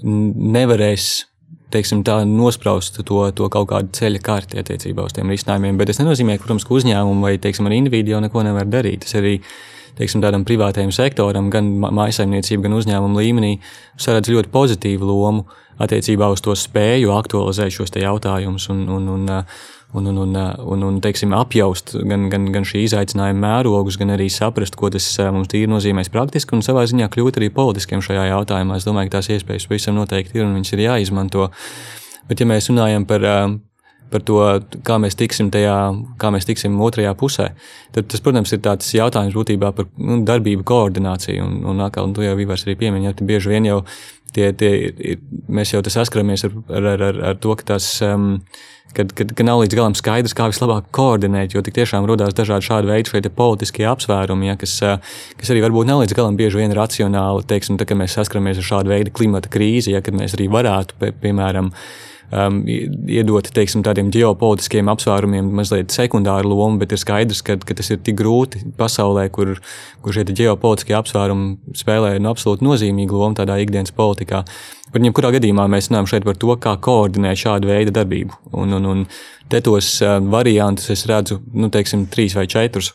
nevarēs 0.04 1.08
teiksim, 1.74 2.04
tā, 2.08 2.22
nospraust 2.28 3.00
to, 3.04 3.22
to 3.36 3.48
kaut 3.52 3.70
kādu 3.72 3.92
ceļa 3.98 4.22
kārti 4.24 4.60
attiecībā 4.62 5.06
uz 5.08 5.16
tiem 5.16 5.32
risinājumiem. 5.32 5.80
Bet 5.80 5.92
tas 5.92 6.00
nenozīmē, 6.02 6.38
protams, 6.42 6.66
ka 6.68 6.76
uzņēmumi 6.78 7.26
vai 7.26 7.34
teiksim, 7.44 7.68
individi 7.76 8.14
jau 8.14 8.22
neko 8.24 8.44
nevar 8.48 8.70
darīt. 8.72 9.04
Tas 9.06 9.18
arī 9.20 9.38
teiksim, 9.98 10.24
tādam 10.24 10.45
privātajam 10.48 10.91
sektoram, 10.95 11.52
gan 11.54 11.70
mājasemniecību, 11.84 12.68
gan 12.68 12.78
uzņēmumu 12.78 13.24
līmenī, 13.24 13.54
saredz 14.02 14.32
ļoti 14.34 14.54
pozitīvu 14.54 15.10
lomu 15.10 15.48
attiecībā 15.82 16.30
uz 16.34 16.41
to 16.41 16.56
spēju 16.58 17.14
aktualizēt 17.14 17.74
šos 17.74 17.93
jautājumus 18.02 18.70
un, 18.74 18.86
un, 18.89 19.10
un, 19.14 19.28
un, 19.93 20.08
un, 20.08 20.18
un, 20.24 20.36
un, 20.74 20.86
un 20.89 20.98
teiksim, 21.04 21.36
apjaust 21.38 21.93
gan, 22.10 22.28
gan, 22.34 22.50
gan 22.54 22.66
šī 22.68 22.84
izaicinājuma 22.88 23.43
mērogus, 23.43 24.00
gan 24.00 24.16
arī 24.16 24.30
saprast, 24.34 24.78
ko 24.80 24.89
tas 24.93 25.06
mums 25.34 25.52
tīri 25.54 25.70
nozīmēs 25.72 26.12
praktiski 26.14 26.58
un 26.58 26.66
savā 26.66 26.88
ziņā 26.89 27.10
kļūt 27.14 27.39
arī 27.41 27.52
politiskiem 27.54 28.04
šajā 28.06 28.28
jautājumā. 28.32 28.80
Es 28.80 28.88
domāju, 28.88 29.12
ka 29.12 29.20
tās 29.20 29.32
iespējas 29.38 29.70
visam 29.72 29.98
noteikti 30.00 30.41
ir 30.41 30.48
un 30.48 30.58
viņas 30.58 30.74
ir 30.76 30.86
jāizmanto. 30.88 31.50
Bet, 32.28 32.41
ja 32.41 32.50
mēs 32.50 32.68
runājam 32.72 33.06
par 33.08 33.24
par 34.12 34.24
to, 34.28 34.39
kā 34.88 34.97
mēs 35.01 35.18
tiksim 35.20 35.49
tajā, 35.53 35.78
kā 36.22 36.32
mēs 36.34 36.47
tiksim 36.47 36.78
otrajā 36.84 37.14
pusē. 37.20 37.49
Tad 37.95 38.10
tas, 38.12 38.24
protams, 38.24 38.53
ir 38.55 38.62
tāds 38.66 38.93
jautājums 38.95 39.36
būtībā 39.38 39.74
par 39.76 39.89
nu, 39.97 40.22
darbību 40.28 40.66
koordināciju. 40.68 41.43
Un, 41.43 41.60
un, 41.74 41.84
un 41.84 42.16
tu 42.16 42.26
jau 42.26 42.38
Ivars 42.39 42.68
arī 42.68 42.78
piemiņā, 42.80 43.18
ka 43.18 43.28
bieži 43.28 43.53
vien 43.53 43.68
jau 43.68 43.82
tie, 44.36 44.51
tie 44.58 44.72
ir, 44.88 45.22
mēs 45.49 45.76
jau 45.76 45.84
saskaramies 45.84 46.47
ar, 46.47 46.58
ar, 46.80 46.89
ar, 46.95 47.22
ar 47.34 47.38
to, 47.43 47.58
ka 47.60 47.74
tas. 47.76 47.91
Um, 48.05 48.39
Kad, 48.95 49.10
kad, 49.12 49.34
kad 49.36 49.43
nav 49.43 49.60
līdz 49.60 49.76
galam 49.76 49.95
skaidrs, 49.99 50.32
kā 50.34 50.45
vislabāk 50.47 50.86
koordinēt, 50.95 51.51
jo 51.51 51.60
tik 51.62 51.76
tiešām 51.76 52.05
radās 52.08 52.32
dažādi 52.34 52.70
šādi 52.70 52.88
veidi, 52.88 53.12
šie 53.12 53.32
politiskie 53.36 53.84
apsvērumi, 53.86 54.47
ja, 54.47 54.55
kas, 54.58 54.78
kas 55.38 55.51
arī 55.51 55.66
varbūt 55.66 55.89
nav 55.89 55.99
līdz 56.01 56.16
galam 56.16 56.39
bieži 56.39 56.62
vien 56.62 56.74
racionāli. 56.74 57.43
Teiksim, 57.51 57.76
tā, 57.78 57.86
kad 57.86 57.99
mēs 57.99 58.16
saskaramies 58.16 58.64
ar 58.64 58.70
šādu 58.70 58.93
veidu 58.95 59.12
klimata 59.14 59.51
krīzi, 59.51 59.91
ja, 59.91 59.99
kad 60.01 60.16
mēs 60.16 60.38
arī 60.39 60.47
varētu, 60.55 60.95
pie, 61.03 61.12
piemēram, 61.20 61.68
uh, 61.68 62.16
um, 62.32 62.62
iedot 62.68 63.50
teiksim, 63.54 63.84
tādiem 63.86 64.10
ģeopolitiskiem 64.14 64.90
apsvērumiem 64.92 65.52
mazliet 65.60 65.94
sekundāru 65.96 66.52
lomu, 66.52 66.82
bet 66.82 66.94
ir 66.94 67.02
skaidrs, 67.02 67.44
ka, 67.46 67.58
ka 67.64 67.78
tas 67.78 67.92
ir 67.94 68.02
tik 68.04 68.20
grūti 68.20 68.64
pasaulē, 68.80 69.28
kur, 69.34 69.56
kur 70.04 70.16
šie 70.16 70.28
ģeopolitiskie 70.30 70.98
apsvērumi 70.98 71.78
spēlē 71.78 72.16
no 72.24 72.34
absolūti 72.36 72.68
nozīmīgu 72.68 73.22
lomu 73.22 73.40
tādā 73.40 73.60
ikdienas 73.64 73.96
politikā. 73.96 74.44
Par 74.92 75.04
jebkurā 75.04 75.34
gadījumā 75.36 75.66
mēs 75.72 75.90
runājam 75.90 76.12
šeit 76.14 76.28
par 76.28 76.38
to, 76.40 76.54
kā 76.64 76.78
koordinēt 76.84 77.42
šādu 77.42 77.72
veidu 77.72 77.96
darbību. 77.96 78.40
Un, 78.56 78.78
un, 78.78 78.88
un 78.94 79.04
te 79.52 79.60
tos 79.64 79.98
uh, 80.06 80.18
variantus 80.32 80.92
es 80.94 81.04
redzu, 81.10 81.42
nu, 81.54 81.72
teiksim, 81.74 82.08
trīs 82.12 82.38
vai 82.38 82.48
četrus. 82.48 82.94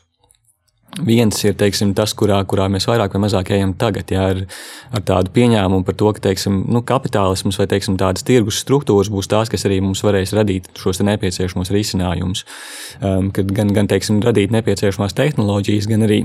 Viens 1.01 1.39
ir 1.47 1.55
teiksim, 1.57 1.95
tas, 1.97 2.13
kurā, 2.13 2.37
kurā 2.45 2.67
mēs 2.69 2.85
vairāk 2.85 3.15
vai 3.17 3.23
mazāk 3.25 3.55
ejam 3.57 3.71
tagad, 3.81 4.11
jā, 4.13 4.27
ar, 4.35 4.43
ar 4.93 5.05
tādu 5.09 5.33
pieņēmumu 5.33 5.87
par 5.89 5.97
to, 5.97 6.11
ka 6.13 6.21
teiksim, 6.27 6.59
nu, 6.69 6.83
kapitālisms 6.85 7.57
vai 7.57 7.65
teiksim, 7.71 7.97
tādas 8.01 8.27
tirgus 8.29 8.59
struktūras 8.61 9.09
būs 9.13 9.31
tās, 9.33 9.49
kas 9.49 9.65
arī 9.65 9.81
mums 9.81 10.05
varēs 10.05 10.35
radīt 10.37 10.69
šos 10.77 11.01
nepieciešamos 11.01 11.73
risinājumus. 11.73 12.45
Um, 13.01 13.33
kad 13.33 13.49
gan, 13.57 13.73
gan 13.73 13.89
teiksim, 13.89 14.21
radīt 14.21 14.53
nepieciešamās 14.53 15.17
tehnoloģijas, 15.17 15.89
gan 15.89 16.05
arī 16.05 16.21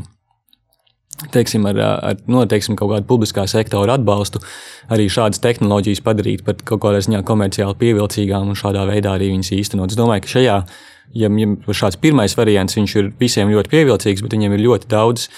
teiksim, 1.31 1.63
ar, 1.71 1.79
ar 1.79 2.19
noteiksim, 2.27 2.75
kaut 2.75 2.91
kādu 2.91 3.07
publiskā 3.07 3.47
sektora 3.47 3.95
atbalstu, 3.95 4.43
arī 4.91 5.07
šādas 5.07 5.39
tehnoloģijas 5.47 6.03
padarīt 6.03 6.43
par 6.43 6.59
kaut 6.67 6.83
kādā 6.83 6.99
ziņā 7.07 7.23
komerciāli 7.27 7.79
pievilcīgām 7.79 8.51
un 8.51 8.59
šādā 8.59 8.83
veidā 8.91 9.15
arī 9.15 9.31
viņas 9.31 9.55
īstenot. 9.61 9.95
Es 9.95 9.99
domāju, 9.99 10.27
ka 10.27 10.35
šajā 10.35 10.59
ja, 11.13 11.29
ja 11.29 11.77
šāds 11.81 11.99
pirmais 12.01 12.35
variants 12.37 12.77
ir 12.77 13.11
visiem 13.19 13.51
ļoti 13.53 13.73
pievilcīgs, 13.73 14.23
bet 14.25 14.35
viņiem 14.37 14.57
ir 14.57 14.65
ļoti 14.65 14.91
daudz 14.91 15.29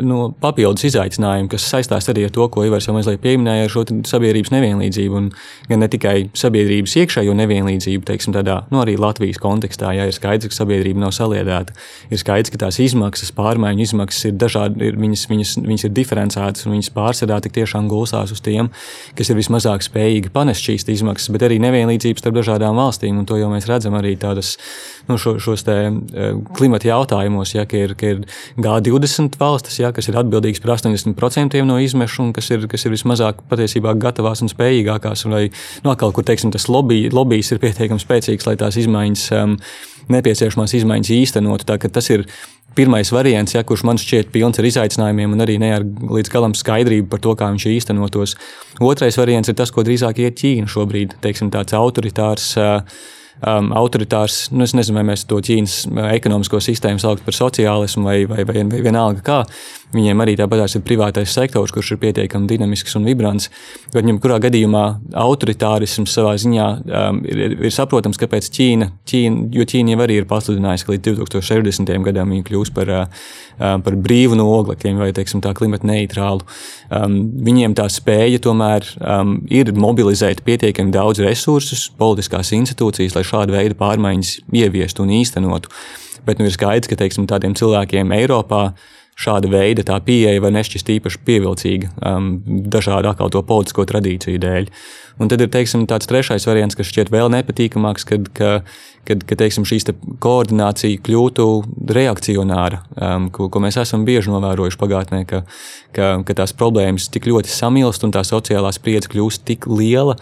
nu, 0.00 0.30
papildus 0.40 0.86
izaicinājumu, 0.88 1.50
kas 1.52 1.66
saistās 1.68 2.08
arī 2.08 2.24
ar 2.24 2.32
to, 2.32 2.46
ko 2.52 2.64
Ivars 2.64 2.86
jau 2.88 2.94
mazliet 2.96 3.20
pieminēja, 3.20 3.66
ar 3.66 3.72
šo 3.72 3.82
sabiedrības 4.08 4.52
nevienlīdzību. 4.54 5.18
Un 5.18 5.26
gan 5.68 5.82
ne 5.84 5.88
tikai 5.92 6.14
sabiedrības 6.38 6.94
iekšējo 7.02 7.34
nevienlīdzību, 7.36 8.06
teiksim, 8.08 8.32
tādā 8.36 8.62
nu, 8.72 8.80
arī 8.80 8.96
Latvijas 9.00 9.40
kontekstā, 9.42 9.92
ja 9.98 10.06
ir 10.08 10.16
skaidrs, 10.16 10.48
ka 10.48 10.62
sabiedrība 10.62 11.04
nav 11.04 11.12
saliedēta, 11.16 11.76
ir 12.08 12.22
skaidrs, 12.22 12.52
ka 12.54 12.62
tās 12.64 12.80
izmaksas, 12.82 13.34
pārmaiņu 13.36 13.84
izmaksas 13.84 14.30
ir 14.30 14.38
dažādi, 14.40 14.88
ir, 14.88 14.96
viņas, 15.02 15.26
viņas, 15.32 15.54
viņas 15.68 15.86
ir 15.88 15.94
diferencētas 15.98 16.66
un 16.66 16.76
viņas 16.78 16.92
pārsvarā 16.96 17.42
tik 17.44 17.56
tiešām 17.60 17.90
gulstās 17.92 18.32
uz 18.32 18.40
tiem, 18.44 18.72
kas 19.18 19.28
ir 19.28 19.40
vismazāk 19.40 19.84
spējīgi 19.84 20.32
panest 20.32 20.64
šīs 20.64 20.88
izmaksas, 20.96 21.28
bet 21.36 21.44
arī 21.50 21.60
nevienlīdzības 21.66 22.24
starp 22.24 22.40
dažādām 22.40 22.80
valstīm. 22.80 23.20
Un 23.20 23.28
to 23.28 23.36
jau 23.36 23.52
mēs 23.52 23.68
redzam 23.68 23.98
arī 23.98 24.16
tādas 24.20 24.56
nu, 25.08 25.18
šo, 25.20 25.36
šos 25.42 25.66
te, 25.66 25.76
klimata 26.56 26.88
jautājumos, 26.88 27.54
ja, 27.56 27.66
ka 27.68 27.84
ir, 27.84 27.94
ka 27.98 28.14
ir 28.14 28.24
G20 28.56 29.36
valstis, 29.40 29.81
ja, 29.82 29.90
kas 29.94 30.08
ir 30.10 30.18
atbildīgas 30.20 30.62
par 30.62 30.76
80% 30.76 31.60
no 31.68 31.78
izmešu 31.82 32.26
un 32.26 32.32
kas 32.36 32.50
ir, 32.54 32.64
kas 32.70 32.86
ir 32.86 32.94
vismazāk 32.94 33.42
patiesībā 33.50 33.94
gatavās 34.00 34.44
un 34.44 34.50
spējīgākās. 34.52 35.26
Vai 35.30 35.44
nu, 35.84 35.92
atkal, 35.92 36.14
kur 36.14 36.26
teiksim, 36.26 36.52
tas 36.54 36.68
lobby, 36.72 37.06
lobbyis 37.12 37.52
ir 37.54 37.62
pietiekami 37.62 38.02
spēcīgs, 38.02 38.48
lai 38.48 38.56
tās 38.60 38.78
izmaiņas, 38.82 39.28
um, 39.38 39.56
nepieciešamās 40.12 40.76
izmaiņas 40.80 41.14
īstenotu. 41.18 41.78
Tas 41.92 42.10
ir 42.14 42.26
pirmais 42.76 43.10
variants, 43.12 43.54
ja, 43.56 43.62
kurš 43.68 43.84
man 43.88 44.00
šķiet 44.00 44.30
pilns 44.32 44.60
ar 44.60 44.68
izaicinājumiem 44.68 45.34
un 45.34 45.44
arī 45.44 45.58
ne 45.60 45.72
ar 45.76 45.84
līdz 45.84 46.32
galam 46.32 46.54
skaidrību 46.56 47.10
par 47.12 47.20
to, 47.24 47.34
kā 47.38 47.50
viņš 47.52 47.66
īstenotos. 47.72 48.36
Otrais 48.80 49.18
variants 49.20 49.52
ir 49.52 49.58
tas, 49.58 49.72
ko 49.74 49.84
drīzāk 49.86 50.22
iet 50.24 50.38
Ķīna 50.40 50.70
šobrīd, 50.72 51.18
teiksim, 51.24 51.52
tāds 51.52 51.76
autoritārs. 51.76 52.54
Uh, 52.56 53.02
um, 53.40 53.70
autoritārs, 53.78 54.46
nu, 54.52 54.66
es 54.66 54.74
nezinu, 54.76 55.00
vai 55.00 55.06
mēs 55.12 55.26
to 55.28 55.40
Ķīnas 55.42 55.76
uh, 55.90 56.08
ekonomisko 56.16 56.60
sistēmu 56.62 57.02
saucam 57.02 57.26
par 57.26 57.38
sociālismu 57.38 58.08
vai, 58.08 58.18
vai, 58.30 58.44
vai, 58.48 58.64
vai 58.68 58.82
vienalga 58.84 59.24
kā. 59.26 59.40
Viņiem 59.92 60.22
arī 60.24 60.34
tāpat 60.40 60.72
ir 60.78 60.84
privātais 60.86 61.34
sektors, 61.36 61.72
kurš 61.74 61.92
ir 61.92 61.98
pietiekami 62.00 62.48
dinamisks 62.48 62.96
un 62.96 63.04
vibrants. 63.04 63.50
Bet, 63.92 64.06
jebkurā 64.08 64.38
gadījumā, 64.40 64.84
autoritārisms 65.20 66.14
savā 66.16 66.32
ziņā 66.40 66.68
um, 66.80 67.20
ir, 67.28 67.58
ir 67.58 67.74
saprotams, 67.74 68.20
kāpēc 68.20 68.48
Ķīna, 68.56 68.88
Ķīna, 69.08 69.50
jo 69.52 69.66
Ķīna 69.68 69.92
jau 69.92 70.04
arī 70.06 70.16
ir 70.22 70.28
pasludinājusi, 70.30 70.86
ka 70.88 70.94
līdz 70.94 71.18
2060. 71.20 71.92
gadam 72.08 72.32
viņa 72.32 72.46
kļūs 72.48 72.72
par, 72.72 72.92
uh, 72.94 73.26
um, 73.58 73.84
par 73.84 73.98
brīvu 74.06 74.38
no 74.40 74.48
oglekļiem 74.54 75.02
vai 75.02 75.10
teiksim, 75.12 75.44
klimata 75.44 75.88
neitrālu. 75.88 76.46
Um, 76.88 77.18
viņiem 77.44 77.76
tā 77.76 77.84
spēja 77.92 78.40
tomēr 78.42 78.88
um, 78.96 79.36
ir 79.52 79.74
mobilizēt 79.76 80.40
pietiekami 80.46 80.94
daudz 80.94 81.20
resursus, 81.20 81.90
politiskās 82.00 82.54
institūcijas, 82.56 83.16
lai 83.22 83.28
šādu 83.30 83.54
veidu 83.54 83.78
pārmaiņas 83.78 84.34
ieviestu 84.52 85.06
un 85.06 85.14
īstenotu. 85.20 85.70
Bet 86.26 86.38
nu, 86.38 86.46
ir 86.46 86.54
skaidrs, 86.54 86.90
ka 86.90 86.98
teiksim, 86.98 87.26
tādiem 87.30 87.54
cilvēkiem 87.58 88.12
Eiropā 88.14 88.72
šāda 89.22 89.50
veida 89.52 89.84
tā 89.86 89.98
pieeja 90.04 90.42
var 90.42 90.54
nešķist 90.56 90.90
īpaši 90.98 91.22
pievilcīga 91.26 91.92
um, 91.98 92.34
dažādu 92.46 93.12
atkal 93.12 93.32
to 93.32 93.42
politisko 93.46 93.86
tradīciju 93.88 94.42
dēļ. 94.42 94.68
Un 95.20 95.28
tad 95.28 95.42
ir 95.44 95.50
teiksim, 95.52 95.84
tāds 95.86 96.08
trešais 96.08 96.46
variants, 96.48 96.76
kas 96.78 96.88
šķiet 96.88 97.10
vēl 97.12 97.28
nepatīkamāks, 97.34 98.06
kad, 98.08 98.30
ka, 98.34 98.52
kad, 99.08 99.24
kad 99.28 99.40
teiksim, 99.42 99.66
šīs 99.68 99.86
te 99.86 99.94
koordinācija 100.24 101.02
kļūtu 101.04 101.46
reakcionāra, 101.92 102.80
um, 102.96 103.28
ko, 103.34 103.50
ko 103.52 103.62
mēs 103.62 103.76
esam 103.82 104.06
bieži 104.08 104.32
novērojuši 104.32 104.80
pagātnē, 104.80 105.20
ka, 105.28 105.42
ka, 105.94 106.14
ka 106.26 106.38
tās 106.40 106.56
problēmas 106.56 107.10
tik 107.12 107.28
ļoti 107.28 107.52
samilst 107.52 108.06
un 108.08 108.14
tā 108.16 108.24
sociālā 108.26 108.72
spriedze 108.74 109.12
kļūst 109.12 109.44
tik 109.52 109.68
liela, 109.70 110.16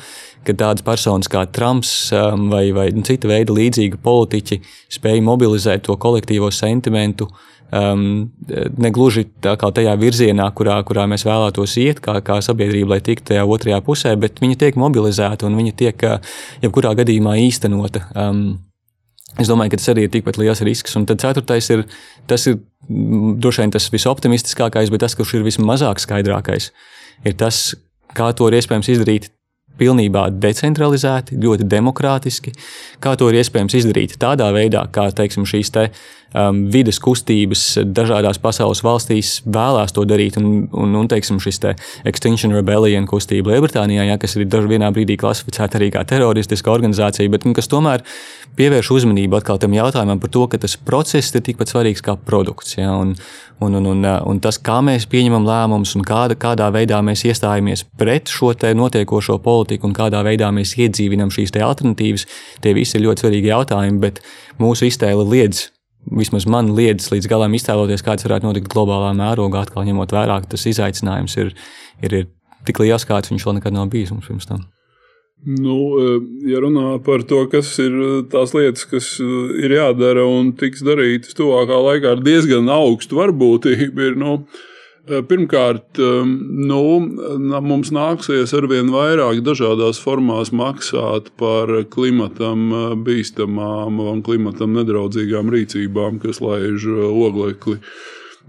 ka 0.47 0.57
tādas 0.57 0.85
personas 0.85 1.31
kā 1.31 1.45
Trumps 1.55 2.11
um, 2.17 2.49
vai, 2.53 2.67
vai 2.75 2.91
cita 3.07 3.31
veida 3.31 3.55
līdzīgi 3.55 4.01
politiķi 4.03 4.61
spēj 4.99 5.23
mobilizēt 5.25 5.87
to 5.87 5.97
kolektīvo 6.01 6.51
sentimentu 6.55 7.31
um, 7.73 8.31
negluži 8.81 9.27
tā 9.43 9.57
kā 9.61 9.71
tajā 9.75 9.97
virzienā, 10.01 10.49
kurā, 10.57 10.79
kurā 10.87 11.07
mēs 11.11 11.27
vēlētos 11.29 11.77
iet, 11.83 12.01
kā, 12.05 12.18
kā 12.25 12.41
sabiedrība, 12.45 12.97
lai 12.97 13.03
tiktu 13.05 13.33
tajā 13.33 13.45
otrajā 13.47 13.83
pusē, 13.87 14.16
bet 14.21 14.43
viņa 14.43 14.59
tiek 14.64 14.81
mobilizēta 14.81 15.49
un 15.49 15.61
viņa 15.61 15.77
tiek 15.83 16.09
jebkurā 16.64 16.97
gadījumā 17.03 17.39
īstenota. 17.47 18.09
Um, 18.14 18.43
Es 19.39 19.47
domāju, 19.47 19.71
ka 19.71 19.79
tas 19.79 19.93
arī 19.93 20.09
ir 20.09 20.11
tikpat 20.11 20.41
liels 20.41 20.62
risks. 20.66 20.97
Un 20.99 21.05
tad 21.07 21.21
ceturtais 21.23 21.68
ir 21.71 21.85
tas, 22.27 22.47
ir 22.51 22.57
droši 22.91 23.62
vien 23.62 23.71
tas 23.71 23.87
visoptimistiskākais, 23.93 24.91
bet 24.91 25.05
tas, 25.05 25.14
kurš 25.14 25.37
ir 25.39 25.47
vismazāk 25.47 26.03
skaidrākais, 26.03 26.71
ir 27.23 27.37
tas, 27.39 27.68
kā 28.16 28.33
to 28.35 28.49
ir 28.51 28.59
iespējams 28.59 28.91
izdarīt 28.91 29.31
pilnībā 29.81 30.28
decentralizēti, 30.43 31.41
ļoti 31.41 31.66
demokrātiski, 31.70 32.55
kā 33.03 33.16
to 33.16 33.31
ir 33.31 33.41
iespējams 33.41 33.78
izdarīt 33.81 34.18
tādā 34.20 34.51
veidā, 34.55 34.85
kā 34.93 35.09
teiksim, 35.16 35.49
šīs 35.49 35.72
te, 35.74 35.89
um, 36.35 36.64
vides 36.72 37.01
kustības 37.03 37.64
dažādās 37.95 38.41
pasaules 38.43 38.83
valstīs 38.87 39.39
vēlās 39.47 39.95
to 39.97 40.05
darīt. 40.09 40.39
Un, 40.41 40.66
un, 40.70 40.97
un 41.03 41.11
teiksim, 41.11 41.41
šis 41.43 41.62
te 41.62 41.74
Extinction 42.09 42.55
Rebellion 42.57 43.09
kustība 43.11 43.55
Lielbritānijā, 43.55 44.07
ja, 44.11 44.18
kas 44.20 44.37
ir 44.37 44.47
vienā 44.70 44.91
brīdī 44.95 45.18
klasificēta 45.20 45.81
arī 45.81 45.91
kā 45.95 46.05
teroristiska 46.09 46.72
organizācija, 46.72 47.31
bet 47.33 47.47
nu, 47.49 47.55
kas 47.57 47.70
tomēr 47.70 48.05
pievērš 48.59 48.91
uzmanību 48.97 49.39
atkal 49.39 49.61
tam 49.62 49.74
jautājumam 49.76 50.20
par 50.20 50.33
to, 50.35 50.47
ka 50.51 50.61
tas 50.61 50.76
process 50.76 51.35
ir 51.35 51.45
tikpat 51.47 51.70
svarīgs 51.70 52.03
kā 52.05 52.16
produkts. 52.26 52.76
Ja, 52.78 52.93
un, 52.99 53.14
un, 53.61 53.76
un, 53.78 53.87
un, 53.93 54.05
un 54.05 54.41
tas, 54.43 54.59
kā 54.61 54.81
mēs 54.85 55.07
pieņemam 55.11 55.47
lēmumus 55.47 55.95
un 55.99 56.05
kāda, 56.07 56.37
kādā 56.41 56.70
veidā 56.74 57.01
mēs 57.05 57.24
iestājamies 57.28 57.87
pret 58.01 58.31
šo 58.33 58.53
notiekošo 58.55 59.39
politiku 59.39 59.70
un 59.87 59.95
kādā 59.97 60.23
veidā 60.27 60.51
mēs 60.55 60.77
iedzīvinām 60.79 61.31
šīs 61.35 61.55
alternatīvas, 61.55 62.27
tie 62.64 62.73
visi 62.75 62.99
ir 62.99 63.07
ļoti 63.07 63.27
svarīgi 63.27 63.53
jautājumi, 63.53 64.01
bet 64.03 64.18
mūsu 64.59 64.89
iztēle 64.91 65.27
liedz 65.29 65.68
vismaz 66.09 66.47
man 66.49 66.73
liedz 66.77 67.11
līdz 67.12 67.29
galam 67.31 67.55
iztēloties, 67.55 68.05
kāds 68.05 68.27
varētu 68.27 68.49
notikt 68.49 68.71
globālā 68.73 69.12
mērogā, 69.16 69.66
atkal 69.66 69.87
ņemot 69.87 70.14
vērā, 70.16 70.41
ka 70.43 70.55
tas 70.55 70.66
izaicinājums 70.71 71.37
ir, 71.43 71.55
ir, 72.03 72.14
ir 72.23 72.29
tik 72.66 72.81
liels, 72.83 73.07
kāds 73.09 73.33
viņš 73.33 73.47
vēl 73.47 73.59
nekad 73.59 73.77
nav 73.77 73.91
bijis 73.93 74.12
mums 74.14 74.29
pirms 74.31 74.49
tam. 74.49 74.64
Nu, 75.41 75.77
eh, 75.97 76.16
ja 76.53 76.59
runā 76.61 76.99
par 77.05 77.23
to, 77.25 77.47
kas 77.49 77.73
ir 77.81 77.95
tās 78.33 78.53
lietas, 78.53 78.85
kas 78.89 79.14
eh, 79.25 79.62
ir 79.64 79.73
jādara 79.79 80.27
un 80.29 80.53
tiks 80.53 80.85
darītas 80.85 81.37
tuvākā 81.39 81.79
laikā 81.81 82.16
ar 82.16 82.25
diezgan 82.25 82.68
augstu 82.68 83.16
varbūtību, 83.16 84.11
ir 84.11 84.18
nu, 84.21 84.35
pirmkārt, 85.09 85.99
nu, 85.99 86.83
mums 87.65 87.91
nāksies 87.95 88.53
arvien 88.57 88.93
vairāk 88.93 89.43
dažādās 89.47 90.01
formās 90.03 90.53
maksāt 90.53 91.31
par 91.41 91.73
klimatam 91.91 92.71
bīstamām 93.07 94.01
un 94.05 94.23
klimatam 94.27 94.77
nedraudzīgām 94.79 95.53
rīcībām, 95.55 96.21
kas 96.23 96.43
laiž 96.45 96.87
oglekli 97.11 97.81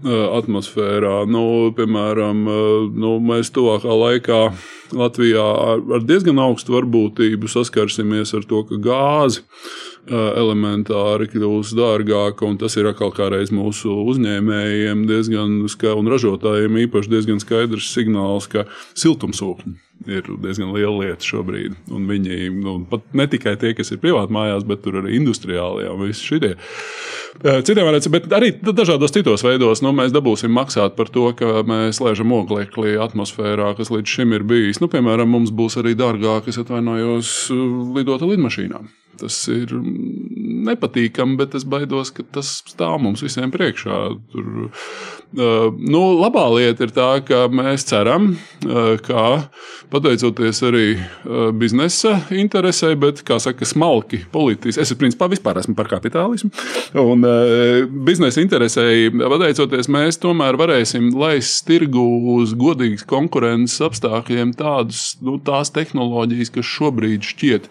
atmosfērā. 0.02 1.22
Nu, 1.30 1.44
piemēram, 1.76 2.44
nu, 2.98 3.16
mēs 3.22 3.52
tuvākā 3.54 3.98
laikā 4.04 4.42
Latvijā 4.96 5.44
ar 5.96 6.04
diezgan 6.06 6.40
augstu 6.42 6.76
varbūtību 6.76 7.50
saskarsimies 7.50 8.34
ar 8.36 8.46
to, 8.48 8.62
ka 8.68 8.80
gāzi 8.82 9.44
elementāri 10.10 11.28
kļūs 11.30 11.76
dārgāka, 11.78 12.46
un 12.48 12.58
tas 12.58 12.74
ir 12.76 12.90
atkal 12.90 13.12
kādreiz 13.14 13.52
mūsu 13.54 13.94
uzņēmējiem 14.12 15.06
diezgan, 15.10 15.60
un 15.62 16.12
ražotājiem 16.14 16.82
īpaši 16.88 17.12
diezgan 17.12 17.40
skaidrs 17.42 17.92
signāls, 17.94 18.50
ka 18.50 18.66
siltumsūkņi 18.98 19.78
ir 20.10 20.28
diezgan 20.42 20.72
liela 20.74 20.94
lieta 21.04 21.26
šobrīd. 21.26 21.76
Un 21.92 22.06
viņi 22.10 22.50
nu, 22.56 22.76
pat 22.90 23.04
ne 23.16 23.26
tikai 23.30 23.54
tie, 23.60 23.74
kas 23.78 23.92
ir 23.94 24.00
privāti 24.02 24.34
mājās, 24.34 24.66
bet 24.68 24.86
arī 24.90 25.16
industriālajā 25.18 25.92
un 25.92 26.06
visi 26.06 26.28
šie. 26.30 26.54
Citiem 27.42 27.86
vārdiem, 27.88 28.12
bet 28.12 28.26
arī 28.36 28.50
dažādos 28.60 29.14
citos 29.14 29.44
veidos 29.46 29.80
nu, 29.84 29.94
mēs 29.96 30.12
dabūsim 30.14 30.52
maksāt 30.52 30.96
par 30.98 31.10
to, 31.12 31.30
ka 31.36 31.62
mēs 31.68 32.02
lēžam 32.04 32.34
oglekli 32.36 32.96
atmosfērā, 33.00 33.72
kas 33.78 33.92
līdz 33.94 34.16
šim 34.16 34.36
ir 34.36 34.46
bijis. 34.48 34.82
Nu, 34.82 34.90
piemēram, 34.92 35.30
mums 35.32 35.54
būs 35.54 35.78
arī 35.80 35.96
dārgāk, 35.98 36.50
es 36.52 36.60
atvainojos, 36.60 37.36
lidot 37.96 38.22
ar 38.22 38.34
lidmašīnām. 38.34 38.90
Tas 39.20 39.36
ir 39.52 39.72
nepatīkami, 40.66 41.36
bet 41.40 41.56
es 41.58 41.66
baidos, 41.68 42.10
ka 42.14 42.24
tas 42.34 42.48
stāv 42.64 42.96
mums 43.04 43.22
visiem 43.24 43.50
priekšā. 43.52 43.98
Tur, 44.32 44.46
uh, 44.64 45.66
nu, 45.76 46.00
labā 46.16 46.46
lieta 46.54 46.86
ir 46.86 46.94
tā, 46.96 47.08
ka 47.26 47.44
mēs 47.52 47.84
ceram, 47.90 48.30
uh, 48.64 48.94
ka 49.04 49.24
pateicoties 49.92 50.62
arī 50.64 50.86
uh, 50.96 51.50
biznesa 51.56 52.14
interesē, 52.32 52.94
bet, 53.00 53.20
kā 53.28 53.36
saka, 53.42 53.68
smalki 53.68 54.22
politiski, 54.32 54.80
es 54.80 54.94
principā 54.98 55.28
vispār 55.32 55.60
esmu 55.60 55.76
par 55.76 55.90
kapitālismu, 55.92 56.52
un 57.02 57.26
biznesa 58.06 58.40
interesēji, 58.42 59.12
pateicoties, 59.20 59.90
mēs 59.92 60.20
tomēr 60.22 60.56
varēsim 60.60 61.10
laist 61.18 61.66
tirgu 61.68 62.04
uz 62.38 62.56
godīgas 62.58 63.04
konkurences 63.08 63.82
apstākļiem 63.84 64.56
tādus, 64.58 65.12
nu, 65.24 65.36
tās 65.44 65.72
tehnoloģijas, 65.74 66.54
kas 66.56 66.72
šobrīd 66.78 67.28
šķiet 67.32 67.68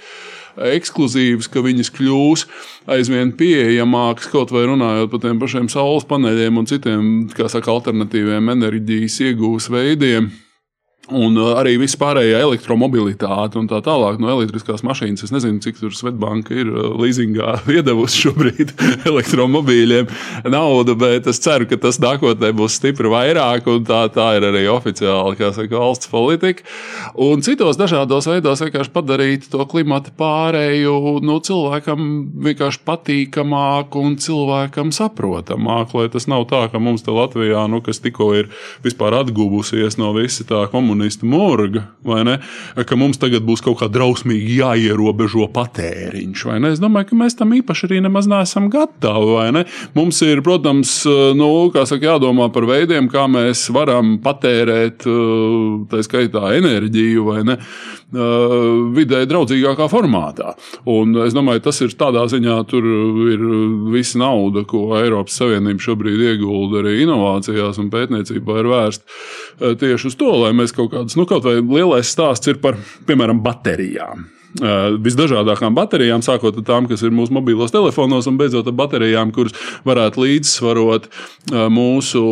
ekskluzīvas, 0.58 1.50
ka 1.52 1.64
viņas 1.64 1.92
kļūs 1.96 2.46
aizvien 2.92 3.34
pieejamākas, 3.38 4.32
kaut 4.34 4.54
vai 4.54 4.66
runājot 4.70 5.12
par 5.14 5.24
tiem 5.24 5.42
pašiem 5.42 5.70
saules 5.72 6.08
paneļiem 6.10 6.62
un 6.62 6.70
citiem, 6.70 7.10
saka, 7.38 7.72
alternatīviem 7.72 8.56
enerģijas 8.58 9.22
iegūs 9.30 9.70
veidiem. 9.72 10.32
Un 11.10 11.34
uh, 11.34 11.56
arī 11.58 11.80
viss 11.82 11.98
pārējā 11.98 12.38
elektromobilitāte 12.46 13.58
un 13.58 13.66
tā 13.66 13.80
tālāk 13.82 14.20
no 14.22 14.30
elektriskās 14.36 14.84
mašīnas. 14.86 15.26
Es 15.26 15.32
nezinu, 15.34 15.58
cik 15.64 15.80
tur 15.80 15.96
Svetbanka 15.98 16.54
ir 16.54 16.70
uh, 16.70 16.92
leasingā 17.02 17.56
iedavusi 17.76 18.28
šobrīd 18.28 18.74
elektromobīļiem 19.10 20.12
naudu, 20.54 20.94
bet 21.02 21.26
es 21.32 21.42
ceru, 21.42 21.66
ka 21.66 21.80
tas 21.82 21.98
nākotnē 22.04 22.52
būs 22.54 22.78
stipri 22.78 23.10
vairāk. 23.10 23.66
Tā, 23.88 24.04
tā 24.14 24.28
ir 24.38 24.46
arī 24.46 24.62
oficiāli 24.70 25.40
saka, 25.42 25.74
valsts 25.74 26.12
politika. 26.12 26.68
Un 27.18 27.42
citos 27.42 27.82
dažādos 27.82 28.30
veidos 28.30 28.62
vienkārši 28.62 28.94
padarīt 28.94 29.50
to 29.50 29.66
klimata 29.72 30.14
pārēju 30.22 31.18
nu, 31.26 31.40
cilvēkam 31.42 32.06
vienkārši 32.46 32.84
patīkamāku 32.86 34.06
un 34.06 34.20
cilvēkam 34.22 34.94
saprotamāku. 34.94 35.98
Lai 35.98 36.14
tas 36.14 36.30
nav 36.30 36.46
tā, 36.54 36.68
ka 36.70 36.80
mums 36.84 37.02
te 37.02 37.14
Latvijā, 37.16 37.66
nu, 37.74 37.82
kas 37.82 38.04
tikko 38.06 38.32
ir 38.38 38.54
vispār 38.86 39.18
atguvusies 39.24 39.98
no 39.98 40.14
visa 40.14 40.46
tā 40.46 40.64
komunikācija 40.70 40.91
komunistu 40.92 41.26
morga? 41.26 41.86
Ka 42.86 42.98
mums 43.00 43.20
tagad 43.22 43.46
būs 43.48 43.64
kaut 43.64 43.80
kā 43.80 43.88
drausmīgi 43.92 44.58
jāierobežo 44.60 45.48
patēriņš? 45.54 46.44
Es 46.72 46.82
domāju, 46.82 47.12
ka 47.12 47.20
mēs 47.24 47.38
tam 47.40 47.54
īpaši 47.56 47.88
arī 47.88 48.02
nemaz 48.04 48.28
neesam 48.28 48.70
gatavi? 48.72 49.64
Mums 49.96 50.22
ir, 50.26 50.42
protams, 50.44 51.02
nu, 51.38 51.50
saka, 51.72 52.02
jādomā 52.14 52.50
par 52.52 52.68
veidiem, 52.68 53.08
kā 53.12 53.28
mēs 53.32 53.70
varam 53.72 54.18
patērēt, 54.24 55.08
tā 55.92 56.04
skaitā, 56.04 56.52
enerģiju, 56.60 57.26
vai 57.30 57.46
ne? 57.48 57.58
Vidē 58.12 59.22
draudzīgākā 59.30 59.88
formātā. 59.88 60.52
Un 60.92 61.16
es 61.24 61.36
domāju, 61.36 61.64
tas 61.70 61.80
ir 61.86 61.94
tādā 61.96 62.26
ziņā, 62.28 62.58
tur 62.68 62.88
ir 63.32 63.46
visa 63.94 64.20
nauda, 64.20 64.66
ko 64.68 64.98
Eiropas 65.00 65.38
Savienība 65.40 65.86
šobrīd 65.86 66.26
iegulda 66.34 66.82
arī 66.82 66.98
inovācijās 67.06 67.80
un 67.80 67.88
pētniecībā, 67.94 68.58
ir 68.60 68.72
vērsta 68.74 69.72
tieši 69.80 70.10
uz 70.10 70.18
to, 70.20 70.32
lai 70.42 70.52
mēs 70.58 70.74
kaut 70.76 70.81
kādas, 70.92 71.18
nu, 71.20 71.28
kaut 71.30 71.46
vai 71.46 71.60
lielais 71.62 72.10
stāsts 72.10 72.50
ir 72.50 72.62
par, 72.64 72.80
piemēram, 73.08 73.44
baterijām. 73.46 74.30
Uh, 74.52 74.98
visdažādākām 75.00 75.72
baterijām, 75.78 76.20
sākot 76.26 76.58
ar 76.60 76.64
tām, 76.68 76.88
kas 76.90 77.00
ir 77.08 77.14
mūsu 77.16 77.32
mobilos 77.32 77.72
telefonos, 77.72 78.26
un 78.28 78.36
beidzot 78.36 78.68
ar 78.68 78.76
baterijām, 78.76 79.30
kuras 79.32 79.56
varētu 79.88 80.26
līdzsvarot 80.26 81.08
uh, 81.08 81.70
mūsu 81.72 82.24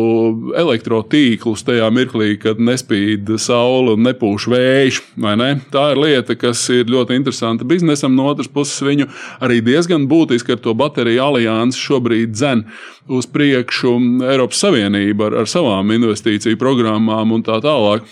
elektrotīklus 0.60 1.64
tajā 1.64 1.88
mirklī, 1.96 2.34
kad 2.42 2.60
nespīd 2.60 3.32
saule 3.40 3.96
un 3.96 4.04
nepūš 4.04 4.50
vējš. 4.52 5.00
Ne? 5.16 5.48
Tā 5.72 5.86
ir 5.94 6.02
lieta, 6.04 6.36
kas 6.36 6.66
ir 6.68 6.92
ļoti 6.92 7.16
interesanta 7.16 7.64
biznesam. 7.64 8.12
No 8.12 8.28
otras 8.34 8.52
puses, 8.52 8.84
viņu 8.84 9.08
arī 9.40 9.62
diezgan 9.64 10.04
būtiski 10.10 10.58
ar 10.58 10.60
to 10.60 10.76
bateriju 10.76 11.24
aliansi 11.24 11.80
šobrīd 11.80 12.36
dzen 12.36 12.66
uz 13.08 13.32
priekšu 13.32 13.96
Eiropas 14.28 14.60
Savienība 14.60 15.30
ar, 15.32 15.40
ar 15.40 15.48
savām 15.48 15.96
investīciju 15.96 16.60
programmām 16.60 17.32
un 17.32 17.48
tā 17.48 17.62
tālāk. 17.64 18.04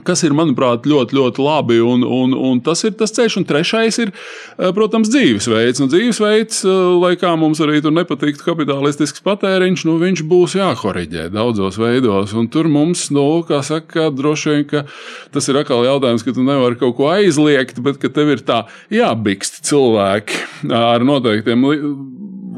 Kas 0.00 0.22
ir, 0.24 0.32
manuprāt, 0.32 0.86
ļoti, 0.88 1.16
ļoti 1.18 1.42
labi. 1.44 1.76
Un, 1.84 2.00
un, 2.06 2.32
un 2.32 2.60
tas 2.64 2.80
ir 2.88 2.94
tas 2.96 3.12
ceļš. 3.12 3.36
Un 3.42 3.46
trešais 3.48 3.98
ir, 4.00 4.12
eh, 4.56 4.70
protams, 4.72 5.10
dzīvesveids. 5.12 5.82
Un 5.84 5.90
dzīvesveids, 5.92 6.62
eh, 6.64 6.78
lai 7.02 7.12
kā 7.20 7.34
mums 7.36 7.60
arī 7.60 7.82
tur 7.84 7.92
nepatiktu 7.92 8.46
kapitalistisks 8.46 9.20
patēriņš, 9.26 9.84
nu, 9.88 9.98
viņš 10.00 10.24
būs 10.30 10.56
jākoriģē 10.56 11.28
daudzos 11.34 11.76
veidos. 11.76 12.32
Un 12.32 12.48
tur 12.48 12.70
mums, 12.72 13.10
nu, 13.12 13.44
kā 13.44 13.60
saka, 13.66 14.08
droši 14.08 14.56
vien, 14.56 14.86
tas 15.32 15.48
ir 15.48 15.60
atkal 15.60 15.84
jautājums, 15.84 16.24
ka 16.24 16.32
tu 16.32 16.46
nevari 16.46 16.78
kaut 16.80 16.96
ko 16.96 17.12
aizliegt, 17.12 17.82
bet 17.84 18.00
ka 18.00 18.08
tev 18.08 18.32
ir 18.32 18.44
tā 18.46 18.64
jābikst 18.92 19.60
cilvēki 19.68 20.72
ar 20.72 21.04
noteiktiem 21.04 21.68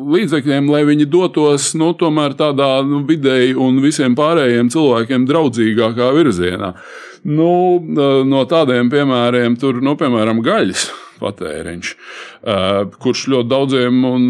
līdzekļiem, 0.05 0.69
lai 0.71 0.85
viņi 0.87 1.07
dotos 1.11 1.73
nu, 1.79 1.93
tādā 1.97 2.71
nu, 2.87 3.03
vidēji 3.09 3.57
un 3.57 3.81
visiem 3.83 4.15
pārējiem 4.19 4.71
cilvēkiem 4.73 5.27
draudzīgākā 5.29 6.11
virzienā. 6.19 6.75
Nu, 7.25 7.81
no 8.29 8.45
tādiem 8.51 8.91
piemēriem, 8.93 9.57
tur, 9.61 9.81
nu, 9.85 9.97
piemēram, 10.01 10.43
gaļas 10.45 10.91
patēriņš, 11.23 11.91
kurš 13.01 13.23
ļoti 13.33 13.49
daudziem, 13.51 14.01
un 14.09 14.25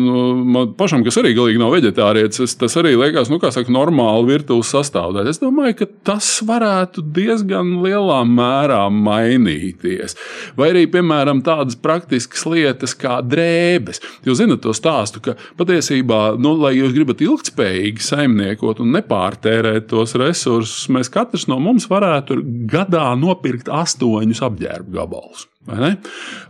man 0.55 0.73
pašam, 0.79 1.05
kas 1.07 1.19
arī 1.21 1.35
galīgi 1.37 1.61
nav 1.61 1.73
vegetārietis, 1.75 2.57
tas 2.61 2.77
arī 2.81 2.95
liekas, 2.99 3.31
nu, 3.33 3.41
kā 3.43 3.51
saka, 3.55 3.73
normāli 3.75 4.35
virtuves 4.35 4.71
sastāvdaļa. 4.75 5.33
Es 5.33 5.43
domāju, 5.43 5.79
ka 5.81 5.89
tas 6.11 6.29
varētu 6.47 7.05
diezgan 7.17 7.79
lielā 7.85 8.21
mērā 8.29 8.83
mainīties. 8.95 10.17
Vai 10.59 10.71
arī, 10.75 10.85
piemēram, 10.93 11.43
tādas 11.47 11.79
praktiskas 11.81 12.47
lietas 12.51 12.97
kā 12.99 13.19
drēbes. 13.25 14.03
Jūs 14.29 14.43
zinat 14.43 14.63
to 14.65 14.75
stāstu, 14.77 15.23
ka 15.25 15.37
patiesībā, 15.59 16.23
nu, 16.39 16.55
lai 16.61 16.77
jūs 16.79 16.95
gribat 16.95 17.25
ilgspējīgi 17.25 18.05
saimniekot 18.05 18.83
un 18.85 18.95
nepārtērēt 18.99 19.91
tos 19.91 20.15
resursus, 20.21 20.87
mēs 20.95 21.11
katrs 21.13 21.49
no 21.51 21.59
mums 21.63 21.89
varētu 21.91 22.39
gadā 22.85 23.09
nopirkt 23.19 23.71
astoņus 23.73 24.45
apģērbu 24.45 24.95
gabalus. 24.99 25.49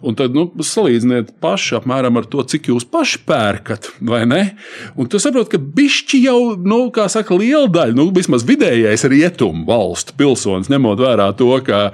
Un 0.04 0.16
tad 0.18 0.34
nu, 0.34 0.48
salīdziniet 0.58 1.36
paši 1.42 1.76
apmēram 1.78 2.18
ar 2.18 2.26
to, 2.26 2.42
cik 2.50 2.72
jūs 2.72 2.86
paši 2.90 3.20
pērkat? 3.28 3.86
Un 4.98 5.06
tu 5.10 5.20
saproti, 5.22 5.52
ka 5.54 5.60
bišķi 5.76 6.18
jau, 6.24 6.38
nu, 6.58 6.80
kā 6.94 7.06
saka, 7.12 7.36
liela 7.38 7.68
daļa, 7.70 7.94
nu, 7.94 8.08
vismaz 8.14 8.42
vidējais 8.48 9.06
rietumu 9.10 9.62
valstu 9.68 10.16
pilsonis, 10.18 10.70
ņemot 10.72 11.02
vērā 11.04 11.28
to, 11.38 11.50
ka 11.66 11.84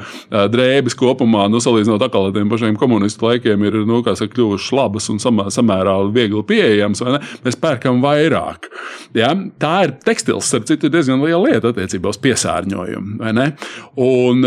drēbes 0.53 0.97
kopumā, 0.99 1.45
nu, 1.53 1.61
salīdzinot 1.61 2.07
ar 2.09 2.33
tiem 2.35 2.49
pašiem 2.53 2.79
komunistu 2.81 3.29
laikiem, 3.29 3.69
ir, 3.69 3.79
nu, 3.89 4.01
kā 4.07 4.17
saka, 4.17 4.33
kļuvušas 4.39 4.73
labas 4.81 5.11
un 5.13 5.21
samā, 5.21 5.51
samērā 5.53 5.99
viegli 6.17 6.43
pieejamas? 6.49 7.05
Mēs 7.45 7.61
pērkam 7.61 8.01
vairāk. 8.05 8.71
Ja? 9.17 9.35
Tā 9.61 9.75
ir 9.85 9.95
tekstils, 10.09 10.49
starp 10.49 10.71
citu, 10.71 10.89
diezgan 10.93 11.21
liela 11.21 11.45
lieta 11.45 11.75
attiecībā 11.75 12.15
uz 12.15 12.21
piesārņojumu, 12.25 13.21
vai? 13.21 13.51
Un, 14.01 14.43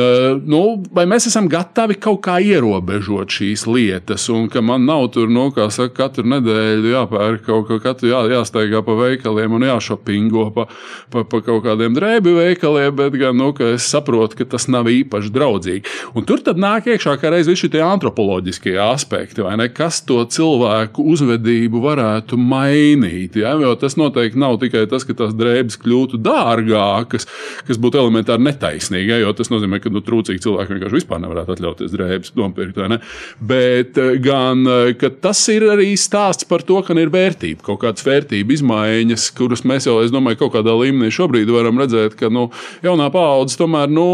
nu, 0.49 0.65
vai 0.93 1.05
mēs 1.09 1.29
esam 1.29 1.45
gatavi 1.51 2.01
kaut 2.01 2.23
kā 2.25 2.41
ierobežot? 2.41 2.62
Ierobežot 2.63 3.33
šīs 3.33 3.65
lietas, 3.67 4.27
un 4.31 4.47
ka 4.51 4.61
man 4.63 4.85
nav 4.87 5.09
tur, 5.13 5.29
nu, 5.31 5.49
kā 5.55 5.67
saka, 5.73 5.93
katru 6.03 6.25
nedēļu 6.31 6.93
jāpērk 6.93 7.45
kaut 7.47 7.67
kā, 7.67 7.79
katru 7.83 8.11
jā, 8.11 8.21
jāsteigā 8.31 8.83
pa 8.85 8.95
veikaliem 8.97 9.57
un 9.57 9.65
jāšopingo 9.67 10.47
pa, 10.55 10.67
pa, 11.11 11.23
pa 11.27 11.41
kaut 11.43 11.63
kādiem 11.65 11.95
drēbju 11.97 12.35
veikaliem, 12.39 12.95
bet 12.95 13.17
gan, 13.19 13.37
nu, 13.39 13.51
ka 13.55 13.73
es 13.75 13.87
saprotu, 13.91 14.39
ka 14.39 14.47
tas 14.55 14.69
nav 14.71 14.87
īpaši 14.91 15.31
draudzīgi. 15.33 15.95
Un 16.15 16.27
tur 16.27 16.43
tad 16.43 16.61
nāk 16.61 16.87
iekšā 16.91 17.17
kā 17.19 17.33
reiz 17.33 17.49
visi 17.51 17.67
šie 17.67 17.83
antropoloģiskie 17.83 18.77
aspekti, 18.81 19.43
vai 19.43 19.57
ne, 19.59 19.69
kas 19.73 20.01
to 20.07 20.21
cilvēku 20.23 21.03
uzvedību 21.13 21.83
varētu 21.83 22.39
mainīt. 22.39 23.37
Ja? 23.43 23.55
Jo 23.59 23.75
tas 23.79 23.97
noteikti 23.99 24.39
nav 24.39 24.59
tikai 24.63 24.85
tas, 24.91 25.05
ka 25.07 25.15
tās 25.17 25.35
drēbes 25.37 25.79
kļūtu 25.83 26.19
dārgākas, 26.23 27.27
kas 27.67 27.81
būtu 27.81 28.01
elementāri 28.01 28.47
netaisnīgi, 28.47 29.15
ja? 29.15 29.21
jo 29.25 29.35
tas 29.37 29.51
nozīmē, 29.53 29.81
ka 29.83 29.91
nu, 29.93 30.03
trūcīgi 30.05 30.43
cilvēki 30.43 30.77
vienkārši 30.77 30.99
vispār 31.01 31.23
nevarētu 31.23 31.57
atļauties 31.57 31.93
drēbes 31.93 32.33
nopirkt. 32.53 33.07
Bet 33.39 33.97
eh, 33.97 34.17
gan 34.23 34.65
eh, 34.67 35.09
tas 35.21 35.41
ir 35.53 35.67
arī 35.73 35.93
stāsts 35.99 36.47
par 36.49 36.63
to, 36.63 36.81
ka 36.85 36.95
ir 36.99 37.11
vērtība, 37.13 37.63
kaut 37.65 37.81
kādas 37.83 38.05
vērtību 38.05 38.57
izmaiņas, 38.57 39.29
kuras 39.37 39.65
mēs 39.67 39.87
jau, 39.89 39.99
es 40.03 40.13
domāju, 40.13 40.43
kaut 40.45 40.55
kādā 40.57 40.75
līmenī 40.77 41.11
šobrīd 41.13 41.51
varam 41.53 41.81
redzēt, 41.81 42.17
ka 42.19 42.31
nu, 42.33 42.49
jaunā 42.85 43.09
paudze 43.13 43.57
tomēr 43.59 43.91
nu, 43.91 44.07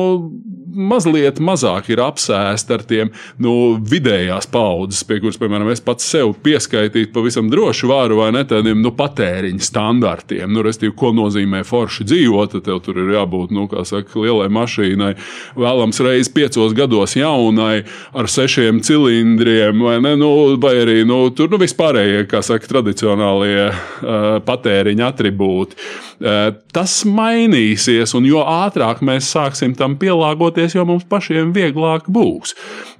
mazliet 0.75 1.39
mazāk 1.43 1.89
ir 1.93 2.01
apsēsta 2.03 2.77
ar 2.77 2.83
tiem 2.87 3.11
nu, 3.41 3.53
vidējās 3.89 4.49
paudzes, 4.51 5.03
pie 5.07 5.19
kuras, 5.23 5.39
piemēram, 5.41 5.69
es 5.73 5.83
pats 5.83 6.07
sev 6.09 6.33
pieskaitītu 6.43 7.13
pavisam 7.15 7.49
drošu 7.51 7.89
vāru 7.91 8.19
vai 8.21 8.31
ne 8.35 8.43
tādiem 8.47 8.81
nu, 8.83 8.91
patēriņa 8.95 9.65
standartiem. 9.65 10.51
Nu, 10.53 10.63
restīvi, 10.65 10.93
ko 10.97 11.11
nozīmē 11.15 11.63
forši 11.67 12.07
dzīvot, 12.09 12.55
tad 12.55 12.67
tev 12.67 12.81
tur 12.85 13.01
ir 13.01 13.13
jābūt 13.15 13.53
nu, 13.55 13.67
saka, 13.87 14.19
lielai 14.19 14.49
mašīnai, 14.53 15.13
vēlams 15.59 16.01
reizes 16.05 16.31
piecos 16.33 16.75
gados 16.77 17.15
jaunai, 17.19 17.83
ar 18.13 18.29
sešiem 18.31 18.83
cilindriem, 18.85 19.81
vai, 19.85 19.97
ne, 20.03 20.15
nu, 20.19 20.31
vai 20.61 20.75
arī 20.83 21.01
nu, 21.07 21.21
tur 21.35 21.51
nu, 21.53 21.61
vispārējie, 21.61 22.25
kā 22.29 22.43
saka, 22.45 22.69
tradicionālie 22.69 23.69
uh, 23.69 24.37
patēriņa 24.45 25.11
attribūti. 25.13 26.07
Uh, 26.19 26.49
tas 26.75 26.91
mainīsies, 27.07 28.11
un 28.17 28.25
jo 28.27 28.41
ātrāk 28.43 28.99
mēs 29.07 29.29
sāksim 29.31 29.71
tam 29.79 29.93
pielāgoties, 30.01 30.73
jo 30.75 30.83
mums 30.83 31.05
pašiem 31.07 31.53
vieglāk 31.55 32.09
būs. 32.11 32.51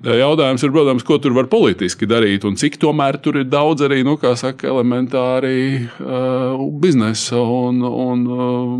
Uh, 0.06 0.14
jautājums 0.22 0.64
ir, 0.64 0.72
protams, 0.72 1.04
ko 1.04 1.18
tur 1.20 1.36
var 1.36 1.50
politiski 1.52 2.08
darīt, 2.08 2.48
un 2.48 2.56
cik 2.60 2.78
tomēr 2.80 3.20
tur 3.20 3.42
ir 3.42 3.50
daudz 3.52 3.84
arī, 3.84 4.06
nu, 4.08 4.16
kā 4.22 4.32
saka, 4.40 4.70
elementāri 4.72 5.60
uh, 6.00 6.64
biznesa 6.80 7.44
un, 7.44 7.84
un 7.84 8.24
uh, 8.32 8.72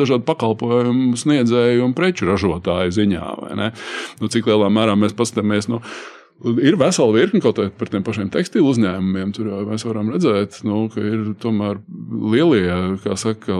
dažādu 0.00 0.24
pakalpojumu 0.30 1.12
sniedzēju 1.20 1.84
un 1.84 1.92
preču 1.96 2.30
ražotāju 2.30 2.96
ziņā. 2.96 3.28
Nu, 3.52 4.32
cik 4.32 4.48
lielā 4.48 4.72
mērā 4.72 4.96
mēs 4.96 5.12
paskatāmies. 5.18 5.68
Nu, 5.68 5.84
Ir 6.42 6.74
vesela 6.74 7.14
virkne 7.14 7.38
kaut 7.42 7.54
kāda 7.54 7.70
par 7.78 7.90
tiem 7.92 8.02
pašiem 8.02 8.30
tekstilu 8.34 8.72
uzņēmumiem. 8.72 9.30
Tur 9.36 9.50
jau 9.52 9.60
mēs 9.68 9.84
varam 9.86 10.08
redzēt, 10.10 10.58
nu, 10.66 10.88
ka 10.90 11.02
ir 11.02 11.20
tomēr 11.42 11.78
lielie, 12.32 12.96
saka, 13.20 13.58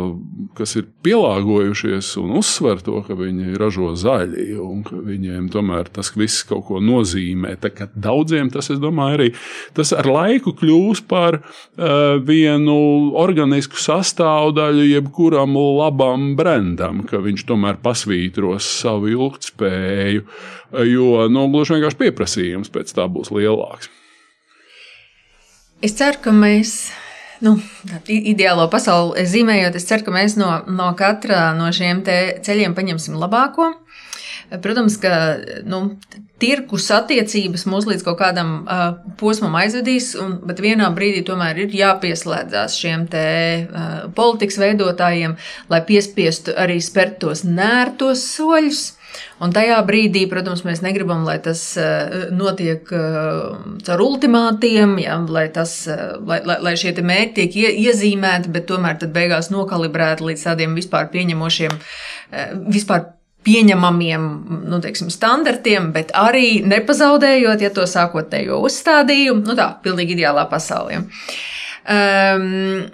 kas 0.59 0.75
ir 0.81 0.89
pielāgojušies 1.07 2.09
un 2.19 2.33
uzsver 2.41 2.83
to, 2.83 2.99
ka 3.07 3.15
viņi 3.19 3.55
ražo 3.61 3.93
zaļi 3.99 4.49
un 4.59 4.81
ka 4.87 4.99
viņiem 4.99 5.47
tomēr 5.55 5.93
tas 5.95 6.11
viss 6.19 6.43
kaut 6.49 6.67
ko 6.71 6.81
nozīmē. 6.83 7.55
Daudziem 7.95 8.51
tas, 8.51 8.73
es 8.75 8.81
domāju, 8.83 9.19
arī 9.21 9.29
tas 9.77 9.95
ar 9.95 10.09
laiku 10.11 10.55
kļūs 10.59 11.05
par 11.11 11.39
uh, 11.39 12.19
vienu 12.27 13.13
organisku 13.21 13.79
sastāvdaļu 13.79 14.89
jebkuram 14.89 15.55
labam 15.79 16.33
brendam, 16.39 17.05
ka 17.07 17.23
viņš 17.23 17.47
tomēr 17.47 17.79
pasvītros 17.85 18.67
savu 18.83 19.13
ilgspēju. 19.15 20.27
Uh, 20.27 20.59
jo 20.81 21.27
nu, 21.29 21.45
gluži 21.53 21.77
vienkārši 21.77 21.99
pieprasījums 22.01 22.72
pēc 22.75 22.95
tā 22.97 23.07
būs 23.13 23.33
lielāks. 23.35 23.91
Es 25.83 25.97
ceru, 25.99 26.21
ka 26.23 26.35
mēs. 26.35 26.93
Nu, 27.43 27.57
ideālo 28.07 28.69
pasauli 28.71 29.25
zīmējot, 29.27 29.75
es 29.75 29.89
ceru, 29.89 30.07
ka 30.07 30.13
mēs 30.15 30.37
no, 30.39 30.61
no 30.71 30.93
katra 30.95 31.49
no 31.59 31.73
šiem 31.75 32.05
ceļiem 32.07 32.77
paņemsim 32.77 33.17
labāko. 33.19 33.73
Protams, 34.63 34.99
ka 35.01 35.41
nu, 35.67 35.81
tirkus 36.43 36.89
attiecības 36.93 37.65
mūs 37.71 37.87
līdz 37.89 38.05
kaut 38.05 38.19
kādam 38.21 38.53
uh, 38.63 38.83
posmam 39.21 39.55
aizvedīs, 39.61 40.13
un, 40.19 40.37
bet 40.47 40.61
vienā 40.63 40.91
brīdī 40.95 41.23
tomēr 41.27 41.63
ir 41.65 41.77
jāpieslēdzas 41.79 42.77
šiem 42.77 43.07
te, 43.13 43.27
uh, 43.65 43.93
politikas 44.17 44.59
veidotājiem, 44.61 45.39
lai 45.73 45.81
piespiestu 45.89 46.57
arī 46.59 46.81
spērt 46.85 47.21
tos 47.23 47.47
nērtos 47.49 48.27
soļus. 48.37 48.83
Un 49.43 49.53
tajā 49.55 49.79
brīdī, 49.87 50.25
protams, 50.31 50.63
mēs 50.67 50.83
negribam, 50.85 51.25
lai 51.27 51.39
tas 51.43 51.63
eh, 51.81 52.29
notiek 52.35 52.93
eh, 52.95 53.41
caur 53.87 54.05
ultimātiem, 54.05 54.97
ja, 55.03 55.17
lai, 55.29 55.49
tas, 55.55 55.75
eh, 55.91 56.05
lai, 56.29 56.43
lai, 56.47 56.59
lai 56.63 56.75
šie 56.79 56.95
mērķi 56.99 57.35
tiek 57.41 57.59
ie, 57.63 57.73
iezīmēti, 57.89 58.53
bet 58.55 58.69
tomēr 58.71 59.03
beigās 59.13 59.51
nokalibrēti 59.55 60.31
līdz 60.31 60.47
tādiem 60.51 60.79
vispār 60.79 61.11
pieņemošiem, 61.13 61.75
vispār 62.73 63.11
pieņemamiem 63.43 64.27
nu, 64.71 64.79
teiksim, 64.83 65.11
standartiem, 65.11 65.91
bet 65.95 66.13
arī 66.15 66.63
nepazaudējot 66.69 67.65
ja 67.65 67.73
to 67.75 67.87
sākotnējo 67.91 68.61
uzstādījumu, 68.69 69.43
nu 69.49 69.57
tā, 69.59 69.73
pilnīgi 69.83 70.15
ideālā 70.17 70.47
pasaulē. 70.51 71.03
Um, 71.83 72.85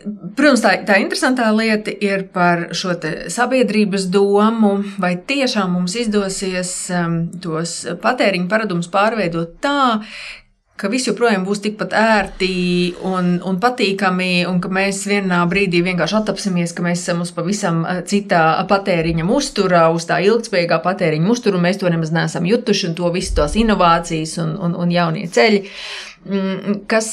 Protams, 0.00 0.62
tā, 0.64 0.74
tā 0.88 0.96
interesantā 1.02 1.50
lieta 1.52 1.92
ir 1.92 2.24
par 2.32 2.70
šo 2.76 2.94
sabiedrības 3.32 4.06
domu, 4.12 4.78
vai 5.02 5.14
tiešām 5.16 5.74
mums 5.76 5.96
izdosies 6.00 6.72
um, 6.94 7.24
tos 7.42 7.82
patēriņa 8.00 8.48
paradumus 8.48 8.88
pārveidot 8.92 9.58
tā, 9.64 9.98
ka 10.80 10.88
viss 10.88 11.10
joprojām 11.10 11.44
būs 11.44 11.60
tikpat 11.66 11.92
ērti 11.96 12.54
un, 13.04 13.34
un 13.44 13.58
patīkami, 13.60 14.46
un 14.48 14.62
ka 14.64 14.70
mēs 14.72 15.02
vienā 15.10 15.42
brīdī 15.50 15.82
vienkārši 15.84 16.16
attapsimies, 16.22 16.72
ka 16.76 16.86
mēs 16.86 17.04
esam 17.04 17.20
uz 17.26 17.34
pavisam 17.36 17.82
uh, 17.84 18.00
citā 18.08 18.44
patēriņa 18.70 19.28
uzturā, 19.36 19.84
uz 19.92 20.08
tā 20.08 20.22
ilgspējīgā 20.24 20.80
patēriņa 20.86 21.30
uzturu, 21.34 21.60
un 21.60 21.68
mēs 21.68 21.82
to 21.82 21.92
nemaz 21.92 22.14
neesam 22.16 22.48
jutuši, 22.48 22.88
un 22.88 22.96
to 23.02 23.12
visu 23.12 23.36
tās 23.42 23.58
inovācijas 23.60 24.38
un, 24.40 24.56
un, 24.56 24.80
un 24.80 24.96
jaunie 24.96 25.28
ceļi, 25.28 25.62
mm, 26.24 26.82
kas 26.88 27.12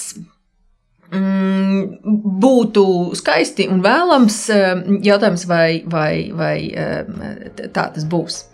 būtu 1.12 2.86
skaisti 3.16 3.68
un 3.72 3.82
vēlams. 3.84 4.38
Eh, 4.52 4.84
jautājums, 5.08 5.46
vai, 5.48 5.84
vai, 5.86 6.32
vai 6.36 6.58
eh, 6.72 7.06
tā 7.74 7.90
tas 7.96 8.06
būs. 8.06 8.46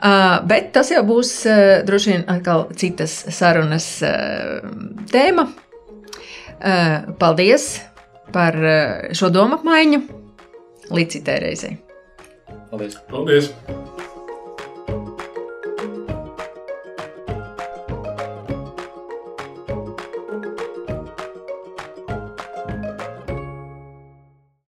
Uh, 0.00 0.40
bet 0.48 0.70
tas 0.72 0.88
jau 0.88 1.02
būs 1.04 1.30
uh, 1.44 1.82
droši 1.84 2.08
vien 2.14 2.22
atkal 2.32 2.70
citas 2.72 3.18
sarunas 3.36 3.88
tēma. 5.12 5.44
Paldies 7.20 7.66
par 8.32 8.56
šo 9.16 9.30
domu 9.32 9.56
apmaiņu. 9.60 10.00
Līdz 10.92 11.18
citai 11.18 11.38
reizei. 11.44 11.76
Paldies! 12.72 12.96
Paldies. 13.08 13.52